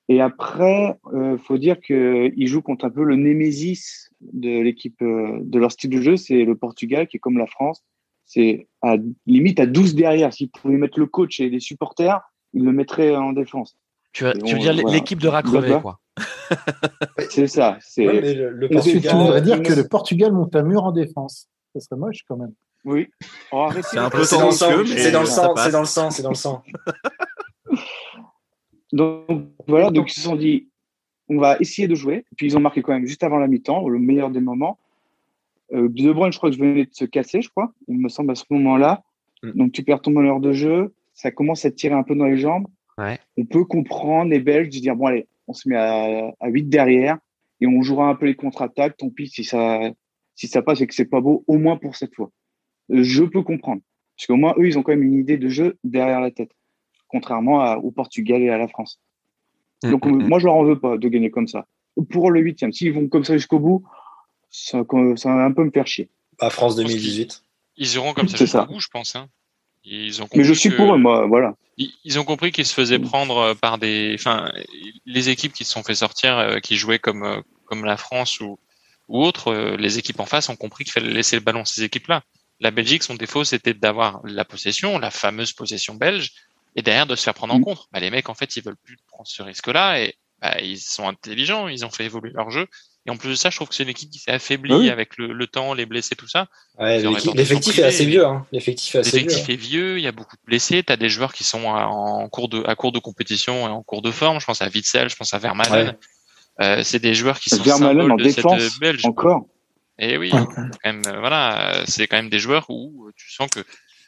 [0.10, 5.40] Et après, euh, faut dire qu'ils jouent contre un peu le némésis de l'équipe, euh,
[5.42, 6.16] de leur style de jeu.
[6.16, 7.84] C'est le Portugal qui est comme la France.
[8.26, 8.96] C'est à
[9.26, 10.34] limite à 12 derrière.
[10.34, 12.22] S'ils pouvaient mettre le coach et les supporters,
[12.54, 13.78] ils le mettraient en défense.
[14.14, 16.00] Tu, veux, dire l'équipe de racrevé, quoi.
[17.30, 17.78] c'est ça.
[17.82, 19.12] C'est le, Portugal...
[19.12, 21.50] Tu voudrais dire que le Portugal monte un mur en défense.
[21.80, 22.54] Ce serait moche quand même.
[22.86, 23.10] Oui.
[23.52, 24.24] Oh, c'est un peu mais
[24.98, 25.54] c'est dans le sang.
[25.56, 26.12] C'est dans le sang.
[26.12, 26.64] C'est dans le sang.
[28.94, 29.92] donc voilà.
[29.92, 30.70] Donc ils se sont dit,
[31.30, 32.26] on va essayer de jouer.
[32.38, 34.78] Puis ils ont marqué quand même juste avant la mi-temps, le meilleur des moments.
[35.74, 37.74] Euh, de Bruyne, je crois que je venais de se casser, je crois.
[37.88, 39.04] Il me semble à ce moment-là.
[39.44, 39.52] Mm.
[39.52, 40.94] Donc tu perds ton meneur de jeu.
[41.14, 42.68] Ça commence à te tirer un peu dans les jambes.
[42.98, 43.20] Ouais.
[43.38, 46.70] On peut comprendre les Belges de dire bon allez, on se met à, à 8
[46.70, 47.18] derrière
[47.60, 48.98] et on jouera un peu les contre-attaques.
[48.98, 49.92] Tant pis si ça
[50.38, 52.32] si ça passe et que c'est pas beau, au moins pour cette fois
[52.90, 53.82] je peux comprendre.
[54.16, 56.52] Parce qu'au moins, eux, ils ont quand même une idée de jeu derrière la tête,
[57.08, 59.00] contrairement au Portugal et à la France.
[59.84, 60.28] Mm, Donc, mm, mm.
[60.28, 61.68] moi, je leur en veux pas de gagner comme ça.
[62.10, 63.84] Pour le huitième, s'ils vont comme ça jusqu'au bout,
[64.50, 64.84] ça,
[65.16, 66.10] ça, va un peu me faire chier.
[66.40, 67.44] À France 2018.
[67.78, 69.16] Ils iront comme ça jusqu'au bout, je pense.
[69.16, 69.28] Hein.
[69.84, 71.56] Ils ont Mais je suis pour eux, moi, voilà.
[71.78, 74.52] Ils, ont compris qu'ils se faisaient prendre euh, par des, enfin,
[75.06, 78.40] les équipes qui se sont fait sortir, euh, qui jouaient comme euh, comme la France
[78.40, 78.58] ou
[79.08, 81.84] ou autres, les équipes en face ont compris qu'il fallait laisser le ballon à ces
[81.84, 82.24] équipes-là
[82.60, 86.32] la Belgique, son défaut, c'était d'avoir la possession, la fameuse possession belge,
[86.76, 87.64] et derrière de se faire prendre en mm.
[87.64, 87.88] compte.
[87.92, 91.08] Bah, les mecs, en fait, ils veulent plus prendre ce risque-là, et bah, ils sont
[91.08, 92.68] intelligents, ils ont fait évoluer leur jeu.
[93.06, 95.18] Et en plus de ça, je trouve que c'est une équipe qui s'est affaiblie avec
[95.18, 96.48] le, temps, les blessés, tout ça.
[96.78, 98.26] l'effectif est assez vieux.
[98.26, 98.46] Hein.
[98.52, 99.32] L'effectif est assez vieux.
[99.32, 99.98] est vieux.
[99.98, 100.84] Il y a beaucoup de blessés.
[100.84, 103.82] Tu as des joueurs qui sont en cours de, à cours de compétition et en
[103.82, 104.42] cours de forme.
[104.42, 105.96] Je pense à Witzel, je pense à Vermaelen.
[106.62, 109.06] Euh, c'est des joueurs qui sont Vermaelen en de défense, cette Belge.
[109.06, 109.46] Encore.
[110.00, 113.64] Et oui, quand même, euh, voilà, c'est quand même des joueurs où tu sens que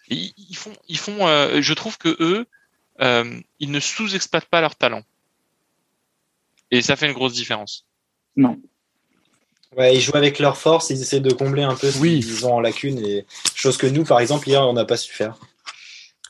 [0.09, 1.27] ils, font, ils font.
[1.27, 2.45] Euh, je trouve que eux,
[3.01, 5.03] euh, ils ne sous-exploitent pas leur talent.
[6.71, 7.85] Et ça fait une grosse différence.
[8.35, 8.59] Non.
[9.77, 12.19] Ouais, ils jouent avec leur force, ils essaient de combler un peu ce oui.
[12.19, 15.13] qu'ils ont en lacune, et chose que nous, par exemple, hier, on n'a pas su
[15.13, 15.37] faire.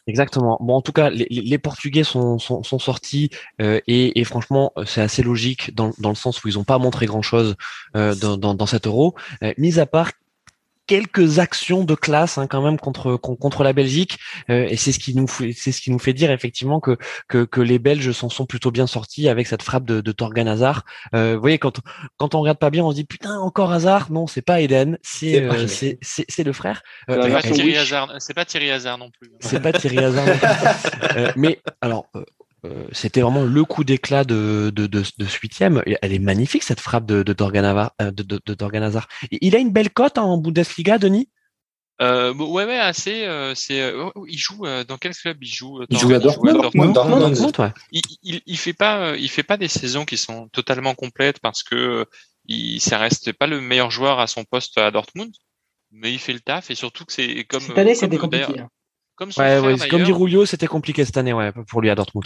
[0.10, 0.58] Exactement.
[0.60, 3.30] Bon, en tout cas, les, Portugais sont, sont, sortis
[3.62, 7.06] euh, et, franchement, c'est assez logique dans, dans, le sens où ils n'ont pas montré
[7.06, 7.56] grand-chose
[7.96, 9.14] euh, dans, dans, dans, cet euro.
[9.44, 10.14] Euh, mis à part
[10.90, 14.18] quelques actions de classe hein, quand même contre contre la Belgique
[14.50, 17.46] euh, et c'est ce qui nous c'est ce qui nous fait dire effectivement que que,
[17.46, 20.86] que les Belges s'en sont plutôt bien sortis avec cette frappe de, de Torgan Hazard.
[21.14, 21.80] Euh, vous voyez quand
[22.18, 24.98] quand on regarde pas bien on se dit putain encore Hazard non c'est pas Eden
[25.04, 26.82] c'est euh, c'est c'est le frère.
[27.12, 29.30] Euh, c'est pas Thierry Hazard c'est pas Thierry Hazard non plus.
[29.42, 30.26] C'est pas Thierry Hazard.
[31.36, 32.24] mais alors euh,
[32.92, 35.82] c'était vraiment le coup d'éclat de, de, de, de ce huitième.
[36.02, 39.00] Elle est magnifique cette frappe de, de, Dorgan, euh, de, de, de
[39.42, 41.30] Il a une belle cote en Bundesliga, Denis?
[42.02, 43.26] Euh, ouais, ouais, assez.
[43.26, 45.82] Euh, c'est, oh, il joue dans quel club Il joue.
[45.90, 46.58] il joue à Dortmund.
[47.92, 51.64] Il, il, il, fait pas, il fait pas des saisons qui sont totalement complètes parce
[51.64, 52.06] que
[52.46, 55.32] il, ça reste pas le meilleur joueur à son poste à Dortmund,
[55.92, 57.62] mais il fait le taf et surtout que c'est comme.
[57.62, 58.60] Cette année, c'était compliqué.
[58.60, 58.70] Hein.
[59.20, 62.26] Comme son frère, comme dit Rulio, c'était compliqué cette année, ouais, pour lui à Dortmund.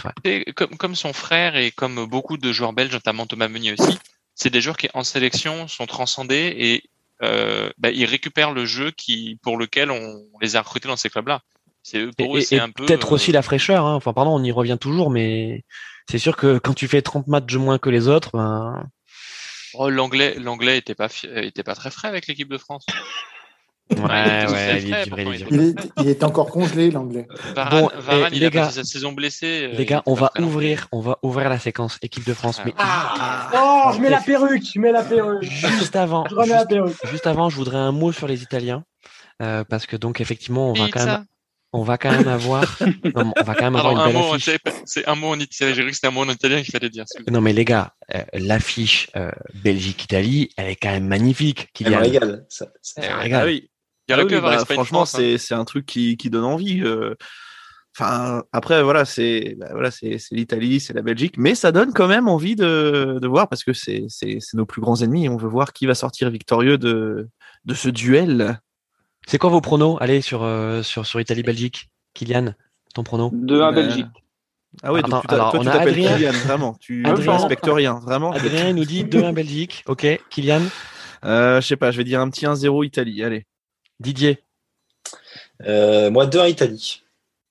[0.54, 3.98] Comme, comme son frère et comme beaucoup de joueurs belges, notamment Thomas Meunier aussi,
[4.36, 6.84] c'est des joueurs qui en sélection sont transcendés et
[7.24, 11.10] euh, bah, ils récupèrent le jeu qui pour lequel on, les a recrutés dans ces
[11.10, 11.40] clubs-là.
[11.82, 13.84] C'est pour eux, c'est un peu peut-être aussi euh, la fraîcheur.
[13.84, 13.96] Hein.
[13.96, 15.64] Enfin, pardon, on y revient toujours, mais
[16.08, 18.88] c'est sûr que quand tu fais 30 matchs de moins que les autres, ben.
[19.74, 22.86] Oh, l'anglais, l'anglais était pas était pas très frais avec l'équipe de France.
[23.90, 23.98] Ouais,
[24.50, 27.28] ouais, il, est, encore congelé l'anglais.
[27.70, 27.90] bon,
[28.32, 29.68] il les a gars, sa saison blessée.
[29.72, 32.62] Euh, les gars, on va ouvrir, on va ouvrir la séquence équipe de France.
[32.64, 35.42] Mais ah, oh, je mets la perruque, je mets la perruque.
[35.42, 36.24] Juste avant,
[37.10, 38.84] juste, avant, je voudrais un mot sur les Italiens
[39.42, 41.26] euh, parce que donc effectivement, on va quand même
[41.74, 42.78] on va quand même avoir,
[43.16, 44.58] on va quand même avoir une belle affiche.
[44.84, 45.74] C'est un mot en italien.
[45.74, 47.04] J'ai cru que c'était un mot en italien qu'il fallait dire.
[47.28, 51.68] Non, mais les gars, euh, l'affiche euh, Belgique-Italie, elle est quand même magnifique.
[51.80, 52.46] Elle me régale.
[52.48, 53.68] Ça, ça Ah oui.
[54.08, 55.06] Il aurait ah avoir bah, Franchement, hein.
[55.06, 56.82] c'est c'est un truc qui, qui donne envie.
[56.82, 57.14] Euh.
[57.96, 62.08] Enfin, après, voilà, c'est bah, voilà, c'est l'Italie, c'est la Belgique, mais ça donne quand
[62.08, 64.06] même envie de, de voir parce que c'est
[64.54, 65.28] nos plus grands ennemis.
[65.28, 67.28] On veut voir qui va sortir victorieux de,
[67.64, 68.58] de ce duel.
[69.26, 69.96] C'est quoi vos pronos?
[70.00, 71.88] Allez, sur, euh, sur, sur Italie-Belgique.
[72.14, 72.54] Kylian,
[72.94, 73.30] ton prono?
[73.30, 74.06] 2-1 Belgique.
[74.82, 76.76] Ah oui, donc tu alors, toi, tu t'appelles Kylian, vraiment.
[76.80, 78.32] Tu ne respectes rien, vraiment.
[78.32, 79.84] Adrien nous dit 2-1 Belgique.
[79.86, 80.62] Ok, Kylian?
[81.24, 83.22] Euh, Je sais pas, je vais dire un petit 1-0 Italie.
[83.22, 83.46] Allez.
[84.04, 84.44] Didier
[85.62, 87.02] euh, Moi, 2-1 Italie.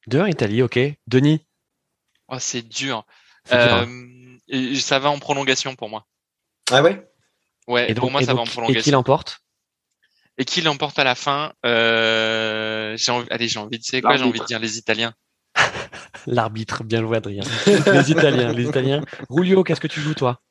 [0.10, 0.80] 2-1 Italie, ok.
[1.08, 1.42] Denis
[2.30, 3.06] oh, C'est dur.
[3.52, 3.86] Euh,
[4.80, 6.06] ça va en prolongation pour moi.
[6.72, 7.06] Ah ouais?
[7.68, 8.80] Ouais, et pour moi, ça va en prolongation.
[8.80, 9.42] Et qui l'emporte?
[10.38, 11.54] Et qui l'emporte à la fin?
[11.66, 15.14] Euh, j'ai envie, Allez, j'ai envie de, quoi J'ai envie de dire les Italiens?
[16.28, 17.44] L'arbitre, bien joué Adrien.
[17.66, 19.02] les Italiens, les Italiens.
[19.30, 20.42] Rulio, qu'est-ce que tu joues toi?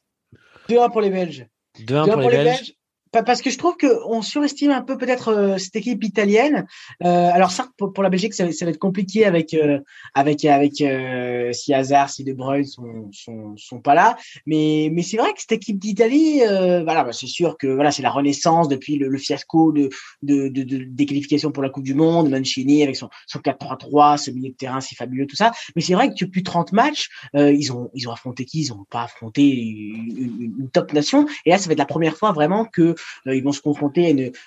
[0.69, 1.47] 2-1 pour les Belges.
[1.79, 2.75] 2-1 pour, les Belges
[3.13, 6.67] parce que je trouve qu'on surestime un peu peut-être euh, cette équipe italienne.
[7.05, 9.81] Euh, alors ça, pour, la Belgique, ça, ça, va être compliqué avec euh,
[10.15, 14.17] avec avec euh, si Hazard, si De Bruyne sont, sont sont pas là.
[14.47, 18.03] Mais mais c'est vrai que cette équipe d'Italie, voilà, bah, c'est sûr que voilà, c'est
[18.03, 19.91] la renaissance depuis le, le fiasco de,
[20.23, 24.17] de, de, de, des qualifications pour la Coupe du Monde, Mancini avec son son 4-3-3,
[24.17, 25.53] ce milieu de terrain si fabuleux tout ça.
[25.77, 28.61] Mais c'est vrai que depuis 30 matchs, ils ont ils ont affronté qui?
[28.63, 31.27] Ils ont pas affronté une, une top nation.
[31.45, 32.95] Et là, ça va être la première fois vraiment que euh,
[33.27, 34.07] ils vont se confronter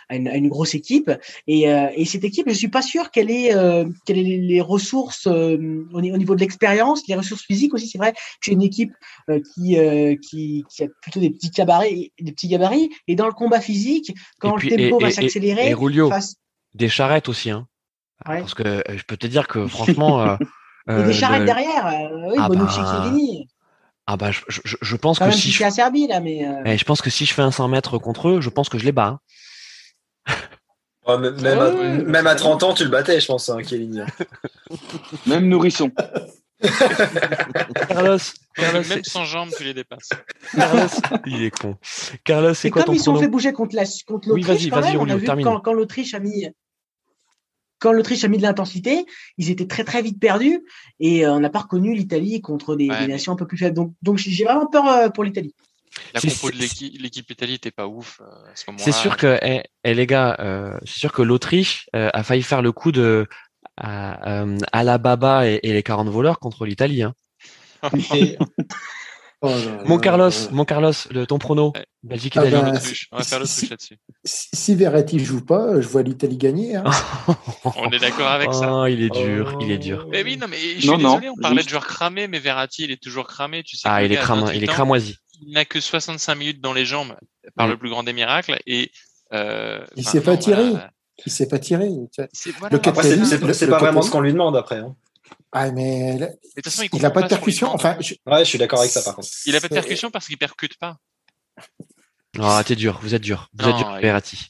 [0.10, 1.12] à une, à une, grosse équipe.
[1.48, 4.62] Et, euh, et, cette équipe, je suis pas sûr qu'elle ait, euh, qu'elle ait les
[4.62, 5.58] ressources au,
[6.02, 7.88] niveau de l'expérience, les ressources physiques aussi.
[7.88, 8.94] C'est vrai que c'est une équipe
[9.28, 9.78] qui,
[10.22, 12.90] qui, qui, a plutôt des petits gabarits, des petits gabarits.
[13.08, 15.76] Et dans le combat physique, quand le tempo va s'accélérer,
[16.10, 16.36] face...
[16.74, 17.50] des charrettes aussi.
[17.52, 17.68] Hein.
[18.24, 20.38] Parce que je peux te dire que franchement.
[20.90, 22.12] et des charrettes derrière.
[22.28, 23.12] oui, ah Bonucci bah...
[24.08, 25.64] Ah bah je, je, je pense que si, je...
[25.64, 26.46] à Serbie là, mais.
[26.46, 26.62] Euh...
[26.66, 28.78] Eh, je pense que si je fais un 100 mètres contre eux, je pense que
[28.78, 29.20] je les bats.
[31.08, 31.18] Hein.
[31.18, 33.58] même, à, même, à, 30 ans, tu le battais, je pense, hein,
[35.26, 35.92] même nourrisson.
[37.90, 38.18] Carlos,
[38.56, 40.10] Carlos même sans jambes, tu les dépasses.
[40.56, 40.88] Carlos,
[41.26, 41.78] il est con.
[42.24, 44.98] Carlos, c'est quoi ton Comme ils sont fait bouger contre l'Autriche, contre oui, vas-y, vas-y,
[44.98, 46.48] on a vu quand, quand l'Autriche a mis
[47.86, 49.06] quand l'Autriche a mis de l'intensité,
[49.38, 50.60] ils étaient très très vite perdus
[51.00, 53.76] et euh, on n'a pas reconnu l'Italie contre des, nations un peu plus faibles.
[53.76, 55.54] Donc, donc j'ai vraiment peur euh, pour l'Italie.
[56.16, 58.84] La compo de l'équipe Italie n'était pas ouf euh, à ce moment-là.
[58.84, 60.36] C'est sûr que, eh, eh, les gars,
[60.84, 63.28] c'est sûr que l'Autriche a failli faire le coup de
[63.78, 67.04] à, à la Baba et, les 40 voleurs contre l'Italie.
[67.04, 67.14] Hein.
[69.46, 71.74] Oh mon Carlos, mon Carlos, le, ton prono,
[72.04, 72.56] Belgique Italie.
[72.56, 72.80] Ah bah,
[73.12, 73.98] on va faire le truc là-dessus.
[74.24, 76.76] Si Verratti joue pas, je vois l'Italie gagner.
[76.76, 76.84] Hein.
[77.76, 78.74] on est d'accord avec ça.
[78.74, 80.08] Oh, il est dur, il est dur.
[80.10, 82.92] Mais oui, non, mais je suis désolé, on parlait de joueurs cramés, mais Verratti, il
[82.92, 83.64] est toujours cramé.
[83.64, 85.16] Tu sais ah, il est, cramé, il est cramoisi.
[85.42, 87.16] Il n'a que 65 minutes dans les jambes,
[87.56, 87.72] par mm.
[87.72, 88.92] le plus grand des miracles, et
[89.34, 90.74] euh, il s'est pas tiré.
[91.26, 91.90] Il s'est pas tiré.
[92.34, 94.80] C'est pas vraiment ce qu'on lui demande après.
[94.80, 94.96] Hein.
[95.52, 96.18] Ah, mais,
[96.94, 97.70] il n'a pas de percussion.
[97.74, 98.16] Enfin, je...
[98.26, 99.28] Ouais, je suis d'accord avec ça par contre.
[99.46, 100.98] Il n'a pas de percussion parce qu'il percute pas.
[102.40, 103.50] Ah, t'es dur, vous êtes dur.
[103.54, 104.50] Vous êtes dur, Verratti.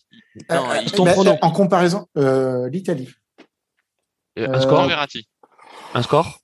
[0.52, 3.10] Euh, euh, en comparaison, euh, l'Italie.
[4.38, 5.28] un score Verratti.
[5.94, 6.40] Un score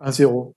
[0.00, 0.54] 1-0.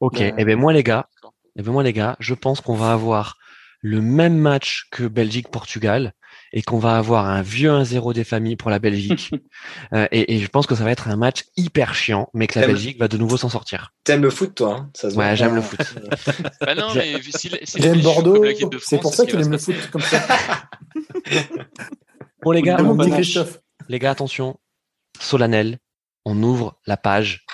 [0.00, 2.60] Ok, et eh ben moi les gars, et eh ben moi les gars, je pense
[2.60, 3.36] qu'on va avoir
[3.80, 6.12] le même match que Belgique-Portugal
[6.52, 9.30] et qu'on va avoir un vieux 1-0 des familles pour la Belgique.
[9.94, 12.58] euh, et, et, je pense que ça va être un match hyper chiant, mais que
[12.58, 13.92] la Belgique va de nouveau s'en sortir.
[14.04, 15.80] T'aimes le foot, toi hein ça se Ouais, j'aime le foot.
[16.60, 18.44] bah non, mais si, si J'aime Bordeaux,
[18.80, 20.20] c'est pour ça qu'il aime le foot comme ça.
[22.42, 22.78] bon les gars,
[23.88, 24.58] les gars, attention,
[25.18, 25.78] solennel,
[26.24, 27.46] on ouvre la page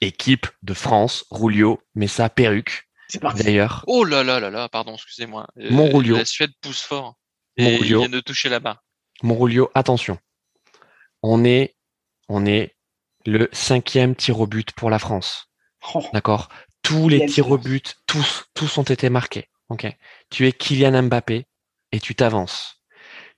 [0.00, 2.08] équipe de France, Rulio, met
[3.36, 3.84] D'ailleurs.
[3.86, 5.46] Oh là là là là, pardon, excusez-moi.
[5.56, 6.16] Mon euh, Rulio.
[6.16, 7.16] La Suède pousse fort.
[7.56, 8.82] Et il vient de toucher là-bas.
[9.22, 10.18] Monrolio, attention.
[11.22, 11.76] On est,
[12.28, 12.74] on est
[13.26, 15.50] le cinquième tir au but pour la France.
[15.94, 16.02] Oh.
[16.12, 16.48] D'accord?
[16.82, 19.48] Tous les tirs au but, tous, tous ont été marqués.
[19.68, 19.86] Ok?
[20.30, 21.46] Tu es Kylian Mbappé
[21.92, 22.82] et tu t'avances.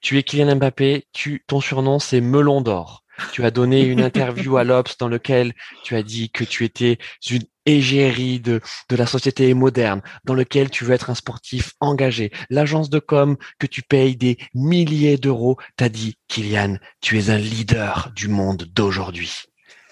[0.00, 3.01] Tu es Kylian Mbappé, tu, ton surnom c'est Melon d'or.
[3.32, 5.52] Tu as donné une interview à l'Obs dans lequel
[5.84, 6.98] tu as dit que tu étais
[7.30, 12.32] une égérie de, de la société moderne, dans lequel tu veux être un sportif engagé.
[12.50, 17.38] L'agence de com que tu payes des milliers d'euros t'a dit, Kylian, tu es un
[17.38, 19.42] leader du monde d'aujourd'hui.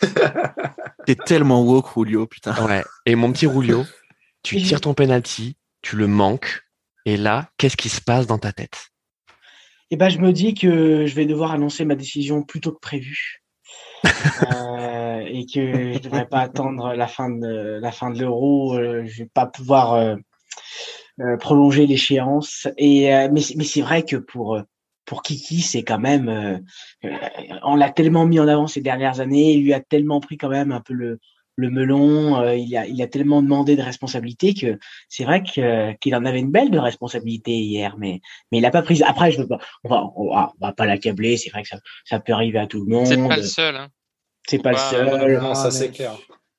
[1.07, 2.55] T'es tellement woke, Rulio, putain.
[2.67, 2.85] Ouais.
[3.07, 3.85] Et mon petit Rulio,
[4.43, 6.63] tu tires ton penalty, tu le manques,
[7.05, 8.91] et là, qu'est-ce qui se passe dans ta tête?
[9.93, 12.79] Eh ben, je me dis que je vais devoir annoncer ma décision plus tôt que
[12.79, 13.43] prévu.
[14.05, 18.79] euh, et que je ne devrais pas attendre la fin de la fin de l'euro.
[18.79, 20.17] Euh, je vais pas pouvoir euh,
[21.21, 22.69] euh, prolonger l'échéance.
[22.79, 24.61] Et mais, mais c'est vrai que pour
[25.05, 26.63] pour Kiki, c'est quand même,
[27.65, 30.51] on l'a tellement mis en avant ces dernières années, il lui a tellement pris quand
[30.51, 31.19] même un peu le,
[31.61, 36.15] le melon, euh, il, a, il a tellement demandé de responsabilité que c'est vrai qu'il
[36.15, 39.03] en avait une belle de responsabilité hier, mais, mais il n'a pas prise.
[39.03, 42.19] Après, je veux pas, on va, on va, pas l'accabler, c'est vrai que ça, ça
[42.19, 43.07] peut arriver à tout le monde.
[43.07, 43.77] C'est pas le seul.
[43.77, 43.89] Hein.
[44.49, 45.41] C'est pas le seul.
[45.41, 46.17] Non, ça c'est clair.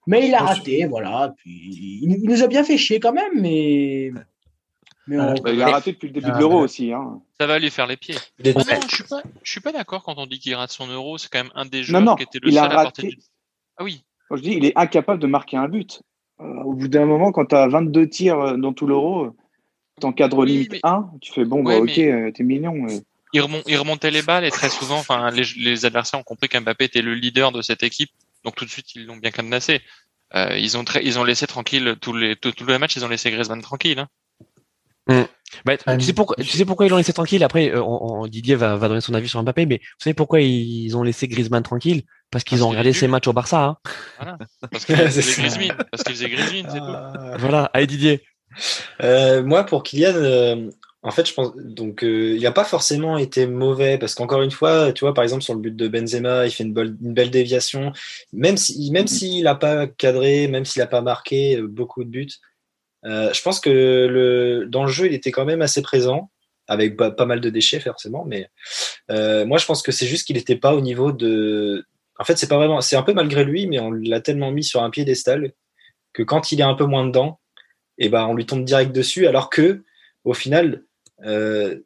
[0.07, 1.33] Mais il a raté, voilà.
[1.37, 4.11] Puis, il, nous a bien fait chier quand même, mais.
[5.07, 6.91] mais bah, il a raté depuis le début de l'euro aussi.
[6.93, 7.21] Hein.
[7.39, 8.15] Ça va lui faire les pieds.
[8.43, 8.53] non,
[8.89, 11.17] je suis pas, je suis pas d'accord quand on dit qu'il rate son euro.
[11.17, 13.19] C'est quand même un des joueurs qui était le seul à porter du...
[13.77, 14.03] Ah oui,
[14.35, 16.01] je dis, il est incapable de marquer un but.
[16.41, 19.35] Euh, au bout d'un moment, quand tu as 22 tirs euh, dans tout l'euro, euh,
[19.99, 22.87] tu encadres limite 1, tu fais bon, bah, ok, t'es mignon.
[23.33, 27.13] Il, remontait les balles et très souvent, enfin, les, adversaires ont compris qu'Mbappé était le
[27.13, 28.09] leader de cette équipe,
[28.43, 29.79] donc tout de suite ils l'ont bien cadenassé.
[30.33, 33.61] ils ont ils ont laissé tranquille tous les tous, les matchs, ils ont laissé Griezmann
[33.61, 33.99] tranquille.
[33.99, 34.07] Hein.
[35.07, 35.23] Mm.
[35.65, 37.43] Bah, tu, sais pourquoi, tu sais pourquoi ils l'ont laissé tranquille?
[37.43, 37.71] Après,
[38.29, 41.27] Didier va, va donner son avis sur Mbappé, mais vous savez pourquoi ils ont laissé
[41.27, 42.03] Griezmann tranquille?
[42.31, 43.63] Parce qu'ils ont regardé ses matchs au Barça.
[43.63, 43.77] Hein.
[44.17, 44.37] Voilà.
[44.71, 45.77] Parce qu'ils faisaient Griezmann.
[45.91, 46.85] Parce qu'ils faisaient Griezmann, c'est tout.
[46.87, 47.35] Ah.
[47.37, 47.69] Voilà.
[47.73, 48.23] Allez, Didier.
[49.03, 50.69] Euh, moi, pour Kylian, euh,
[51.03, 51.53] en fait, je pense.
[51.57, 53.97] Donc, euh, il n'a pas forcément été mauvais.
[53.97, 56.63] Parce qu'encore une fois, tu vois, par exemple, sur le but de Benzema, il fait
[56.63, 57.91] une, une belle déviation.
[58.31, 62.29] Même s'il même s'il n'a pas cadré, même s'il n'a pas marqué beaucoup de buts,
[63.03, 66.29] je pense que le, dans le jeu, il était quand même assez présent
[66.67, 68.49] avec pas, mal de déchets forcément, mais
[69.09, 71.85] moi je pense que c'est juste qu'il n'était pas au niveau de,
[72.21, 74.63] en fait, c'est pas vraiment, c'est un peu malgré lui, mais on l'a tellement mis
[74.63, 75.53] sur un piédestal
[76.13, 77.39] que quand il est un peu moins dedans,
[77.97, 79.83] eh ben on lui tombe direct dessus, alors que
[80.23, 80.83] au final,
[81.25, 81.79] euh,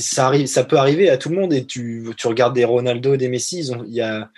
[0.00, 1.52] ça arrive, ça peut arriver à tout le monde.
[1.52, 4.30] Et tu, tu regardes des Ronaldo, des Messi, ils ont, il y a,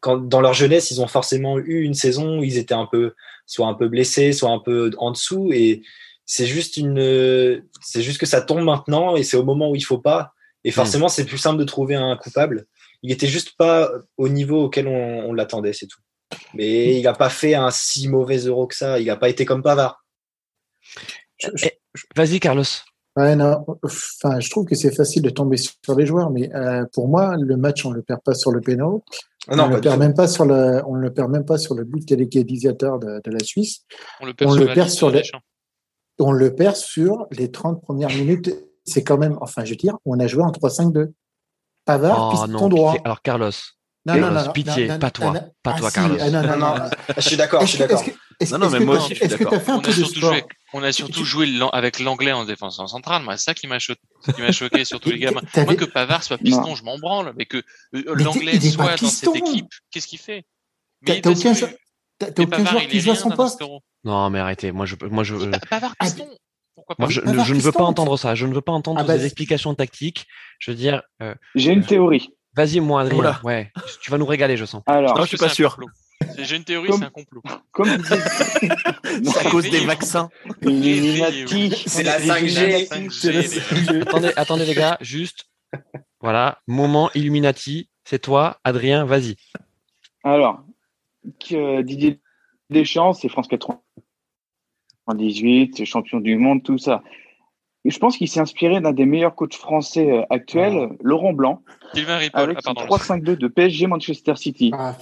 [0.00, 3.14] quand, dans leur jeunesse, ils ont forcément eu une saison où ils étaient un peu,
[3.48, 5.82] soit un peu blessés, soit un peu en dessous, et
[6.24, 9.84] c'est juste une, c'est juste que ça tombe maintenant, et c'est au moment où il
[9.84, 10.32] faut pas.
[10.62, 12.66] Et forcément, c'est plus simple de trouver un coupable
[13.02, 16.00] il était juste pas au niveau auquel on, l'attendait, c'est tout.
[16.54, 18.98] Mais il n'a pas fait un si mauvais euro que ça.
[18.98, 20.04] Il n'a pas été comme Pavard.
[22.16, 22.64] Vas-y, Carlos.
[23.16, 27.36] enfin, je trouve que c'est facile de tomber sur les joueurs, mais euh, pour moi,
[27.38, 28.88] le match, on ne le perd pas sur le pénal.
[29.50, 31.74] Ah on ne le perd même pas sur le, on le perd même pas sur
[31.74, 33.84] le but téléguidisateur de, de la Suisse.
[34.20, 35.22] On le perd, sur, le perd sur les,
[36.18, 38.54] on le perd sur les 30 premières minutes.
[38.84, 41.12] C'est quand même, enfin, je veux dire, on a joué en 3-5-2.
[41.84, 42.94] Pavard, oh, piston droit.
[43.04, 43.50] Alors, Carlos.
[44.08, 46.16] Non, non, non, pitié, pas toi, pas toi, Carlos.
[46.16, 46.74] non, non, non,
[47.16, 48.02] je suis d'accord, je suis d'accord.
[48.50, 49.60] Non, non, mais moi aussi, je suis d'accord.
[49.68, 53.22] On, a surtout joué, on a surtout joué avec l'anglais en défense en centrale.
[53.22, 54.00] Moi, c'est ça qui m'a choqué,
[54.34, 55.42] qui m'a choqué, surtout les gamins.
[55.56, 57.58] Moi, que Pavard soit piston, je m'en branle, mais que
[57.94, 60.44] euh, l'anglais soit dans cette équipe, qu'est-ce qu'il fait?
[61.04, 61.52] T'as aucun,
[62.38, 63.62] aucun joueur qui joue à son poste
[64.04, 64.72] Non, mais arrêtez.
[64.72, 65.36] Moi, je, moi, je.
[65.68, 66.28] Pavard piston.
[66.98, 68.34] Moi, je, ne veux pas entendre ça.
[68.34, 70.26] Je ne veux pas entendre ah bah, des explications tactiques.
[70.58, 71.02] Je veux dire.
[71.22, 72.30] Euh, J'ai une théorie.
[72.54, 73.38] Vas-y, moi, Adrien.
[73.44, 73.72] Ouais.
[74.00, 74.82] Tu vas nous régaler, je sens.
[74.86, 75.78] Alors, non, je suis pas sûr.
[76.36, 77.42] J'ai une théorie, c'est un complot.
[77.70, 80.28] Comme c'est à cause des vaccins.
[80.62, 84.02] C'est la 5G.
[84.02, 85.46] attendez, attendez, les gars, juste.
[86.20, 87.88] Voilà, moment Illuminati.
[88.04, 89.36] C'est toi, Adrien, vas-y.
[90.24, 90.64] Alors,
[91.24, 92.20] Didier
[92.70, 93.80] Deschamps, c'est France 80.
[95.14, 97.02] 18, champion du monde, tout ça.
[97.88, 101.62] Et je pense qu'il s'est inspiré d'un des meilleurs coachs français euh, actuels, Laurent Blanc,
[101.94, 104.72] avec ah, 3-5-2 de PSG Manchester City.
[104.74, 104.94] Ah.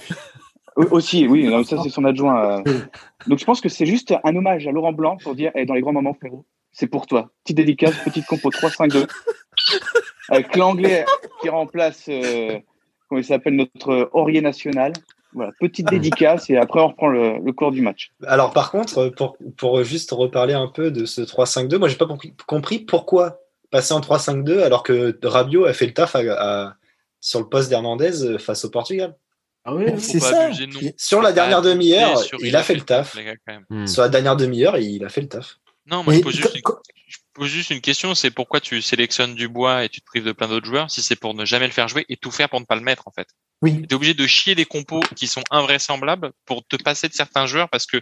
[0.77, 2.61] Aussi, oui, ça c'est son adjoint.
[2.65, 2.79] Euh.
[3.27, 5.65] Donc je pense que c'est juste un hommage à Laurent Blanc pour dire, hey, eh,
[5.65, 7.29] dans les grands moments, frérot, c'est pour toi.
[7.43, 9.05] Petite dédicace, petite compo 3-5-2,
[10.29, 11.03] avec l'anglais
[11.41, 12.57] qui remplace, euh,
[13.09, 14.93] comment il s'appelle, notre Aurier national.
[15.37, 18.11] Voilà, petite dédicace et après on reprend le, cours du match.
[18.25, 22.07] Alors par contre, pour, pour juste reparler un peu de ce 3-5-2, moi j'ai pas
[22.47, 26.15] compris, pourquoi passer en 3-5-2 alors que Rabiot a fait le taf
[27.19, 29.15] sur le poste d'Hernandez face au Portugal.
[29.63, 30.49] Ah oui, c'est ça.
[30.97, 33.15] Sur la dernière demi-heure, il a fait le taf.
[33.69, 33.85] Hmm.
[33.85, 35.59] Sur la dernière demi-heure, il a fait le taf.
[35.85, 36.61] Non, moi je pose, juste une,
[37.07, 40.31] je pose juste une question, c'est pourquoi tu sélectionnes Dubois et tu te prives de
[40.31, 42.59] plein d'autres joueurs si c'est pour ne jamais le faire jouer et tout faire pour
[42.59, 43.27] ne pas le mettre en fait?
[43.61, 43.81] Oui.
[43.81, 47.47] Tu es obligé de chier des compos qui sont invraisemblables pour te passer de certains
[47.47, 48.01] joueurs parce que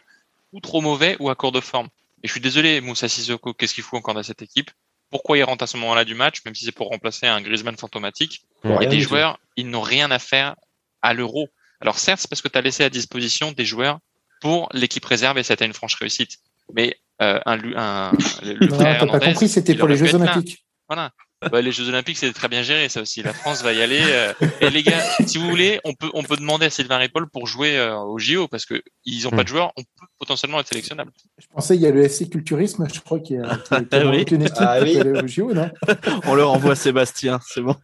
[0.51, 1.87] ou trop mauvais ou à court de forme.
[2.23, 4.71] Et je suis désolé, Moussa Sissoko, qu'est-ce qu'il fout encore dans cette équipe?
[5.11, 7.77] Pourquoi il rentre à ce moment-là du match, même si c'est pour remplacer un Griezmann
[7.77, 8.41] fantomatique?
[8.81, 10.55] Et des joueurs, ils n'ont rien à faire
[11.01, 11.49] à l'euro.
[11.79, 13.99] Alors certes, c'est parce que tu as laissé à disposition des joueurs
[14.41, 16.39] pour l'équipe réserve et c'était une franche réussite.
[16.73, 18.11] Mais euh, un, un,
[18.43, 20.65] le non, frère pas compris, c'était pour les Jeux Olympiques.
[20.87, 21.11] Voilà.
[21.51, 23.21] Bah, les Jeux Olympiques, c'est très bien géré, ça aussi.
[23.21, 24.01] La France va y aller.
[24.01, 27.29] Euh, et les gars, si vous voulez, on peut, on peut demander à Sylvain Ripoll
[27.29, 29.47] pour jouer euh, au JO parce que ils n'ont pas de hmm.
[29.47, 29.73] joueurs.
[29.77, 31.11] On peut potentiellement être sélectionnable.
[31.37, 33.95] Je pensais il y a le SC Culturisme, je crois qu'il y a, qui, qui
[33.95, 34.23] a oui.
[34.23, 34.97] une équipe ah, oui.
[34.97, 35.69] au JO, non?
[36.25, 37.75] On leur envoie Sébastien, c'est bon.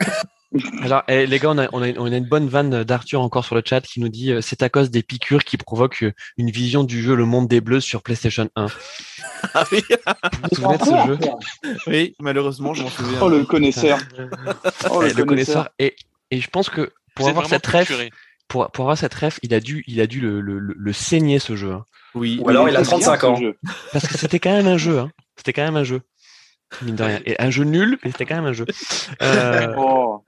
[0.82, 3.46] Alors, eh, les gars, on a, on, a, on a, une bonne vanne d'Arthur encore
[3.46, 6.14] sur le chat qui nous dit euh, c'est à cause des piqûres qui provoquent euh,
[6.38, 8.68] une vision du jeu Le Monde des Bleus sur PlayStation 1.
[9.54, 9.82] Ah oui
[10.52, 11.20] Vous vous de ce jeu
[11.88, 13.20] Oui, malheureusement, je m'en souviens.
[13.22, 13.98] Oh, le connaisseur
[14.92, 15.70] oh, le, eh, connaisseur.
[15.80, 15.96] Et,
[16.30, 17.92] et je pense que pour avoir cette ref,
[18.48, 21.40] pour, pour, avoir cette ref, il a dû, il a dû le, le, le saigner
[21.40, 21.72] ce jeu.
[21.72, 21.86] Hein.
[22.14, 22.40] Oui.
[22.44, 23.40] Ou alors il a 35 ans.
[23.94, 25.00] Parce que c'était quand même un jeu.
[25.00, 25.12] Hein.
[25.38, 26.02] C'était quand même un jeu
[26.82, 27.20] mine de rien.
[27.26, 28.66] Et un jeu nul, mais c'était quand même un jeu.
[29.22, 29.74] Euh...
[29.78, 30.24] Oh.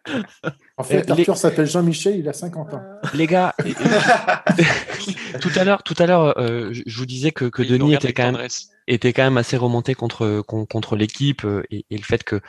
[0.84, 2.82] En fait, Arthur s'appelle Jean-Michel, il a 50 ans.
[3.14, 3.54] Les gars,
[5.40, 8.32] tout à l'heure, tout à l'heure, euh, je vous disais que, que Denis était quand
[8.32, 8.48] même
[8.88, 12.42] était quand même assez remonté contre contre l'équipe euh, et, et, le fait que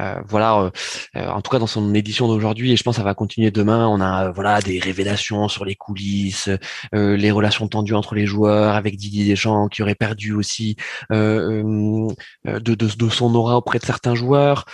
[0.00, 0.70] euh, voilà,
[1.16, 3.50] euh, en tout cas dans son édition d'aujourd'hui et je pense que ça va continuer
[3.50, 3.86] demain.
[3.88, 6.48] On a voilà des révélations sur les coulisses,
[6.92, 10.76] les relations tendues entre les joueurs avec Didier Deschamps qui aurait perdu aussi
[11.10, 12.08] de,
[12.46, 14.64] de, de son aura auprès de certains joueurs.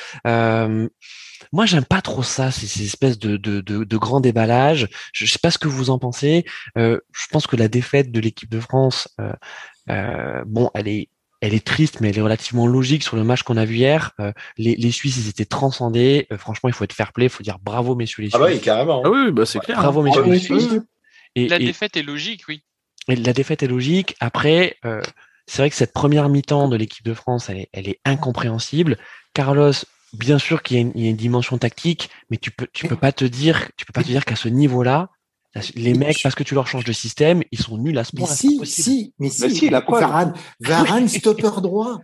[1.53, 4.89] Moi, j'aime pas trop ça, ces, ces espèces de, de, de, de grands déballages.
[5.13, 6.45] Je, sais pas ce que vous en pensez.
[6.77, 9.33] Euh, je pense que la défaite de l'équipe de France, euh,
[9.91, 11.09] euh, bon, elle est,
[11.41, 14.13] elle est triste, mais elle est relativement logique sur le match qu'on a vu hier.
[14.21, 16.27] Euh, les, les Suisses, ils étaient transcendés.
[16.33, 18.41] Euh, franchement, il faut être fair play, il faut dire bravo, messieurs les Suisses.
[18.41, 19.03] Ah bah oui, carrément.
[19.05, 19.79] Ah oui, bah c'est clair.
[19.79, 20.69] Bravo, messieurs les Suisses.
[21.35, 22.63] Et, la défaite est logique, oui.
[23.07, 24.17] Et la défaite est logique.
[24.21, 24.77] Après,
[25.47, 28.99] c'est vrai que cette première mi-temps de l'équipe de France, elle est, elle est incompréhensible.
[29.33, 29.73] Carlos
[30.13, 33.13] bien sûr qu'il y, y, a une dimension tactique, mais tu peux, tu peux pas
[33.13, 35.11] te dire, tu peux pas te dire qu'à ce niveau-là,
[35.75, 38.29] les mecs, parce que tu leur changes de système, ils sont nuls à ce point.
[38.29, 41.99] Mais si, si, mais si, si la Varane, Varane, stopper droit.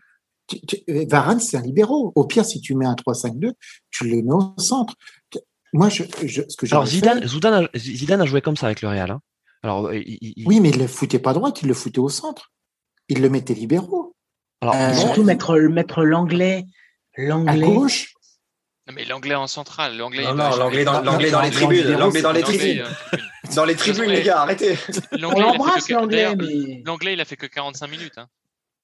[0.89, 2.13] Euh, Varane, c'est un libéraux.
[2.15, 3.53] Au pire, si tu mets un 3-5-2,
[3.91, 4.95] tu les mets au centre.
[5.73, 7.29] Moi, je, je ce que Alors, Zidane, fait...
[7.29, 9.11] Zidane, a, Zidane, a, joué comme ça avec le Real.
[9.11, 9.21] Hein.
[9.63, 12.53] Alors, il, Oui, mais il le foutait pas droit, il le foutait au centre.
[13.09, 14.15] Il le mettait libéraux.
[14.61, 16.65] Alors, euh, surtout mettre, mettre l'anglais
[17.17, 17.53] L'anglais.
[17.53, 18.15] À gauche
[18.87, 19.97] Non, mais l'anglais en centrale.
[19.97, 21.93] L'anglais non, non, l'anglais dans, l'anglais dans les tribunes.
[21.93, 22.85] L'anglais dans les tribunes.
[23.55, 24.77] Dans les tribunes, les gars, arrêtez.
[25.13, 26.35] On l'embrasse, l'anglais.
[26.35, 26.83] Mais...
[26.85, 28.19] L'anglais, il a fait que 45 minutes.
[28.19, 28.29] Hein.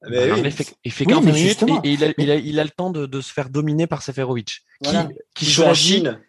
[0.09, 0.41] Mais oui.
[0.45, 2.65] il, fait, il fait 45 oui, minutes et, et il, a, il, a, il, a,
[2.65, 4.63] le temps de, de se faire dominer par Seferovic.
[4.81, 5.09] Voilà.
[5.35, 6.21] Qui, qui joue en Chine.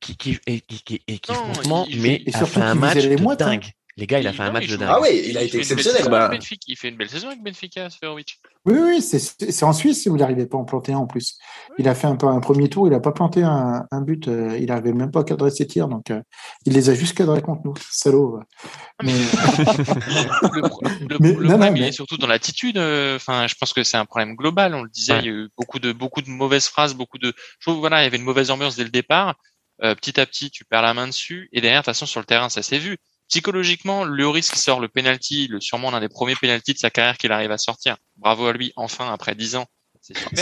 [0.00, 3.66] Qui, qui, et, qui, et qui, non, franchement, mais a fait un match de dingue.
[4.00, 4.88] Les gars, il a fait un match de dingue.
[4.90, 6.08] Ah oui, il a été exceptionnel.
[6.08, 6.30] Bah...
[6.66, 8.40] Il fait une belle saison avec Benfica, Seferovic.
[8.64, 11.36] Oui, oui, c'est en Suisse où il n'arrivait pas à en planter un en plus.
[11.78, 14.56] Il a fait un, un premier tour, il n'a pas planté un, un but, euh,
[14.58, 16.22] il n'arrivait même pas à cadrer ses tirs, donc euh,
[16.64, 18.40] il les a juste cadrés contre nous, salaud.
[19.02, 19.12] Mais...
[19.12, 20.60] le,
[21.08, 22.78] le, mais, le non, problème, non, il est surtout dans l'attitude.
[22.78, 24.74] Euh, enfin, je pense que c'est un problème global.
[24.74, 25.18] On le disait, ouais.
[25.20, 27.34] il y a eu beaucoup de beaucoup de mauvaises phrases, beaucoup de.
[27.58, 29.36] Je trouve voilà, il y avait une mauvaise ambiance dès le départ.
[29.82, 32.20] Euh, petit à petit, tu perds la main dessus, et derrière, de toute façon, sur
[32.20, 32.98] le terrain, ça s'est vu
[33.30, 37.16] psychologiquement, Lloris qui sort le penalty, le sûrement l'un des premiers penalties de sa carrière
[37.16, 37.96] qu'il arrive à sortir.
[38.16, 39.66] Bravo à lui, enfin après dix ans.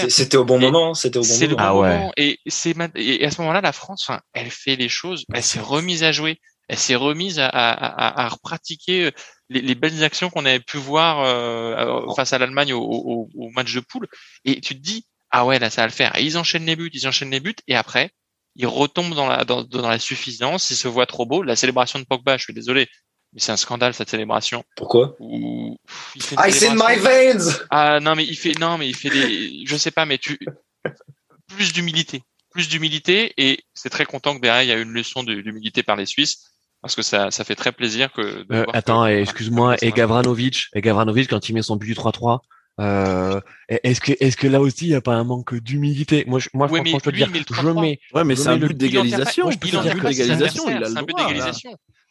[0.09, 1.41] C'était au bon moment, c'était au bon moment.
[1.41, 1.99] Le bon ah ouais.
[1.99, 2.13] moment.
[2.17, 5.61] Et c'est et à ce moment-là, la France, enfin, elle fait les choses, elle s'est
[5.61, 9.11] remise à jouer, elle s'est remise à, à, à, à repratiquer euh,
[9.49, 13.51] les, les, belles actions qu'on avait pu voir euh, face à l'Allemagne au, au, au,
[13.51, 14.07] match de poule.
[14.45, 16.17] Et tu te dis, ah ouais, là ça va le faire.
[16.17, 18.13] Et ils enchaînent les buts, ils enchaînent les buts, et après,
[18.59, 21.43] il retombe dans la, dans, dans la suffisance, il se voit trop beau.
[21.43, 22.89] La célébration de Pogba, je suis désolé,
[23.33, 24.65] mais c'est un scandale cette célébration.
[24.77, 25.17] Pourquoi?
[25.21, 25.77] Où
[26.17, 27.57] Ice in my veins.
[27.71, 30.39] Ah non mais il fait non mais il fait des je sais pas mais tu
[31.49, 35.23] plus d'humilité, plus d'humilité et c'est très content que derrière il y a une leçon
[35.23, 36.51] d'humilité par les Suisses
[36.83, 38.45] parce que ça ça fait très plaisir que.
[38.53, 42.41] Euh, attends, excuse-moi, et Gavranovic, et Gavranovic quand il met son but du 3-3,
[42.81, 46.25] euh, est-ce que, est-ce que là aussi il n'y a pas un manque d'humilité?
[46.27, 48.01] Moi, je, moi, ouais, franchement, je peux dire, je mets.
[48.15, 49.51] Ouais, mais c'est un but d'égalisation.
[49.51, 50.65] Je peux dire but d'égalisation.
[50.69, 51.33] Il a le droit.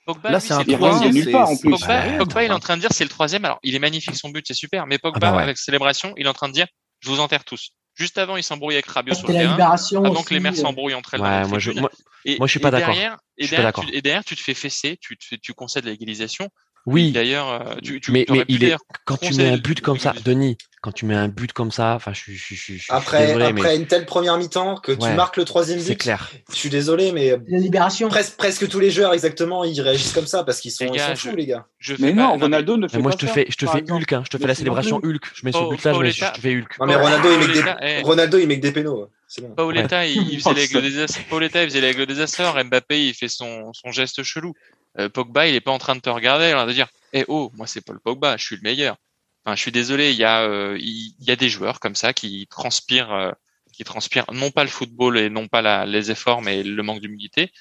[0.06, 1.14] Pogba, là, c'est un troisième.
[1.14, 1.70] nulle part en plus.
[1.70, 3.44] Pogba, Pogba, il est en train de dire c'est le troisième.
[3.44, 4.88] Alors, il est magnifique son but, c'est super.
[4.88, 5.44] Mais Pogba, ah bah ouais.
[5.44, 6.68] avec célébration, il est en train de dire
[7.02, 7.74] je vous enterre tous.
[7.94, 9.58] Juste avant, il s'embrouille avec Rabiot sur le terrain.
[9.58, 9.96] Avant aussi,
[10.26, 10.56] que les mères euh.
[10.56, 11.22] s'embrouillent entre elles.
[11.22, 11.90] Ouais, moi, je, moi,
[12.26, 12.94] et, moi, je suis pas d'accord.
[13.38, 16.50] Et, derrière, tu, et derrière, tu te fais fesser, tu, te fais, tu concèdes l'égalisation.
[16.88, 17.12] Oui.
[17.12, 20.58] D'ailleurs, euh, tu, mais, mais il est quand tu mets un but comme ça, Denis,
[20.82, 23.76] quand tu mets un but comme ça, enfin, je, je, je, je après, désolé, après
[23.76, 25.86] une telle première mi-temps que tu marques le troisième but.
[25.86, 26.32] C'est clair.
[26.50, 28.08] Je suis désolé, mais la libération.
[28.08, 31.36] Presque, presque tous les joueurs exactement, ils réagissent comme ça parce qu'ils sont, gars, fous,
[31.36, 31.66] les gars.
[32.00, 34.24] mais non, Ronaldo ne fait moi, pas je te fais, je te fais Hulk, hein,
[34.24, 35.26] je te fais la célébration Hulk.
[35.34, 36.80] Je mets ce but-là, je te fais Hulk.
[36.80, 39.10] Non, mais Ronaldo, il met des, Ronaldo, il met des pénaux.
[39.42, 39.54] Bon.
[39.56, 40.14] Paoletta, ouais.
[40.14, 42.64] il, faisait l'aigle des Paoletta, il faisait l'aigle des Açores.
[42.64, 44.54] Mbappé, il fait son, son geste chelou.
[45.00, 47.68] Euh, Pogba, il est pas en train de te regarder, de dire, eh oh, moi
[47.68, 48.98] c'est Paul Pogba, je suis le meilleur.
[49.46, 52.14] Enfin, je suis désolé, il y a, euh, il y a des joueurs comme ça
[52.14, 53.32] qui transpirent, euh,
[53.72, 57.02] qui transpirent non pas le football et non pas la, les efforts, mais le manque
[57.02, 57.52] d'humilité.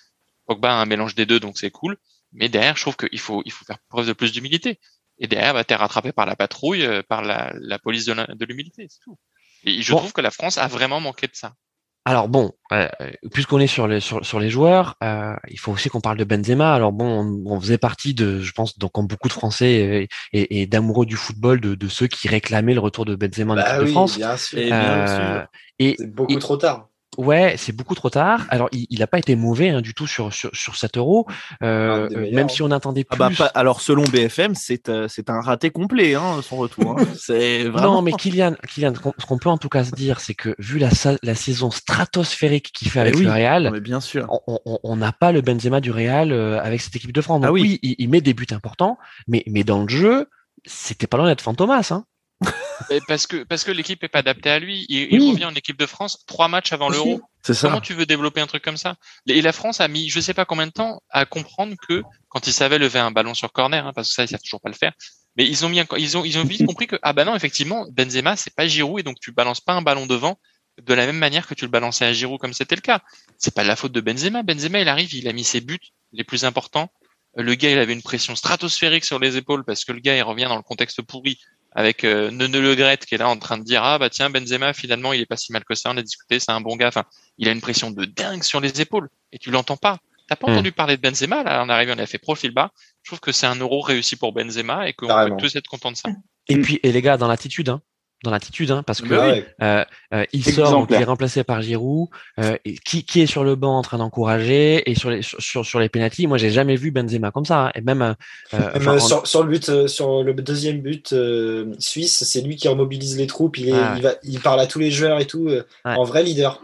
[0.46, 1.96] Pogba a un mélange des deux, donc c'est cool.
[2.32, 4.80] Mais derrière, je trouve qu'il faut, il faut faire preuve de plus d'humilité.
[5.18, 9.00] Et derrière, bah, t'es rattrapé par la patrouille, par la, la police de l'humilité, c'est
[9.00, 9.18] tout.
[9.64, 9.98] Et je bon.
[9.98, 11.54] trouve que la France a vraiment manqué de ça.
[12.06, 12.86] Alors bon, euh,
[13.32, 16.22] puisqu'on est sur les sur, sur les joueurs, euh, il faut aussi qu'on parle de
[16.22, 16.72] Benzema.
[16.72, 20.08] Alors bon, on, on, faisait partie de, je pense, donc comme beaucoup de Français et,
[20.32, 23.56] et, et d'amoureux du football, de, de, ceux qui réclamaient le retour de Benzema en
[23.56, 24.18] bah équipe oui, de France.
[24.18, 24.56] Bien sûr.
[24.56, 25.42] Et, euh,
[25.80, 26.90] et beaucoup et, trop tard.
[27.16, 28.46] Ouais, c'est beaucoup trop tard.
[28.50, 31.26] Alors, il n'a pas été mauvais hein, du tout sur sur, sur cet euro,
[31.62, 33.16] euh, même si on attendait plus.
[33.20, 36.96] Ah bah, pas, alors, selon BFM, c'est euh, c'est un raté complet hein, son retour.
[36.98, 37.04] Hein.
[37.18, 37.94] c'est vraiment...
[37.94, 40.78] Non, mais Kylian, Kylian, ce qu'on peut en tout cas se dire, c'est que vu
[40.78, 40.90] la
[41.22, 45.32] la saison stratosphérique qu'il fait avec oui, le Real, mais bien sûr, on n'a pas
[45.32, 47.40] le Benzema du Real euh, avec cette équipe de France.
[47.40, 50.28] Donc, ah oui, oui il, il, met des buts importants, mais mais dans le jeu,
[50.64, 51.88] c'était pas loin d'être fantomas.
[51.90, 52.04] Hein.
[53.06, 54.86] Parce que parce que l'équipe est pas adaptée à lui.
[54.88, 57.20] Il, il revient en équipe de France trois matchs avant l'Euro.
[57.60, 58.96] Comment tu veux développer un truc comme ça?
[59.26, 62.46] Et la France a mis je sais pas combien de temps à comprendre que quand
[62.46, 64.68] ils savaient lever un ballon sur corner, hein, parce que ça ils savent toujours pas
[64.68, 64.92] le faire.
[65.36, 67.86] Mais ils ont mis ils ont ils ont vite compris que ah bah non effectivement
[67.92, 70.38] Benzema c'est pas Giroud et donc tu balances pas un ballon devant
[70.82, 73.00] de la même manière que tu le balançais à Giroud comme c'était le cas.
[73.38, 74.42] C'est pas la faute de Benzema.
[74.42, 75.78] Benzema il arrive, il a mis ses buts
[76.12, 76.90] les plus importants.
[77.34, 80.22] Le gars il avait une pression stratosphérique sur les épaules parce que le gars il
[80.22, 81.38] revient dans le contexte pourri
[81.76, 84.30] avec euh, Nene Le Gret qui est là en train de dire ah bah tiens
[84.30, 86.74] Benzema finalement il est pas si mal que ça on a discuté c'est un bon
[86.74, 86.88] gars.
[86.88, 87.04] Enfin
[87.38, 89.98] il a une pression de dingue sur les épaules et tu l'entends pas.
[90.26, 90.52] T'as pas mmh.
[90.52, 92.72] entendu parler de Benzema là on arrive on a fait profil bas.
[93.02, 95.92] Je trouve que c'est un euro réussi pour Benzema et qu'on peut tous être contents
[95.92, 96.08] de ça.
[96.48, 97.82] Et puis et les gars dans l'attitude hein
[98.26, 99.46] dans l'attitude, hein, parce que ouais.
[99.62, 102.08] euh, euh, il sort, donc il est remplacé par Giroud,
[102.38, 105.80] euh, qui, qui est sur le banc en train d'encourager et sur les sur sur
[105.80, 106.26] les pénaltys.
[106.26, 108.14] Moi, j'ai jamais vu Benzema comme ça, hein, et même,
[108.52, 108.98] même en...
[108.98, 111.14] sur, sur, le but, sur le deuxième but
[111.78, 113.56] suisse, c'est lui qui remobilise les troupes.
[113.58, 113.94] Il, est, ah.
[113.96, 115.62] il, va, il parle à tous les joueurs et tout, ouais.
[115.84, 116.60] en vrai leader.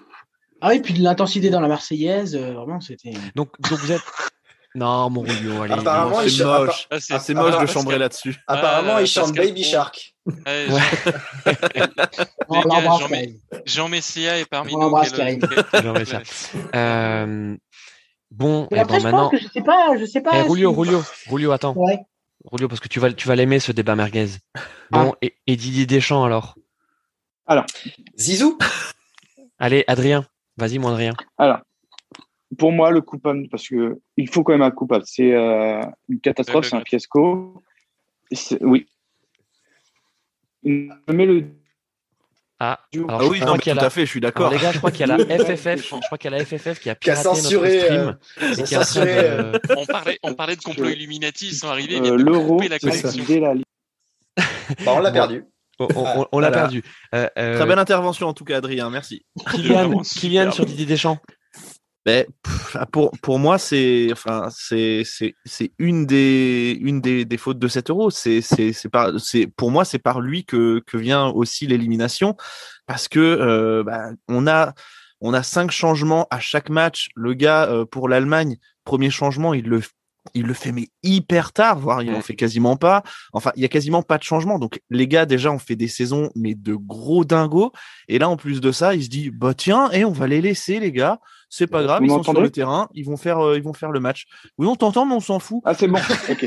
[0.60, 3.12] Ah oui, puis l'intensité dans la Marseillaise, vraiment, c'était.
[3.34, 4.02] Donc, donc vous êtes.
[4.74, 5.74] Non, mon Rouillon, allez.
[5.74, 6.88] Apparemment, c'est moche.
[6.90, 8.36] Ah, c'est moche de chambrer là-dessus.
[8.46, 10.11] Apparemment, il chante Baby Shark.
[10.24, 10.68] Ouais,
[13.66, 14.80] Jean Messia est parmi nous.
[15.82, 16.22] Jean Messia.
[16.74, 17.56] Euh,
[18.30, 19.30] bon, et après, bon, je maintenant.
[19.30, 20.30] pense que je sais pas, je sais pas.
[20.34, 20.42] Eh.
[20.42, 21.74] Roulio, Roulio, attends.
[21.76, 21.98] Ouais.
[22.44, 24.28] Roulio, parce que tu vas, tu vas l'aimer ce débat merguez.
[24.90, 25.18] Bon, ah.
[25.22, 26.56] et, et Didier Deschamps alors
[27.46, 27.66] Alors.
[28.16, 28.58] Zizou
[29.58, 30.26] Allez, Adrien.
[30.56, 31.14] Vas-y, mon Adrien.
[31.38, 31.60] Alors,
[32.58, 35.04] pour moi, le coupable, parce que il faut quand même un coupable.
[35.06, 37.62] C'est euh, une catastrophe, c'est un fiasco.
[38.60, 38.86] Oui.
[40.64, 41.44] Le.
[42.64, 44.48] Ah, alors, ah oui, non, tout à fait, je suis d'accord.
[44.52, 46.44] Les gars, je crois qu'il y a la FFF, je crois qu'il y a la
[46.44, 48.16] FFF qui a piraté notre stream.
[48.40, 49.58] Euh, et qui a censuré, euh...
[49.76, 53.24] on, parlait, on parlait de complot Illuminati, ils sont arrivés, ils euh, L'euro, la connexion.
[53.40, 53.54] La...
[54.84, 55.44] bah, on l'a perdu.
[55.80, 56.50] On, on, on, on l'a voilà.
[56.50, 56.84] perdu.
[57.16, 58.90] Euh, Très belle intervention en tout cas, Adrien.
[58.90, 59.26] Merci.
[59.50, 61.18] Kylian, Kylian sur Didier Deschamps.
[62.04, 65.04] Mais pff, pour pour moi c'est enfin c'est
[65.78, 68.42] une des une des, des fautes de cet euro c'est
[69.56, 72.36] pour moi c'est par lui que que vient aussi l'élimination
[72.86, 74.74] parce que euh, bah, on a
[75.20, 79.66] on a cinq changements à chaque match le gars euh, pour l'Allemagne premier changement il
[79.66, 79.80] le
[80.34, 83.02] il le fait mais hyper tard, voire il en fait quasiment pas.
[83.32, 84.58] Enfin, il y a quasiment pas de changement.
[84.58, 87.72] Donc les gars déjà ont fait des saisons mais de gros dingos.
[88.08, 90.40] Et là en plus de ça, il se dit bah tiens et on va les
[90.40, 91.18] laisser les gars.
[91.54, 93.74] C'est pas grave, Vous ils sont sur le terrain, ils vont faire euh, ils vont
[93.74, 94.24] faire le match.
[94.56, 95.60] Oui on t'entend mais on s'en fout.
[95.66, 95.98] Ah c'est bon.
[96.30, 96.46] Ok.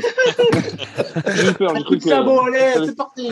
[1.36, 1.76] J'ai eu peur.
[1.76, 2.08] J'ai cru que.
[2.08, 3.30] Ça bon, allez, c'est parti.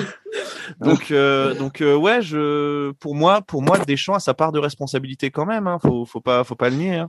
[0.79, 4.61] Donc euh, donc euh, ouais je pour moi pour moi Deschamps a sa part de
[4.61, 5.67] responsabilité quand même.
[5.67, 5.81] Hein.
[5.83, 6.95] Faut faut pas faut pas le nier.
[6.95, 7.09] Hein.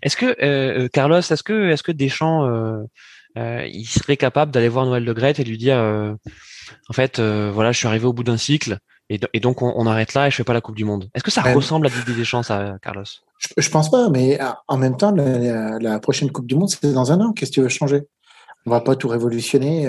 [0.00, 2.78] Est-ce que euh, Carlos, est-ce que est-ce que Deschamps euh,
[3.36, 6.14] euh, il serait capable d'aller voir Noël Le Gret et lui dire euh,
[6.88, 8.78] en fait voilà je suis arrivé au bout d'un cycle
[9.10, 11.08] et, et donc on, on, arrête là et je fais pas la Coupe du Monde.
[11.14, 13.04] Est-ce que ça ressemble à Didier Deschamps ça Carlos?
[13.38, 14.38] Je, je, pense pas, mais
[14.68, 17.32] en même temps la, la prochaine Coupe du Monde c'est dans un an.
[17.32, 18.02] Qu'est-ce que tu veux changer?
[18.66, 19.86] On va pas tout révolutionner.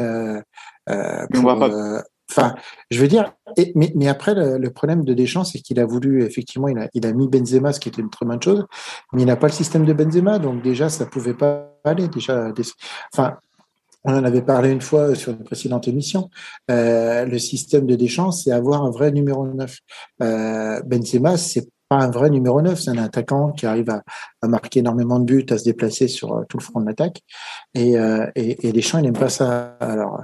[0.86, 2.54] Pour, on va pas Enfin,
[2.92, 5.86] je veux dire, et, mais, mais après, le, le problème de Deschamps, c'est qu'il a
[5.86, 8.66] voulu, effectivement, il a, il a mis Benzema, ce qui était une très bonne chose,
[9.14, 12.08] mais il n'a pas le système de Benzema, donc déjà, ça pouvait pas aller.
[12.08, 12.64] Déjà, des,
[13.14, 13.38] enfin,
[14.04, 16.30] on en avait parlé une fois sur une précédente émission.
[16.72, 19.78] Euh, le système de Deschamps, c'est avoir un vrai numéro 9.
[20.22, 24.04] Euh, Benzema, c'est pas un vrai numéro 9, c'est un attaquant qui arrive à,
[24.48, 27.22] marquer énormément de buts, à se déplacer sur euh, tout le front de l'attaque.
[27.74, 29.76] Et, euh, et, et, Deschamps, il n'aime pas ça.
[29.80, 30.22] Alors,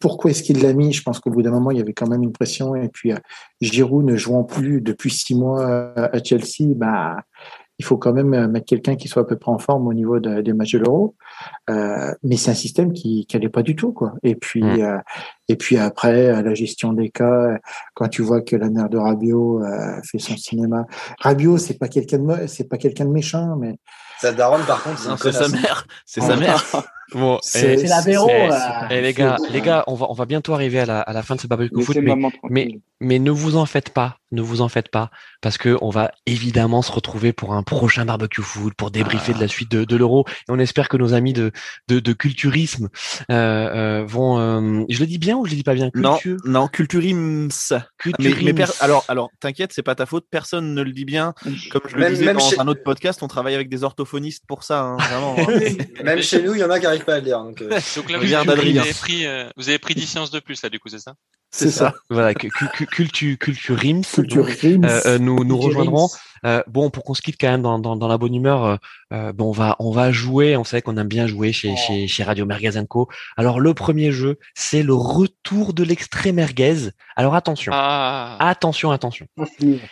[0.00, 0.92] pourquoi est-ce qu'il l'a mis?
[0.92, 2.74] Je pense qu'au bout d'un moment, il y avait quand même une pression.
[2.74, 3.18] Et puis, euh,
[3.60, 5.64] Giroud ne jouant plus depuis six mois
[5.96, 7.18] à Chelsea, bah,
[7.78, 9.92] il faut quand même euh, mettre quelqu'un qui soit à peu près en forme au
[9.92, 11.14] niveau des matchs de l'Euro.
[11.68, 14.14] Euh, mais c'est un système qui n'allait pas du tout, quoi.
[14.22, 14.80] Et puis, mm.
[14.80, 14.98] euh,
[15.48, 17.58] et puis après, la gestion des cas,
[17.94, 19.62] quand tu vois que la mère de Rabiot
[20.02, 20.86] fait son cinéma.
[21.20, 23.78] Rabiot, c'est pas quelqu'un de, c'est pas quelqu'un de méchant, mais.
[24.20, 25.86] Sa daronne, par contre, c'est sa mère.
[26.04, 26.64] C'est sa mère.
[27.12, 28.28] Bon, c'est l'apéro.
[28.28, 28.50] Et
[28.90, 31.22] eh, les gars, les gars, on va, on va bientôt arriver à la, à la
[31.22, 32.16] fin de ce barbecue foot, mais,
[32.50, 35.10] mais, mais, ne vous en faites pas, ne vous en faites pas,
[35.40, 39.40] parce que on va évidemment se retrouver pour un prochain barbecue foot, pour débriefer de
[39.40, 41.52] la suite de, de l'euro, et on espère que nos amis de,
[41.86, 42.88] de, de culturisme
[43.30, 44.40] euh, euh, vont.
[44.40, 45.90] Euh, je le dis bien ou je le dis pas bien?
[45.94, 47.48] Non, non, culturisme.
[48.18, 51.34] Mais, mais alors, alors, t'inquiète, c'est pas ta faute, personne ne le dit bien.
[51.70, 54.05] Comme je le disais dans un autre podcast, on travaille avec des orthophonistes
[54.46, 55.36] pour ça, hein, vraiment.
[56.04, 57.20] même chez nous, il y en a qui pas à.
[57.20, 57.68] Donc, euh.
[57.96, 60.78] donc là, vous, avez pris, euh, vous avez pris 10 séances de plus, là, du
[60.78, 61.14] coup, c'est ça?
[61.50, 61.94] C'est ça.
[62.10, 66.08] Voilà, culture, culture Rims, euh, nous, nous rejoindrons.
[66.66, 68.78] bon, pour qu'on se quitte quand même dans, dans, dans la bonne humeur,
[69.10, 70.56] bon, on va, on va jouer.
[70.56, 71.76] On sait qu'on aime bien jouer chez, oh.
[71.76, 73.08] chez, chez Radio Merguez Co.
[73.36, 76.90] Alors, le premier jeu, c'est le retour de l'extrait merguez.
[77.14, 78.36] Alors, attention, ah.
[78.40, 79.26] attention, attention.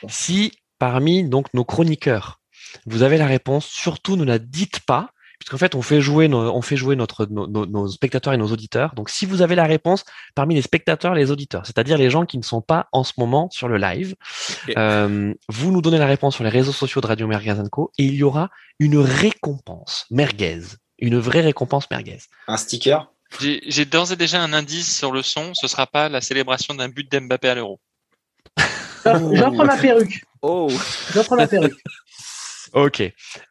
[0.09, 2.41] Si parmi donc nos chroniqueurs,
[2.87, 5.11] vous avez la réponse, surtout ne la dites pas
[5.49, 8.95] qu'en fait, on fait jouer, nos, on fait jouer notre, nos, spectateurs et nos auditeurs.
[8.95, 10.05] Donc, si vous avez la réponse
[10.35, 13.12] parmi les spectateurs et les auditeurs, c'est-à-dire les gens qui ne sont pas en ce
[13.18, 14.14] moment sur le live,
[14.77, 17.93] euh, vous nous donnez la réponse sur les réseaux sociaux de Radio Merguez Co.
[17.99, 20.62] Et il y aura une récompense merguez,
[20.99, 22.20] une vraie récompense merguez.
[22.49, 23.11] Un sticker?
[23.41, 25.53] J'ai d'ores et déjà un indice sur le son.
[25.55, 27.81] Ce sera pas la célébration d'un but d'Mbappé à l'Euro.
[29.05, 30.25] J'en prends ma perruque.
[30.41, 30.70] Oh.
[31.12, 31.75] J'en prends ma perruque.
[32.75, 33.03] Ok.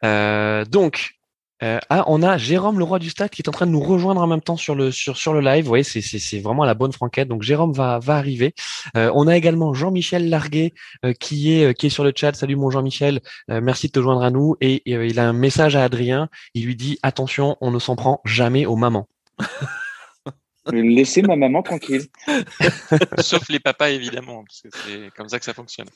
[0.04, 1.16] Euh, donc,
[1.64, 3.80] euh, ah, on a Jérôme, le roi du stade, qui est en train de nous
[3.80, 5.64] rejoindre en même temps sur le sur sur le live.
[5.64, 7.30] Vous voyez, c'est c'est vraiment la bonne franquette.
[7.30, 8.54] Donc Jérôme va va arriver.
[8.98, 10.74] Euh, on a également Jean-Michel Larguet
[11.06, 12.36] euh, qui est qui est sur le chat.
[12.36, 14.58] Salut mon Jean-Michel, merci de te joindre à nous.
[14.60, 16.28] Et, il a un message à Adrien.
[16.54, 19.08] Il lui dit attention, on ne s'en prend jamais aux mamans.
[20.72, 22.04] Laissez ma maman tranquille.
[23.20, 25.88] Sauf les papas évidemment, parce que c'est comme ça que ça fonctionne.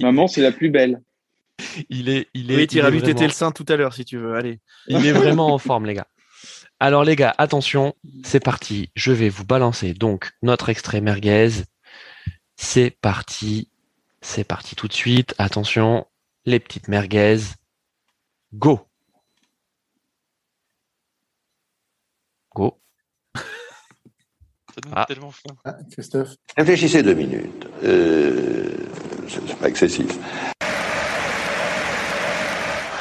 [0.00, 1.00] maman, c'est la plus belle
[1.88, 2.56] il est, il est.
[2.56, 4.34] Oui, tu iras lui le sein tout à l'heure si tu veux.
[4.34, 4.60] Allez.
[4.88, 6.06] Il est vraiment en forme, les gars.
[6.80, 7.94] Alors, les gars, attention,
[8.24, 8.90] c'est parti.
[8.96, 11.50] Je vais vous balancer donc notre extrait merguez.
[12.56, 13.70] C'est parti.
[14.20, 15.34] C'est parti tout de suite.
[15.38, 16.06] Attention,
[16.44, 17.38] les petites merguez.
[18.52, 18.80] Go.
[22.54, 22.78] Go.
[24.92, 25.04] Ah.
[25.06, 25.32] Tellement
[25.64, 26.34] ah, Christophe.
[26.56, 27.66] Réfléchissez deux minutes.
[27.84, 28.68] Euh,
[29.28, 30.18] c'est pas excessif.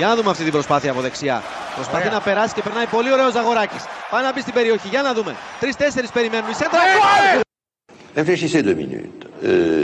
[0.00, 1.42] Για να δούμε αυτή την προσπάθεια από δεξιά.
[1.74, 3.76] Προσπαθεί να περάσει και περνάει πολύ ωραίο Ζαγοράκη.
[4.10, 4.88] Πάει να μπει στην περιοχή.
[4.88, 5.36] Για να δούμε.
[5.60, 6.50] Τρει-τέσσερι περιμένουν.
[6.50, 6.80] Η σέντρα.
[8.16, 9.22] Réfléchissez deux minutes.
[9.44, 9.76] Euh,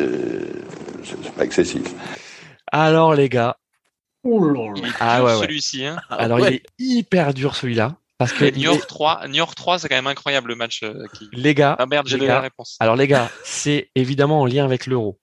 [1.05, 1.87] c'est pas excessif.
[2.73, 3.55] Alors les gars.
[5.01, 5.85] ah ouais, celui-ci.
[5.85, 5.97] Hein.
[6.09, 7.97] Alors il est hyper dur celui-là.
[8.19, 10.83] Parce que Niort 3, Niort 3, c'est quand même incroyable le match.
[10.85, 11.29] Euh, qui...
[11.33, 11.75] Les gars.
[11.79, 12.77] Ah merde, j'ai la réponse.
[12.79, 15.19] Alors les gars, c'est évidemment en lien avec l'euro.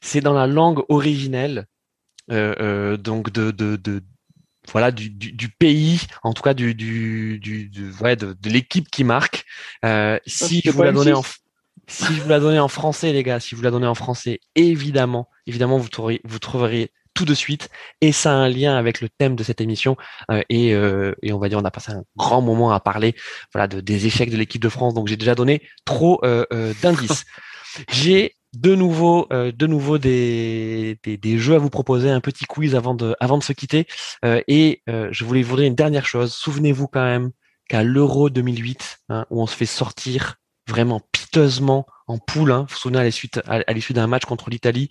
[0.00, 1.66] C'est dans la langue originelle,
[2.30, 4.02] euh, euh, donc de, de, de,
[4.71, 8.89] voilà du, du, du, pays, en tout cas du, du, du ouais, de, de l'équipe
[8.89, 9.45] qui marque.
[9.85, 11.23] Euh, si je vous la donnais en
[11.87, 14.39] si je vous la donnais en français, les gars, si vous la donnez en français,
[14.55, 17.69] évidemment, évidemment, vous trouveriez, vous trouveriez tout de suite.
[17.99, 19.97] Et ça a un lien avec le thème de cette émission.
[20.29, 23.15] Euh, et, euh, et, on va dire, on a passé un grand moment à parler,
[23.53, 24.93] voilà, de, des échecs de l'équipe de France.
[24.93, 27.25] Donc j'ai déjà donné trop euh, euh d'indices.
[27.89, 32.45] J'ai de nouveau, euh, de nouveau des, des, des, jeux à vous proposer, un petit
[32.45, 33.87] quiz avant de, avant de se quitter.
[34.25, 36.33] Euh, et euh, je voulais vous dire une dernière chose.
[36.33, 37.31] Souvenez-vous quand même
[37.69, 40.35] qu'à l'Euro 2008, hein, où on se fait sortir
[40.67, 44.49] vraiment piteusement en poule, hein, vous vous souvenez à l'issue, à, l'issue d'un match contre
[44.49, 44.89] l'Italie,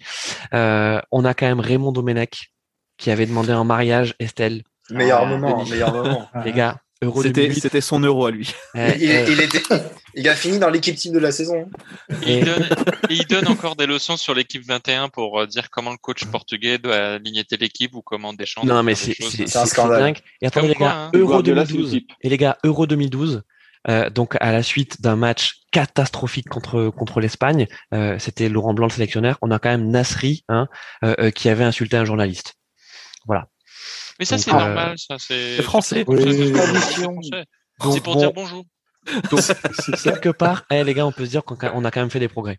[0.52, 2.52] on a quand même Raymond Domenech
[2.96, 4.62] qui avait demandé en mariage Estelle.
[4.90, 6.28] Meilleur moment, meilleur moment.
[6.44, 6.80] Les gars,
[7.22, 8.52] c'était son euro à lui.
[8.74, 9.62] il, était,
[10.14, 11.68] il, a fini dans l'équipe type de la saison.
[12.26, 12.42] Et
[13.08, 16.78] il, donne, encore des leçons sur l'équipe 21 pour euh, dire comment le coach portugais
[16.78, 18.64] doit aligner l'équipe ou comment Deschamps.
[18.64, 20.14] Non, mais c'est un scandale.
[20.42, 21.10] Et attendez, les gars, hein.
[21.14, 22.00] Euro 2012.
[22.22, 23.42] Et les gars, Euro 2012.
[23.88, 28.86] Euh, donc à la suite d'un match catastrophique contre contre l'Espagne, euh, c'était Laurent Blanc
[28.86, 29.38] le sélectionneur.
[29.42, 30.68] On a quand même Nasri, hein,
[31.04, 32.54] euh, qui avait insulté un journaliste.
[33.26, 33.48] Voilà.
[34.20, 36.04] Mais ça, c'est normal, ça, c'est français.
[36.04, 36.04] C'est
[38.02, 38.64] pour dire bonjour.
[39.30, 39.40] Donc,
[40.02, 42.28] quelque part, eh, les gars, on peut se dire qu'on a quand même fait des
[42.28, 42.58] progrès.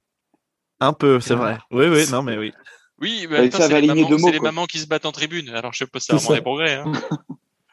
[0.80, 1.60] Un peu, c'est vrai.
[1.70, 2.52] Oui, oui, non, mais oui.
[3.00, 5.50] Oui, mais c'est les, mamans, les mamans qui se battent en tribune.
[5.50, 6.74] Alors, je sais pas si c'est vraiment des progrès.
[6.76, 6.92] Hein.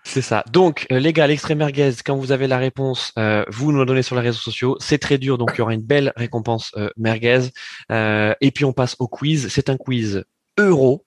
[0.05, 0.43] C'est ça.
[0.51, 3.85] Donc, euh, les gars, l'extrait merguez, quand vous avez la réponse, euh, vous nous la
[3.85, 4.77] donnez sur les réseaux sociaux.
[4.81, 7.51] C'est très dur, donc il y aura une belle récompense euh, merguez.
[7.91, 9.49] et puis, on passe au quiz.
[9.49, 10.25] C'est un quiz
[10.59, 11.05] euro.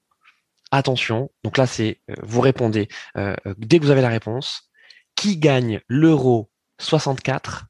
[0.72, 1.30] Attention.
[1.44, 2.88] Donc là, c'est vous répondez
[3.58, 4.70] dès que vous avez la réponse.
[5.16, 6.50] Qui gagne l'euro
[6.80, 7.66] 64,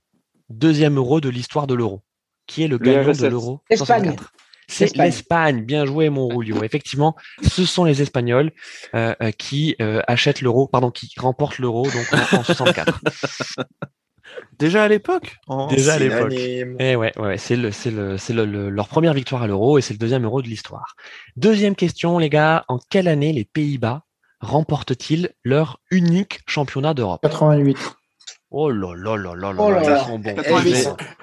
[0.50, 2.04] deuxième euro de l'histoire de l'euro?
[2.46, 4.32] Qui est le gagnant de l'euro 64
[4.72, 5.64] c'est l'Espagne.
[5.64, 6.64] Bien joué, mon Rulio.
[6.64, 8.52] Effectivement, ce sont les Espagnols
[8.96, 13.02] euh, euh, qui euh, achètent l'euro, pardon, qui remportent l'euro donc en, 64.
[14.60, 15.38] Déjà à l'époque
[15.70, 16.34] Déjà à l'époque.
[16.34, 19.78] Et eh ouais, ouais, c'est le, c'est le, c'est le, leur première victoire à l'euro
[19.78, 20.96] et c'est le deuxième euro de l'histoire.
[21.36, 22.66] Deuxième question, les gars.
[22.68, 24.04] En quelle année les Pays-Bas
[24.40, 27.22] remportent-ils leur unique championnat d'Europe?
[27.24, 27.78] 88.
[28.54, 30.06] Oh là là là là là, oh là, là.
[30.10, 30.36] bon.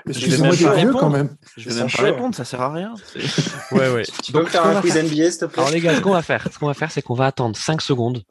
[0.09, 1.37] Excusez-moi vieux quand même.
[1.59, 2.95] Je vais même pas répondre, ça sert à rien.
[3.73, 4.03] ouais, ouais.
[4.25, 5.59] Tu peux me faire un quiz NBA, s'il te plaît?
[5.59, 7.55] Alors les gars, ce qu'on va faire, ce qu'on va faire, c'est qu'on va attendre
[7.55, 8.25] 5 secondes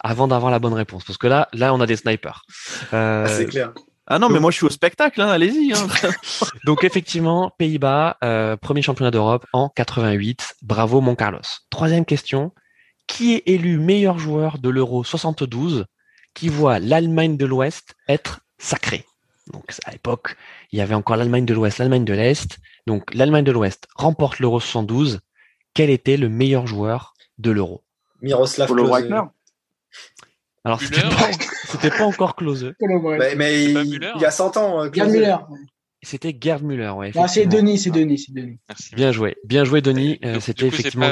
[0.00, 1.04] avant d'avoir la bonne réponse.
[1.04, 2.42] Parce que là, là, on a des snipers.
[2.92, 3.24] Euh...
[3.26, 3.72] Ah, c'est clair.
[4.12, 5.72] Ah non, mais moi je suis au spectacle, hein, allez-y.
[5.72, 5.86] Hein.
[6.66, 10.56] Donc effectivement, Pays-Bas, euh, premier championnat d'Europe en 88.
[10.62, 11.38] Bravo mon Carlos.
[11.70, 12.50] Troisième question.
[13.06, 15.86] Qui est élu meilleur joueur de l'Euro 72
[16.34, 19.04] qui voit l'Allemagne de l'Ouest être sacrée?
[19.52, 20.36] Donc à l'époque,
[20.72, 22.58] il y avait encore l'Allemagne de l'Ouest, l'Allemagne de l'Est.
[22.88, 25.20] Donc l'Allemagne de l'Ouest remporte l'Euro 72.
[25.72, 27.84] Quel était le meilleur joueur de l'Euro?
[28.22, 29.08] Miroslav Klose.
[30.64, 32.74] Alors c'était pas, pas, encore Klose.
[33.36, 34.84] mais, il, y a 100 ans.
[34.84, 35.36] Euh, Gerd Müller.
[36.02, 37.12] C'était Gerd Müller, ouais.
[37.16, 38.58] Ah, c'est Denis, c'est Denis, c'est Denis.
[38.94, 40.18] Bien joué, bien joué Denis.
[40.24, 41.10] Euh, c'était effectivement.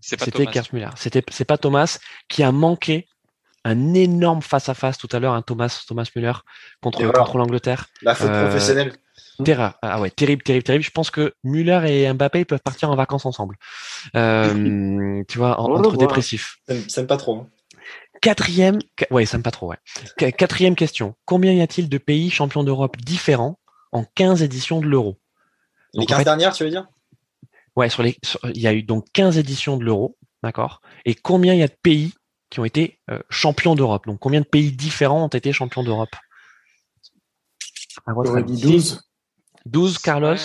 [0.00, 0.90] C'était Gerd Müller.
[0.96, 1.98] C'était c'est pas Thomas
[2.28, 3.06] qui a manqué
[3.64, 6.32] un énorme face-à-face tout à l'heure, un Thomas, Thomas Müller
[6.82, 7.86] contre, contre l'Angleterre.
[8.02, 8.92] La faute euh, professionnelle.
[9.44, 9.74] Terreur.
[9.82, 10.84] Ah ouais, terrible, terrible, terrible.
[10.84, 13.56] Je pense que Müller et Mbappé peuvent partir en vacances ensemble.
[14.16, 16.58] Euh, tu vois, entre dépressifs.
[16.88, 17.36] Ça n'aime pas trop.
[17.36, 17.48] Hein.
[18.22, 18.78] Quatrième,
[19.10, 20.32] ouais, ça pas trop, ouais.
[20.32, 21.16] Quatrième question.
[21.24, 23.58] Combien y a-t-il de pays champions d'Europe différents
[23.90, 25.18] en 15 éditions de l'Euro?
[25.92, 26.86] Les 15 dernières, tu veux dire?
[27.74, 28.16] Ouais, sur les,
[28.54, 30.82] il y a eu donc 15 éditions de l'Euro, d'accord?
[31.04, 32.14] Et combien il y a de pays
[32.48, 34.06] qui ont été euh, champions d'Europe?
[34.06, 36.14] Donc combien de pays différents ont été champions d'Europe?
[38.06, 39.02] Votre avis 12
[39.66, 40.36] 12, Carlos?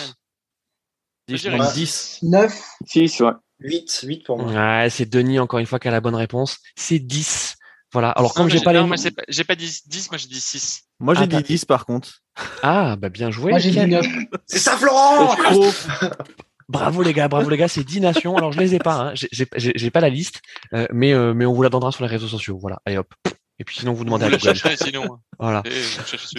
[1.28, 2.20] 10.
[2.24, 3.32] 9 6, ouais.
[3.60, 4.52] 8, 8 pour moi.
[4.52, 6.60] Ouais, c'est Denis encore une fois qui a la bonne réponse.
[6.76, 7.57] C'est 10.
[7.94, 8.12] Voilà.
[8.12, 8.84] Alors comme j'ai pas les
[9.30, 10.84] j'ai pas dit 10, moi j'ai dit 6.
[11.00, 12.22] Moi j'ai ah, dit 10 par contre.
[12.62, 13.52] Ah, bah bien joué.
[13.52, 14.06] Moi j'ai dit 9.
[14.46, 15.36] C'est ça Florent
[16.70, 18.36] Bravo les gars, bravo les gars, c'est 10 nations.
[18.36, 19.14] Alors je les ai pas, hein.
[19.14, 20.42] j'ai pas la liste,
[20.74, 22.58] euh, mais euh, mais on vous la donnera sur les réseaux sociaux.
[22.60, 23.14] Voilà, allez hop.
[23.60, 24.56] Et puis sinon vous demandez à Google.
[24.76, 25.20] Sinon.
[25.40, 25.64] Voilà.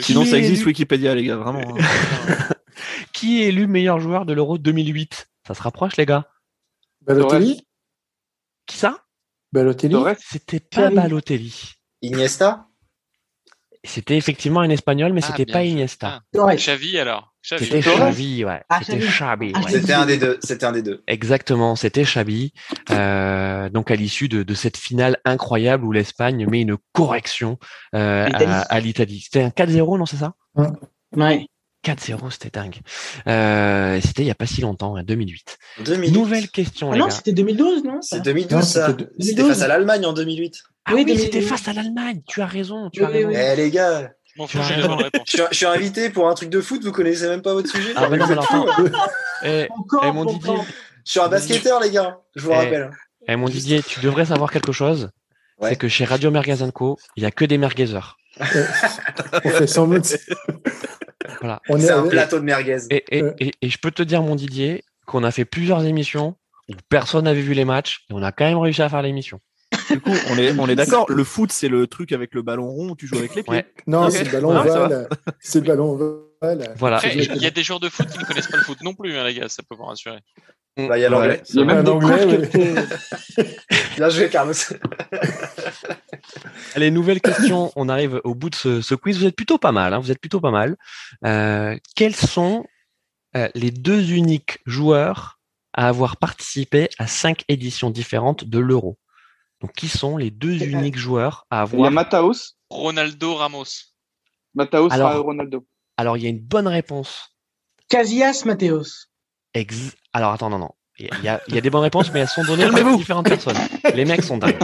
[0.00, 1.76] Sinon ça existe Wikipédia les gars, vraiment.
[1.78, 2.48] Hein.
[3.12, 6.28] Qui est élu meilleur joueur de l'Euro 2008 Ça se rapproche les gars.
[7.06, 7.66] Balotelli.
[8.66, 9.07] Qui ça?
[9.52, 9.96] Balotelli.
[10.18, 11.54] C'était pas Balotelli.
[12.02, 12.66] Iniesta.
[13.84, 16.20] C'était effectivement un espagnol, mais ah, c'était pas Iniesta.
[16.36, 16.54] Ah.
[16.54, 17.34] Xavi alors.
[17.40, 18.62] C'était Xavi, ouais.
[18.68, 19.52] Ah, c'était Xavi.
[19.54, 20.38] Ah, c'était un des deux.
[20.42, 21.02] C'était un des deux.
[21.06, 22.52] Exactement, c'était Xavi.
[22.90, 27.58] Euh, donc à l'issue de, de, cette finale incroyable où l'Espagne met une correction
[27.94, 29.20] euh, à, l'Italie.
[29.20, 30.34] C'était un 4-0, non, c'est ça?
[30.54, 31.46] Ouais.
[31.94, 32.77] 4-0, c'était dingue.
[33.27, 35.59] Euh, c'était il y a pas si longtemps, en 2008.
[35.85, 36.12] 2008.
[36.12, 38.97] Nouvelle question, ah les non, c'était 2012, non C'est 2012, ça.
[39.19, 40.62] C'était face à l'Allemagne en 2008.
[40.85, 42.20] Ah oui, c'était face à l'Allemagne.
[42.27, 42.90] Tu as raison.
[42.90, 43.31] Tu as raison.
[43.31, 44.10] Eh les gars,
[44.47, 47.93] je, suis, invité pour un truc de foot, vous connaissez même pas votre sujet.
[47.97, 48.90] Ah, mais non, mais
[49.43, 49.69] et,
[50.02, 50.55] et, mon Didier.
[51.05, 52.90] Je suis un basketteur, les gars, je vous rappelle.
[53.27, 55.10] Et mon Didier, tu devrais savoir quelque chose.
[55.62, 58.16] C'est que chez Radio Mergazenco, il n'y a que des merguezers.
[58.39, 59.89] On fait sans
[61.40, 61.60] voilà.
[61.78, 62.78] C'est un plateau de merguez.
[62.90, 66.36] Et, et, et, je peux te dire, mon Didier, qu'on a fait plusieurs émissions
[66.68, 69.40] où personne n'avait vu les matchs et on a quand même réussi à faire l'émission.
[69.90, 71.06] Du coup, on est, on est d'accord.
[71.10, 73.64] Le foot, c'est le truc avec le ballon rond où tu joues avec les pieds.
[73.86, 75.09] Non, c'est le ballon ovale.
[75.40, 76.74] C'est le ballon ovale.
[76.76, 77.00] Voilà.
[77.06, 79.16] il y a des joueurs de foot qui ne connaissent pas le foot non plus,
[79.16, 79.48] hein, les gars.
[79.48, 80.20] Ça peut vous rassurer.
[80.76, 81.42] Bah, il y a l'anglais.
[81.48, 82.48] Il y a même l'anglais.
[83.96, 84.55] Bien joué, Carlos.
[86.74, 87.72] Allez, nouvelle question.
[87.76, 89.18] On arrive au bout de ce, quiz.
[89.18, 89.94] Vous êtes plutôt pas mal.
[89.94, 89.98] Hein.
[89.98, 90.76] Vous êtes plutôt pas mal.
[91.24, 92.64] Euh, quels sont
[93.36, 95.38] euh, les deux uniques joueurs
[95.72, 98.98] à avoir participé à cinq éditions différentes de l'Euro?
[99.60, 101.80] Donc, qui sont les deux uniques joueurs à avoir.
[101.80, 102.55] Il y a Mataos.
[102.70, 103.64] Ronaldo Ramos.
[104.55, 105.66] Mataos alors, Ronaldo.
[105.96, 107.34] Alors, il y a une bonne réponse.
[107.88, 109.09] Casillas Mateos.
[110.12, 110.70] Alors, attends, non, non.
[110.98, 113.28] Il y, a, il y a des bonnes réponses, mais elles sont données par différentes
[113.28, 113.56] personnes.
[113.94, 114.58] Les mecs sont dingues.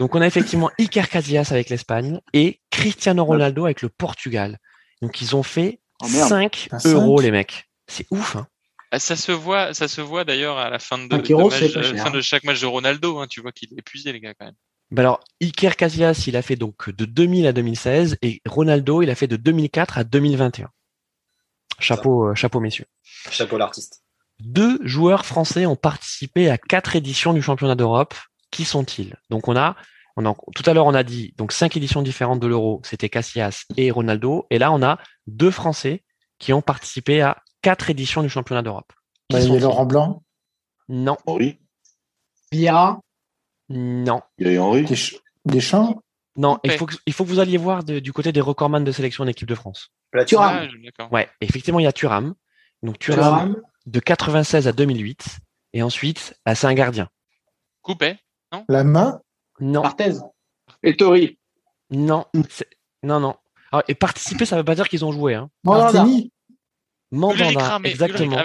[0.00, 4.58] Donc, on a effectivement Iker Casillas avec l'Espagne et Cristiano Ronaldo avec le Portugal.
[5.02, 7.68] Donc ils ont fait 5 euros les mecs.
[7.88, 8.36] C'est ouf.
[8.36, 8.46] Hein.
[8.92, 12.20] Ah, ça se voit, ça se voit d'ailleurs à la fin de, de, fin de
[12.20, 13.18] chaque match de Ronaldo.
[13.18, 14.54] Hein, tu vois qu'il est épuisé les gars quand même.
[14.90, 19.10] Bah alors, Iker Casillas, il a fait donc de 2000 à 2016 et Ronaldo, il
[19.10, 20.68] a fait de 2004 à 2021.
[21.78, 22.84] Chapeau, euh, chapeau messieurs.
[23.30, 24.01] Chapeau l'artiste.
[24.44, 28.14] Deux joueurs français ont participé à quatre éditions du championnat d'Europe.
[28.50, 29.16] Qui sont-ils?
[29.30, 29.76] Donc on a,
[30.16, 33.08] on a, tout à l'heure on a dit donc cinq éditions différentes de l'Euro, c'était
[33.08, 36.04] Casillas et Ronaldo, et là on a deux Français
[36.38, 38.92] qui ont participé à quatre éditions du championnat d'Europe.
[39.30, 40.22] Bah, il y a Laurent Blanc?
[40.88, 41.16] Non.
[41.26, 41.60] Oui.
[42.50, 43.00] Vieira.
[43.68, 44.20] Non.
[44.38, 44.84] Il y a Henri.
[45.44, 46.02] Deschamps
[46.36, 48.92] Non, il faut, que, il faut que vous alliez voir du côté des recordman de
[48.92, 49.90] sélection d'équipe de France.
[50.26, 50.68] Thuram.
[51.12, 52.34] ouais, effectivement, il y a Thuram.
[52.82, 53.56] Donc Thuram,
[53.86, 55.38] de 96 à 2008.
[55.74, 57.08] Et ensuite, là, c'est un gardien.
[57.82, 58.16] Coupé,
[58.52, 58.64] non?
[58.68, 59.20] La main?
[59.60, 59.82] Non.
[59.82, 60.14] Barthez.
[60.82, 61.38] Et Tori.
[61.90, 62.26] Non.
[63.02, 63.34] Non, non.
[63.88, 65.34] et participer, ça ne veut pas dire qu'ils ont joué.
[65.34, 65.50] Hein.
[65.64, 66.32] Martini?
[67.12, 68.36] Mandanda, exactement.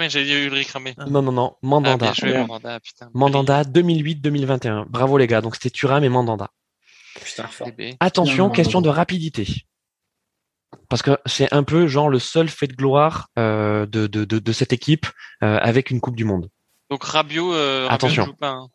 [1.08, 2.12] Non, non, non, Mandanda.
[2.20, 4.84] Ah, Mandanda, 2008-2021.
[4.86, 6.50] Bravo les gars, donc c'était Thuram et Mandanda.
[8.00, 9.46] Attention, question de rapidité.
[10.88, 14.52] Parce que c'est un peu genre le seul fait de gloire euh, de, de, de,
[14.52, 15.06] cette équipe
[15.42, 16.50] euh, avec une Coupe du Monde.
[16.90, 18.34] Donc Rabiot, euh, Attention.
[18.40, 18.68] Hein.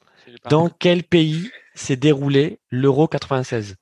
[0.49, 3.75] Dans quel pays s'est déroulé l'Euro 96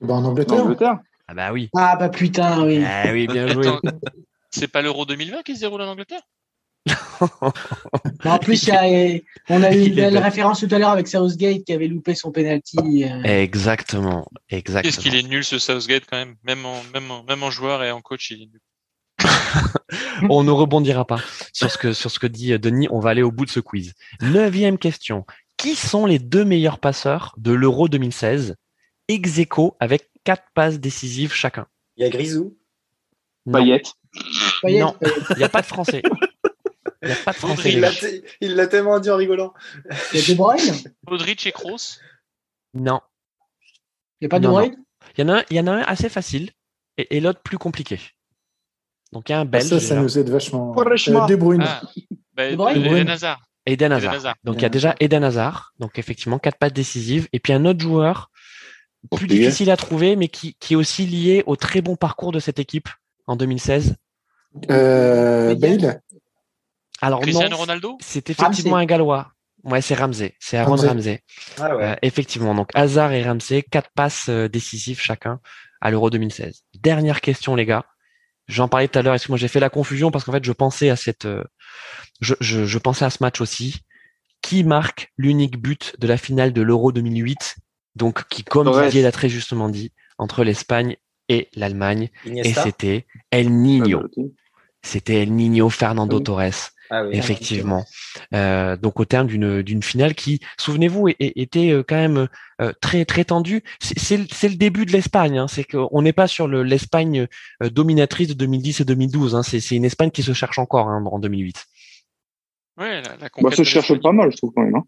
[0.00, 1.00] bah, En Angleterre.
[1.28, 1.70] Ah bah oui.
[1.76, 2.84] Ah bah putain, oui.
[2.84, 3.68] Ah oui, bien joué.
[4.50, 6.22] C'est pas l'Euro 2020 qui se déroule en Angleterre?
[8.24, 8.70] En plus,
[9.48, 13.04] on a eu une référence tout à l'heure avec Southgate qui avait loupé son penalty.
[13.04, 13.22] Euh.
[13.22, 14.82] Exactement, exactement.
[14.82, 17.90] Qu'est-ce qu'il est nul ce Southgate quand même, même en, même même en joueur et
[17.90, 18.60] en coach, il est nul.
[20.30, 21.20] on ne rebondira pas
[21.52, 22.88] sur ce que sur ce que dit euh, Denis.
[22.90, 23.94] On va aller au bout de ce quiz.
[24.20, 25.24] Neuvième question.
[25.56, 28.56] Qui sont les deux meilleurs passeurs de l'Euro 2016
[29.08, 29.40] ex
[29.80, 32.56] avec quatre passes décisives chacun Il y a Grisou.
[33.50, 33.82] Payet.
[34.64, 34.96] Non,
[35.30, 36.02] il n'y a pas de français.
[37.06, 38.22] Il n'y a pas de français.
[38.40, 39.54] Il l'a tellement dit en rigolant.
[40.12, 40.74] Il y a De Bruyne?
[41.08, 41.98] Modric et Kroos?
[42.74, 43.00] Non.
[44.20, 44.76] Il n'y a pas De Bruyne?
[45.16, 46.50] Il y, en a un, il y en a un assez facile
[46.98, 48.00] et, l'autre plus compliqué.
[49.12, 49.68] Donc il y a un Belge.
[49.68, 50.74] Ça, ça nous aide vachement.
[50.76, 51.64] Euh, de Bruyne.
[51.64, 51.82] Ah,
[52.34, 52.84] bah, de Bruyne?
[52.84, 53.40] Eden Hazard.
[53.66, 54.34] Eden Hazard.
[54.44, 55.72] Donc il y a déjà Eden Hazard.
[55.78, 57.28] Donc effectivement, quatre pattes décisives.
[57.32, 58.30] Et puis un autre joueur
[59.14, 62.40] plus difficile à trouver, mais qui, qui est aussi lié au très bon parcours de
[62.40, 62.88] cette équipe
[63.26, 63.96] en 2016
[64.70, 66.02] euh, Bale?
[67.00, 69.32] Alors Cristiano Ronaldo C'est effectivement un Gallois.
[69.64, 70.34] Ouais, c'est Ramsey.
[70.38, 71.22] C'est Aaron Ramsey.
[71.58, 71.84] Ah ouais.
[71.84, 72.54] euh, effectivement.
[72.54, 75.40] Donc Hazard et Ramsey, quatre passes euh, décisives chacun
[75.80, 76.62] à l'Euro 2016.
[76.80, 77.84] Dernière question, les gars.
[78.46, 79.14] J'en parlais tout à l'heure.
[79.14, 81.42] Est-ce que moi j'ai fait la confusion parce qu'en fait je pensais à cette, euh,
[82.20, 83.80] je, je, je, pensais à ce match aussi.
[84.42, 87.56] Qui marque l'unique but de la finale de l'Euro 2008
[87.96, 90.96] Donc qui, comme Didier l'a très justement dit, entre l'Espagne
[91.28, 92.10] et l'Allemagne?
[92.26, 94.02] Et c'était El Niño.
[94.82, 96.70] C'était El Niño Fernando Torres.
[96.90, 97.84] Ah effectivement.
[98.32, 102.28] Euh, donc au terme d'une d'une finale qui, souvenez-vous, était euh, quand même
[102.60, 103.62] euh, très très tendue.
[103.80, 105.38] C'est le début de l'Espagne.
[105.38, 105.48] Hein.
[105.48, 107.26] C'est qu'on n'est pas sur l'Espagne
[107.60, 109.34] dominatrice de 2010 et 2012.
[109.34, 109.42] Hein.
[109.42, 111.66] C'est une Espagne qui se cherche encore hein, en 2008.
[112.78, 114.82] Ouais, la, la bah, se cherche pas mal, je trouve quand même.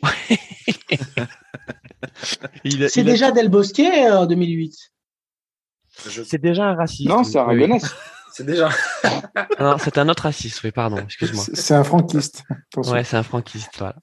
[2.88, 4.74] c'est déjà Del Bosque en 2008.
[6.24, 7.08] C'est déjà un raciste.
[7.08, 7.48] Non, c'est un
[8.38, 8.68] C'est déjà.
[9.58, 11.42] non, c'est un autre raciste, oui, pardon, excuse-moi.
[11.54, 12.44] C'est un franquiste.
[12.76, 13.96] Ouais, c'est un franquiste, voilà.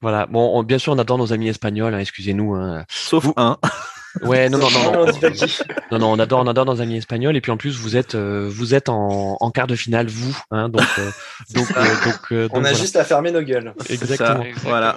[0.00, 0.26] voilà.
[0.26, 2.56] Bon, bien sûr, on adore nos amis espagnols, hein, excusez-nous.
[2.56, 2.84] Hein.
[2.88, 3.58] Sauf un.
[4.22, 5.06] Ouais, non, non, non.
[5.92, 8.16] non, non, on adore, on adore nos amis espagnols, et puis en plus, vous êtes,
[8.16, 11.10] euh, vous êtes en, en, quart de finale, vous, hein, donc, euh,
[11.54, 13.72] donc, euh, donc, On a juste à fermer nos gueules.
[13.88, 14.42] Exactement.
[14.64, 14.96] Voilà.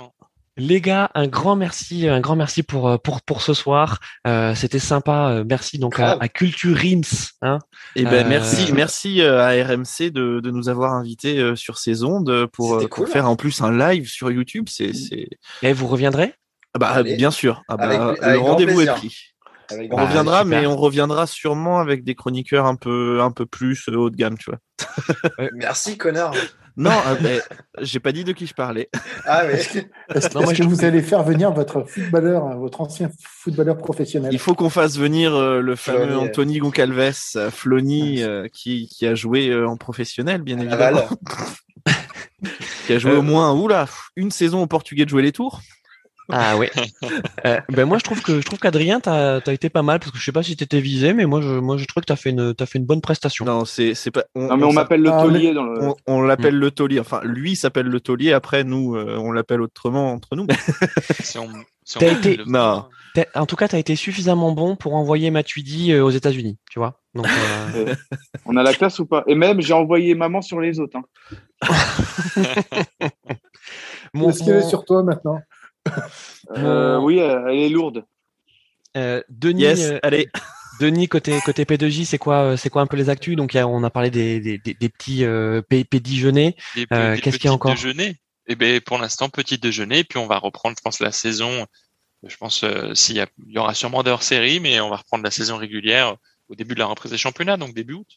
[0.55, 3.99] Les gars, un grand merci, un grand merci pour euh, pour pour ce soir.
[4.27, 5.31] Euh, C'était sympa.
[5.31, 7.31] Euh, merci donc à, à, Culture Rims.
[7.41, 7.57] Hein.
[7.95, 12.03] Et eh ben merci, euh, merci à RMC de, de nous avoir invités sur ces
[12.03, 14.65] ondes pour, pour faire en plus un live sur YouTube.
[14.69, 15.27] C'est c'est.
[15.63, 16.35] Et vous reviendrez?
[16.75, 17.63] Ah bah bien sûr.
[17.67, 19.33] Ah bah, le rendez-vous est pris.
[19.71, 24.11] on reviendra, mais on reviendra sûrement avec des chroniqueurs un peu un peu plus haut
[24.11, 25.49] de gamme, tu vois.
[25.55, 26.35] Merci connard.
[26.75, 27.39] Non, euh,
[27.81, 28.89] j'ai pas dit de qui je parlais.
[29.25, 29.45] Ah.
[29.49, 29.69] Est-ce
[30.53, 34.97] que vous allez faire venir votre footballeur, votre ancien footballeur professionnel Il faut qu'on fasse
[34.97, 38.21] venir euh, le fameux Anthony Goncalves, euh, Flony,
[38.51, 41.07] qui, qui, a joué en professionnel, bien évidemment.
[42.85, 43.87] qui a joué au moins, oula,
[44.17, 45.61] une saison au Portugais de jouer les tours.
[46.29, 46.67] Ah oui.
[47.45, 50.11] euh, ben moi je trouve que je trouve qu'Adrien t'as as été pas mal parce
[50.11, 52.15] que je sais pas si t'étais visé mais moi je moi je trouve que t'as
[52.15, 53.45] fait une as fait une bonne prestation.
[53.45, 54.23] Non c'est c'est pas.
[54.35, 55.93] On, non mais on, m'appelle le taulier dans le.
[56.07, 56.99] On, l'appelle le taulier.
[56.99, 58.33] Enfin lui s'appelle le taulier.
[58.33, 60.47] Après nous euh, on l'appelle autrement entre nous.
[61.99, 62.39] T'as été...
[62.45, 62.85] Non.
[63.35, 66.99] En tout cas, tu as été suffisamment bon pour envoyer Matuidi aux États-Unis, tu vois.
[67.13, 67.27] Donc,
[68.45, 69.23] On a la classe ou pas?
[69.27, 70.97] Et même, j'ai envoyé maman sur les autres.
[70.97, 71.03] Hein.
[74.15, 75.39] Est-ce qu'elle est sur toi maintenant?
[77.01, 78.05] Oui, elle est lourde.
[78.95, 79.65] Denis,
[80.03, 80.29] allez.
[80.79, 83.35] Denis, côté côté P2J, c'est quoi c'est quoi un peu les actus?
[83.35, 85.61] Donc on a parlé des, des, des, petits euh.
[87.21, 87.73] Qu'est-ce qu'il y a encore?
[87.73, 88.17] déjeuner
[88.47, 91.67] Eh ben pour l'instant petit déjeuner, puis on va reprendre, je pense, la saison.
[92.25, 95.57] Je pense s'il y, y, aura sûrement des hors-série, mais on va reprendre la saison
[95.57, 96.15] régulière
[96.47, 98.07] au début de la reprise des championnats, donc début août.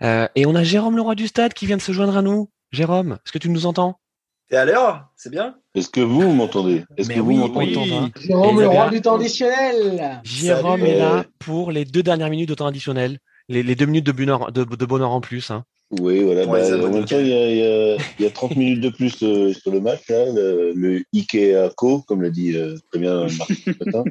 [0.00, 2.50] et on a Jérôme Leroy du Stade qui vient de se joindre à nous.
[2.72, 4.00] Jérôme, est-ce que tu nous entends?
[4.52, 7.72] Et l'heure, c'est bien Est-ce que vous m'entendez Est-ce que oui, vous m'entendez
[8.20, 12.54] Jérôme, le roi du temps additionnel Jérôme est là pour les deux dernières minutes de
[12.54, 13.18] temps additionnel.
[13.48, 15.50] Les, les deux minutes de bonheur, de, de bonheur en plus.
[15.50, 15.64] Hein.
[16.00, 16.46] Oui, voilà.
[16.46, 18.80] Bah, en même temps, il y, a, il, y a, il y a, 30 minutes
[18.80, 20.00] de plus euh, sur le match.
[20.08, 24.04] Là, le, le Ikea Co, comme l'a dit euh, très bien Marc ce matin.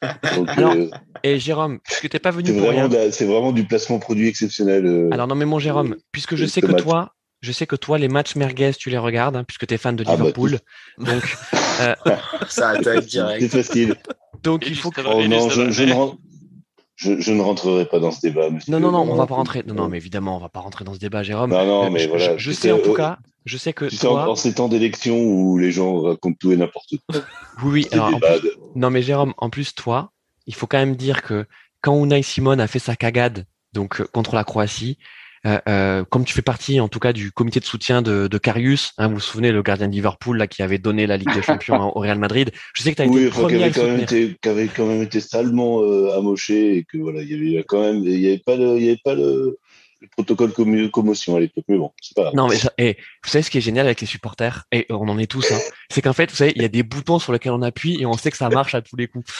[0.36, 0.88] Donc, Alors, euh,
[1.24, 2.88] et Jérôme, puisque tu n'es pas venu pour rien.
[3.10, 4.86] C'est vraiment du placement produit exceptionnel.
[4.86, 6.82] Euh, Alors non, mais mon Jérôme, puisque je sais que match.
[6.82, 9.78] toi, je sais que toi, les matchs merguez, tu les regardes, hein, puisque tu es
[9.78, 10.58] fan de Liverpool.
[10.58, 11.36] Ah bah, donc,
[11.80, 12.16] euh...
[12.48, 13.40] ça attaque direct.
[13.40, 13.96] C'est facile.
[14.42, 15.00] Donc, il faut que.
[15.00, 16.16] Oh, non, je, je, ne rentre...
[16.96, 18.50] je, je, ne rentrerai pas dans ce débat.
[18.50, 19.62] Monsieur non, non, non, on va pas rentrer.
[19.66, 21.50] Non, non, mais évidemment, on va pas rentrer dans ce débat, Jérôme.
[21.50, 22.36] Non, non, mais je, voilà.
[22.36, 23.84] Je, sais en tout cas, je sais que.
[23.84, 24.24] Tu toi...
[24.24, 27.20] sais, en ces temps d'élection où les gens racontent tout et n'importe quoi.
[27.62, 27.88] Oui, oui.
[27.92, 28.50] Alors, plus...
[28.74, 30.12] Non, mais Jérôme, en plus, toi,
[30.46, 31.46] il faut quand même dire que
[31.82, 34.98] quand Unai Simon a fait sa cagade, donc contre la Croatie,
[35.46, 38.38] euh, euh, comme tu fais partie, en tout cas, du comité de soutien de, de
[38.38, 41.32] Carius, hein, vous vous souvenez, le gardien de Liverpool là qui avait donné la Ligue
[41.34, 42.50] des Champions au Real Madrid.
[42.74, 44.68] Je sais que tu as oui, été le premier avait, quand même été, qui avait
[44.68, 48.20] quand même été salement euh, amoché et que voilà, il y avait quand même, il
[48.20, 49.58] y avait pas le, il y avait pas le,
[50.00, 52.34] le protocole commo commotion à l'époque, mais bon, c'est pas grave.
[52.34, 55.08] Non, mais ça, et, vous savez ce qui est génial avec les supporters, et on
[55.08, 55.58] en est tous, hein,
[55.90, 58.06] c'est qu'en fait, vous savez, il y a des boutons sur lesquels on appuie et
[58.06, 59.30] on sait que ça marche à tous les coups.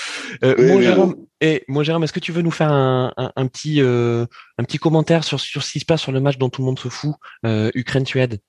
[0.43, 3.33] Euh, oui, mon, Jérôme, et, mon Jérôme, est-ce que tu veux nous faire un, un,
[3.37, 4.27] un petit, euh,
[4.59, 6.67] un petit commentaire sur, sur ce qui se passe sur le match dont tout le
[6.67, 7.15] monde se fout,
[7.47, 8.41] euh, Ukraine-Suède?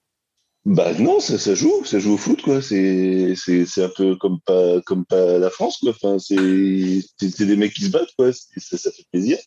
[0.69, 2.61] Bah non, ça, ça joue, ça joue au foot quoi.
[2.61, 5.89] C'est c'est c'est un peu comme pas comme pas la France quoi.
[5.89, 8.31] Enfin c'est c'est des mecs qui se battent quoi.
[8.31, 9.39] Ça, ça fait plaisir.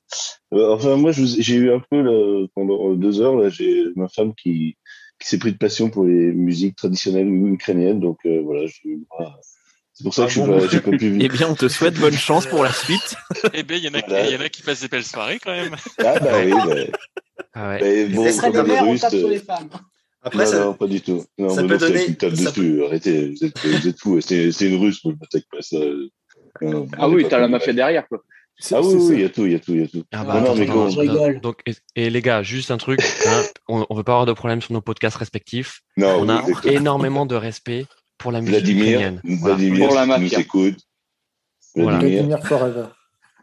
[0.51, 4.77] Enfin moi j'ai eu un peu là, pendant deux heures là j'ai ma femme qui
[5.21, 8.81] qui s'est pris de passion pour les musiques traditionnelles ukrainiennes donc euh, voilà je
[9.95, 11.31] c'est pour ça que ah, je n'ai pas, pas, pu venir.
[11.31, 13.15] Eh bien, on te souhaite bonne chance pour la suite.
[13.53, 14.31] eh bien, il y, en a, voilà.
[14.31, 15.77] y en a qui passent des belles soirées quand même.
[15.99, 16.51] Ah bah oui.
[16.51, 16.99] Bah...
[17.53, 17.79] Ah ouais.
[17.83, 19.69] Mais bon, ça serait Russes, Russes, sur les femmes.
[20.23, 21.25] Après, non, ça, non, pas du tout.
[21.37, 22.07] Non, ça mais peut non, donner.
[22.07, 22.77] Une table ça dessus.
[22.77, 22.87] Peut...
[22.87, 24.21] Arrêtez, vous êtes, vous êtes fous.
[24.21, 25.79] C'est, c'est une russe, moi, je m'attaque pas ça.
[26.61, 28.23] Non, ah oui, t'as la mafia derrière, quoi.
[28.71, 30.05] Ah oui, oui, il y a tout, il y a tout, il y a tout.
[30.13, 31.41] Ah bah, non, mais non, je rigole.
[31.41, 34.33] Donc, et, et, les gars, juste un truc, hein, on, on veut pas avoir de
[34.33, 35.81] problème sur nos podcasts respectifs.
[35.97, 37.87] Non, on a énormément de respect
[38.19, 39.21] pour la musique Vladimir, ukrainienne.
[39.25, 40.81] Vladimir, Pour la tu nous écoutes.
[41.75, 41.99] Voilà.
[41.99, 42.87] Vladimir Forever.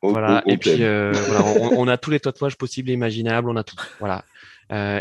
[0.02, 3.58] Voilà, et puis euh, voilà, on, on, a tous les tatouages possibles et imaginables, on
[3.58, 3.76] a tout.
[4.00, 4.24] Voilà.
[4.72, 5.00] Euh,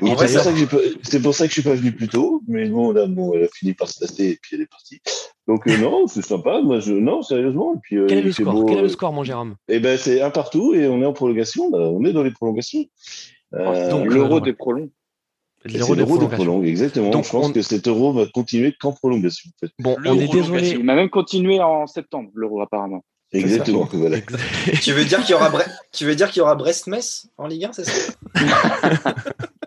[1.02, 3.44] c'est, pour ça que je suis pas venu plus tôt, mais bon, là, bon, elle
[3.44, 5.00] a fini par se tasser et puis elle est partie.
[5.46, 6.62] Donc euh, non, c'est sympa.
[6.62, 6.94] Moi, je...
[6.94, 7.74] non, sérieusement.
[7.74, 9.56] Et puis, euh, Quel est le score beau, Quel est le score, mon Jérôme?
[9.68, 11.70] Eh ben, c'est un partout et on est en prolongation.
[11.70, 12.86] Bah, on est dans les prolongations.
[13.52, 14.90] Donc l'euro des prolongs.
[15.64, 17.10] L'euro des, des prolongs, exactement.
[17.10, 17.52] Donc, je pense on...
[17.52, 19.50] que cet euro va continuer qu'en prolongation.
[19.50, 19.72] En fait.
[19.80, 20.70] Bon, on est désolé.
[20.70, 23.04] Il va même continuer en septembre, l'euro apparemment.
[23.32, 23.86] Exactement.
[23.92, 24.18] Voilà.
[24.80, 25.62] tu veux dire qu'il y aura Bre...
[25.92, 28.12] tu veux dire qu'il y aura Brest-Metz en Ligue 1, c'est ça?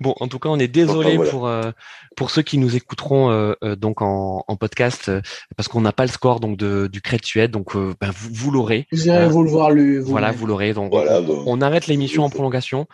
[0.00, 1.30] Bon, en tout cas, on est désolé enfin, voilà.
[1.30, 1.70] pour euh,
[2.16, 5.20] pour ceux qui nous écouteront euh, euh, donc en, en podcast euh,
[5.56, 8.86] parce qu'on n'a pas le score donc de, du Suède, donc ben, vous, vous l'aurez.
[8.90, 10.00] Vous irez vous le voir le.
[10.00, 10.72] Vous voilà, vous l'aurez.
[10.72, 12.86] Donc voilà, on, arrête l'émission en prolongation.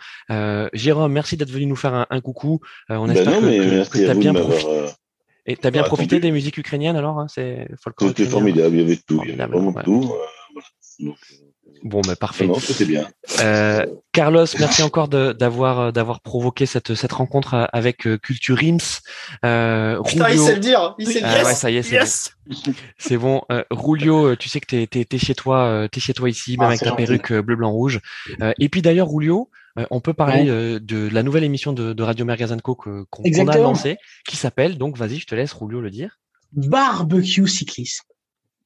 [0.73, 2.59] Jérôme, merci d'être venu nous faire un, un coucou.
[2.89, 4.85] on ben espère non, que, que, tu as bien profité.
[5.45, 7.67] Et t'as bien profité des musiques ukrainiennes alors hein, C'est
[7.99, 9.83] C'était formidable, il y avait tout, il y avait vraiment ouais.
[9.83, 10.01] tout.
[10.01, 10.67] Voilà.
[10.99, 11.17] Donc,
[11.83, 12.47] Bon, mais parfait.
[12.47, 13.07] Non, c'était bien.
[13.41, 19.01] Euh, Carlos, merci encore d'avoir d'avoir provoqué cette cette rencontre avec euh, Culture Rims.
[19.43, 20.95] Euh, Putain, il sait le dire.
[20.97, 21.45] Il sait ah, yes.
[21.45, 22.35] ouais, ça y est, c'est yes.
[22.47, 22.73] bon.
[22.97, 23.41] C'est bon.
[23.51, 26.61] Euh, Rulio, tu sais que t'es es, es, chez toi, t'es chez toi ici, même
[26.61, 27.03] ah, avec ta gentil.
[27.03, 27.99] perruque bleu, blanc, rouge.
[28.59, 29.49] et puis d'ailleurs, Rulio,
[29.91, 30.79] on peut parler ouais.
[30.79, 34.97] de la nouvelle émission de, de Radio Mergazanco qu'on qu a lancée, qui s'appelle donc,
[34.97, 36.19] vas-y, je te laisse Rulio le dire.
[36.53, 38.05] Barbecue cyclisme.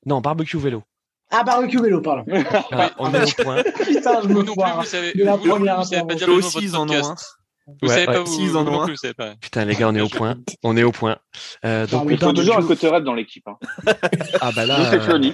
[0.06, 0.84] Non, barbecue vélo.
[1.30, 2.24] Ah, barbecue vélo, pardon.
[2.72, 3.64] Ah, on est au point.
[3.64, 7.38] Putain, je me vous savez, vous, vous savez pas dire votre podcast.
[7.68, 9.36] Vous ouais, savez ouais, pas, vous, en non plus, vous savez pas.
[9.42, 10.38] Putain, les gars, on est au point.
[10.64, 11.18] On est au point.
[11.66, 12.58] Euh, donc, il faut toujours
[12.94, 13.46] un dans l'équipe.
[13.46, 13.58] Hein.
[14.42, 14.94] ah, bah là.
[14.94, 15.34] Euh...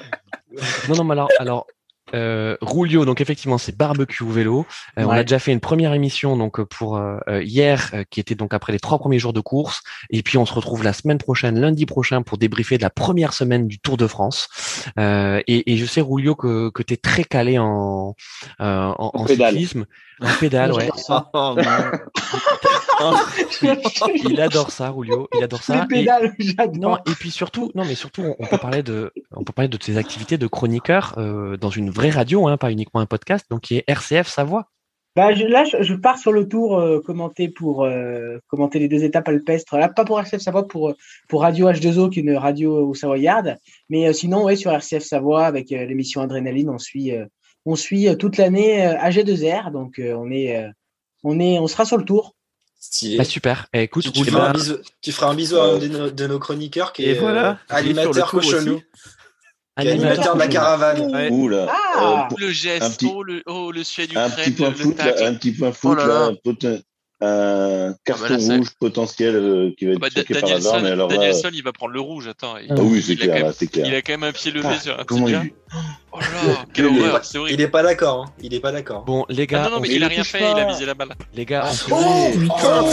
[0.90, 1.68] Non, non, mais alors, alors
[2.14, 4.66] Euh, Rulio, donc effectivement, c'est barbecue vélo.
[5.00, 8.54] Euh, on a déjà fait une première émission donc pour euh, hier, qui était donc
[8.54, 9.82] après les trois premiers jours de course.
[10.10, 13.34] Et puis on se retrouve la semaine prochaine, lundi prochain, pour débriefer de la première
[13.34, 14.50] semaine du Tour de France.
[14.98, 18.16] Et, et, je sais Rulio que, que tu es très calé en,
[18.60, 19.86] en, en cyclisme.
[20.22, 20.90] En pédale, ouais.
[24.30, 25.28] Il adore ça, Rulio.
[25.36, 25.82] Il adore ça.
[25.82, 26.92] Les pédales, j'adore.
[26.92, 29.78] Non, et puis surtout, non, mais surtout, on peut parler de, on peut parler de
[29.78, 33.62] tes activités de chroniqueur euh, dans une vraie radio, hein, pas uniquement un podcast, donc
[33.62, 34.70] qui est RCF Savoie.
[35.16, 39.04] Bah, je, là, je, pars sur le tour euh, commenter pour euh, commenter les deux
[39.04, 39.78] étapes alpestres.
[39.78, 40.96] Là, pas pour RCF Savoie, pour,
[41.30, 43.44] pour Radio H2O, qui est une radio au Savoyard.
[43.90, 47.12] Mais sinon, ouais, sur RCF Savoie, avec l'émission Adrénaline, on suit,
[47.66, 49.72] on suit toute l'année AG2R.
[49.72, 50.68] Donc, on est,
[51.24, 52.34] on est, on sera sur le tour.
[53.18, 53.68] Bah, super.
[53.74, 56.94] Eh, écoute, tu, feras un bisou, tu, feras un bisou, à un de nos, chroniqueurs
[56.94, 58.82] qui est voilà, animateur cochonou.
[59.76, 61.14] Animateur de la caravane.
[61.14, 61.30] Ouais.
[61.32, 61.68] Ouh là.
[61.70, 64.98] Ah, euh, le geste, petit, oh, le, oh, le sujet du un petit point foot,
[64.98, 66.78] là, un petit point foot, oh là, là
[67.24, 70.82] un carton ah bah rouge potentiel euh, qui va être bah, checké par hasard.
[70.82, 72.28] Mais alors Danielson, il va prendre le rouge.
[72.28, 72.58] Attends.
[72.58, 73.86] Il, ah oui, c'est clair, c'est clair.
[73.88, 75.24] Il a quand même un pied levé ah, sur un petit.
[75.24, 75.44] Oh là
[76.74, 77.60] quelle horreur, c'est horrible.
[77.60, 78.26] Il est pas d'accord.
[78.26, 78.34] Hein.
[78.42, 79.04] Il est pas d'accord.
[79.04, 79.64] Bon, les gars.
[79.66, 81.16] Ah non, non, mais il a rien fait, il a visé la balle.
[81.34, 82.86] Les gars, oh, putain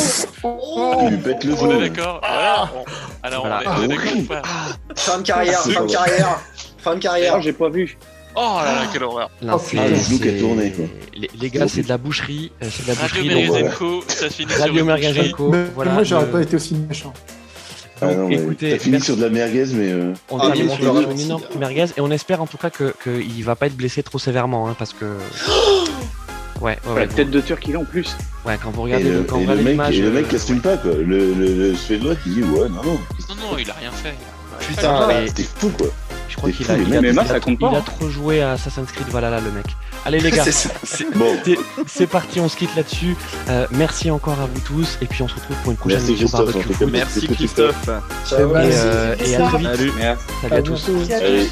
[0.42, 2.20] Oh, il lui pète le On est d'accord.
[2.24, 2.86] Alors,
[3.24, 4.42] on est d'accord.
[4.96, 6.40] Fin de carrière, fin de carrière.
[6.78, 7.40] Fin de carrière.
[7.42, 7.98] J'ai pas vu.
[8.36, 9.30] Oh là là, quelle horreur!
[9.42, 10.84] Oh, le genou qui a tourné, quoi.
[11.14, 12.52] Les, les gars, c'est de la boucherie.
[12.62, 13.28] Euh, c'est de la boucherie.
[13.28, 15.54] Radio Mergazenko, ça finit Radio sur Mergazenko.
[15.74, 17.12] Voilà, moi, j'aurais pas été aussi méchant.
[18.02, 20.14] Ah non, écoutez, t'as fini sur de la merguez, mais euh...
[20.30, 23.44] on ah, termine sur, une énorme merguez et on espère en tout cas que qu'il
[23.44, 25.04] va pas être blessé trop sévèrement, hein, parce que.
[26.62, 27.00] Ouais, ouais, ouais.
[27.00, 28.16] La tête de Turc qu'il a en plus.
[28.46, 29.98] Ouais, quand vous regardez le, quand et le mec, l'image.
[29.98, 30.92] Et le mec casse pas, quoi.
[30.94, 32.98] Le, le, le Suédois qui dit, ouais, non, non.
[33.28, 34.14] Non, non, il a rien fait.
[34.66, 35.28] Putain, mais...
[35.28, 35.88] c'était fou, quoi.
[36.30, 39.08] Je crois qu'il a, il a, il a, il a trop joué à Assassin's Creed
[39.08, 39.66] Valhalla le mec.
[40.04, 40.44] Allez les gars,
[40.84, 41.36] c'est bon.
[42.10, 43.16] parti, on se quitte là-dessus.
[43.48, 46.28] Euh, merci encore à vous tous et puis on se retrouve pour une prochaine vidéo
[46.28, 46.86] barbecue.
[46.86, 47.88] Merci Christophe.
[47.88, 49.68] Et, euh, et à très vite.
[49.68, 49.92] Salut.
[50.40, 50.90] Salut à tous.
[51.08, 51.48] Salut.